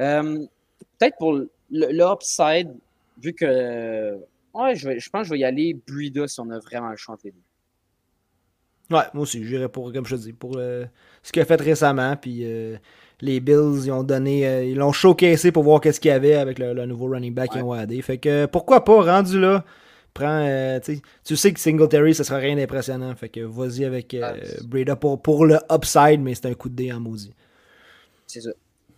[0.00, 0.46] Euh,
[0.98, 1.40] peut-être pour
[1.70, 2.74] l'upside,
[3.18, 4.18] vu que.
[4.54, 6.96] Ouais, je, je pense que je vais y aller Brida si on a vraiment le
[6.96, 7.16] choix
[8.88, 12.16] Ouais, moi aussi, j'irais pour, comme je te dis, pour ce qu'il a fait récemment.
[12.16, 12.44] Puis
[13.20, 16.58] les Bills, ils ont donné, ils l'ont showcasé pour voir qu'est-ce qu'il y avait avec
[16.58, 18.02] le, nouveau running back qu'ils ont.
[18.02, 19.64] Fait que pourquoi pas, rendu là,
[20.16, 20.80] prends, euh,
[21.24, 23.14] tu sais que Singletary, ça sera rien d'impressionnant.
[23.14, 26.74] Fait que vas-y avec euh, Breda pour, pour le upside, mais c'est un coup de
[26.74, 27.32] dé en maudit.
[28.26, 28.50] C'est ça.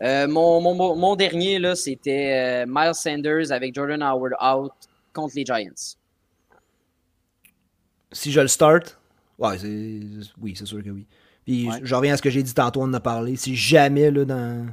[0.02, 4.72] Euh, mon, mon, mon, dernier, là, c'était Miles Sanders avec Jordan Howard out
[5.12, 5.96] contre les Giants.
[8.12, 8.98] Si je le start,
[9.38, 9.56] ouais,
[10.40, 11.06] oui, c'est sûr que oui.
[11.44, 13.36] Puis je reviens à ce que j'ai dit tantôt, on en a parlé.
[13.36, 14.68] Si jamais, là, dans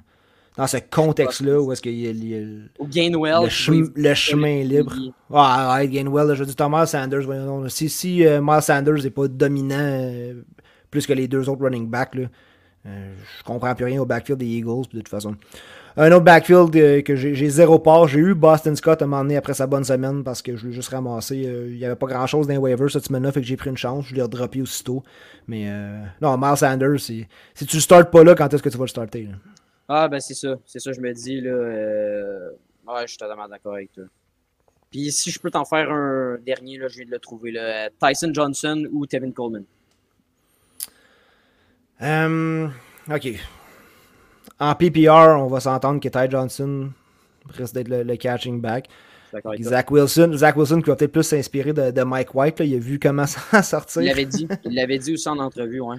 [0.57, 4.93] dans ce contexte-là où est-ce qu'il y a, le, Gainwell, le, chemin libre.
[5.29, 7.23] Ouais, ouais, Gainwell, je dis Thomas Sanders.
[7.69, 10.41] si si euh, Miles Sanders n'est pas dominant euh,
[10.89, 12.27] plus que les deux autres running backs, là,
[12.87, 15.35] euh, je comprends plus rien au backfield des Eagles, de toute façon.
[15.97, 16.71] Un autre backfield
[17.03, 20.41] que j'ai zéro part, j'ai eu Boston Scott à un après sa bonne semaine parce
[20.41, 21.37] que je l'ai juste ramassé.
[21.37, 23.69] Il n'y avait pas grand chose dans les waivers cette semaine-là, fait que j'ai pris
[23.69, 25.03] une chance, je l'ai redroppé aussitôt.
[25.47, 25.71] Mais
[26.21, 27.25] non, Miles Sanders, si
[27.65, 29.29] tu ne startes pas là, quand est-ce que tu vas le starter?
[29.87, 30.57] Ah, ben c'est ça.
[30.65, 31.41] C'est ça, je me dis.
[31.41, 31.51] là.
[31.51, 32.49] Euh...
[32.87, 34.05] Ouais, je suis totalement d'accord avec toi.
[34.91, 37.51] Puis si je peux t'en faire un dernier, là, je viens de le trouver.
[37.51, 37.89] Là.
[37.89, 39.63] Tyson Johnson ou Tevin Coleman?
[42.01, 42.71] Um,
[43.09, 43.27] ok.
[44.59, 46.91] En PPR, on va s'entendre que Ty Johnson
[47.49, 48.87] risque d'être le, catching back.
[49.61, 52.59] Zach Wilson, Zach Wilson qui va peut-être plus s'inspirer de, de, Mike White.
[52.59, 52.65] Là.
[52.65, 54.01] Il a vu comment ça sortir.
[54.01, 54.47] Il l'avait dit.
[54.63, 55.97] Il l'avait dit aussi en entrevue, ouais.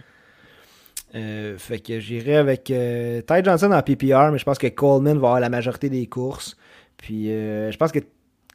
[1.15, 5.19] Euh, fait que j'irai avec euh, Ty Johnson en PPR, mais je pense que Coleman
[5.19, 6.57] va avoir la majorité des courses.
[6.97, 8.01] Puis euh, je pense que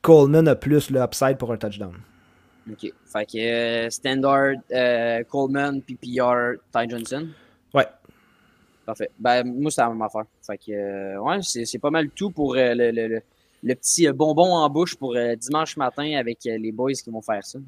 [0.01, 1.93] Coleman a plus le upside pour un touchdown.
[2.69, 2.91] Ok.
[3.05, 4.55] Fait que Standard,
[5.29, 7.27] Coleman, PPR, Ty Johnson.
[7.73, 7.87] Ouais.
[8.85, 9.09] Parfait.
[9.19, 10.25] Ben, moi, c'est la même affaire.
[10.45, 13.21] Fait que, ouais, c'est pas mal tout pour le, le,
[13.63, 17.59] le, petit bonbon en bouche pour dimanche matin avec les boys qui vont faire ça.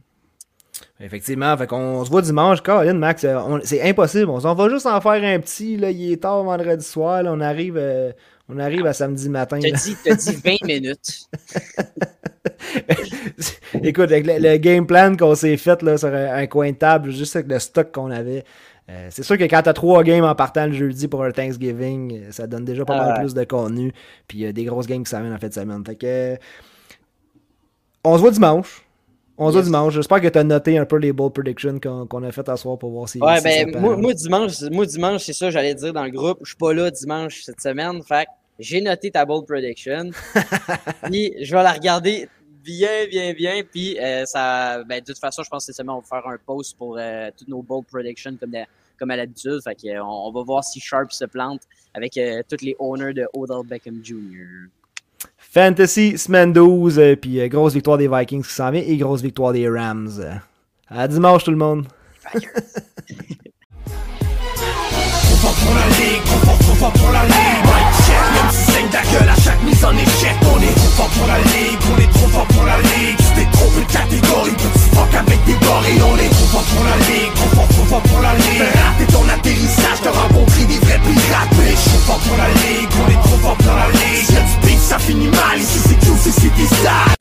[0.99, 2.61] Effectivement, fait qu'on se voit dimanche.
[2.61, 4.29] Colin, Max, euh, c'est impossible.
[4.29, 5.77] On, va juste en faire un petit.
[5.77, 7.23] Là, il est tard vendredi soir.
[7.25, 8.11] on, arrive, euh,
[8.49, 9.59] on arrive à samedi matin.
[9.59, 11.29] T'as dit, dit 20 minutes.
[13.83, 17.35] Écoute, avec le, game plan qu'on s'est fait là, sur un, coin de table, juste
[17.35, 18.43] avec le stock qu'on avait,
[18.89, 22.31] euh, c'est sûr que quand t'as trois games en partant le jeudi pour un Thanksgiving,
[22.31, 23.93] ça donne déjà pas mal plus de contenu.
[24.27, 25.83] Puis il y a des grosses games qui s'amènent en fait de semaine.
[25.85, 26.37] Fait que,
[28.03, 28.82] on se voit dimanche.
[29.37, 29.93] On se dimanche.
[29.93, 32.77] J'espère que tu as noté un peu les bold predictions qu'on a fait à soir
[32.77, 33.19] pour voir si.
[33.19, 36.39] Ouais, ben, moi, dimanche, moi, dimanche, c'est ça, j'allais dire dans le groupe.
[36.41, 38.03] Je suis pas là dimanche cette semaine.
[38.03, 38.27] Fait
[38.59, 40.11] j'ai noté ta bold prediction.
[41.03, 42.29] puis je vais la regarder
[42.63, 43.63] bien, bien, bien.
[43.63, 46.27] Puis euh, ça, ben, de toute façon, je pense que cette semaine, on va faire
[46.27, 48.55] un post pour euh, toutes nos bold predictions comme,
[48.97, 49.59] comme à l'habitude.
[49.63, 51.61] Fait qu'on on va voir si Sharp se plante
[51.93, 54.69] avec euh, tous les owners de Odell Beckham Jr.
[55.53, 59.21] Fantasy, semaine euh, 12, puis euh, grosse victoire des Vikings qui s'en vient et grosse
[59.21, 60.09] victoire des Rams.
[60.17, 60.33] Euh,
[60.89, 61.85] à dimanche tout le monde.
[68.33, 71.27] Même si saigne ta gueule à chaque mise en échec On est trop fort pour
[71.27, 74.89] la ligue, on est trop fort pour la ligue Tu t'es trompé de catégorie, petit
[74.93, 78.03] fuck avec des gorilles On est trop fort pour la ligue, trop fort, trop fort
[78.03, 78.67] pour la ligue.
[78.83, 82.89] Raté ton atterrissage, t'as rencontré des vrais pirates Mais je suis fort pour la ligue,
[82.97, 84.25] on est trop fort pour la ligue.
[84.25, 87.13] Si y'a du ça finit mal, ici c'est QC, c'est des stars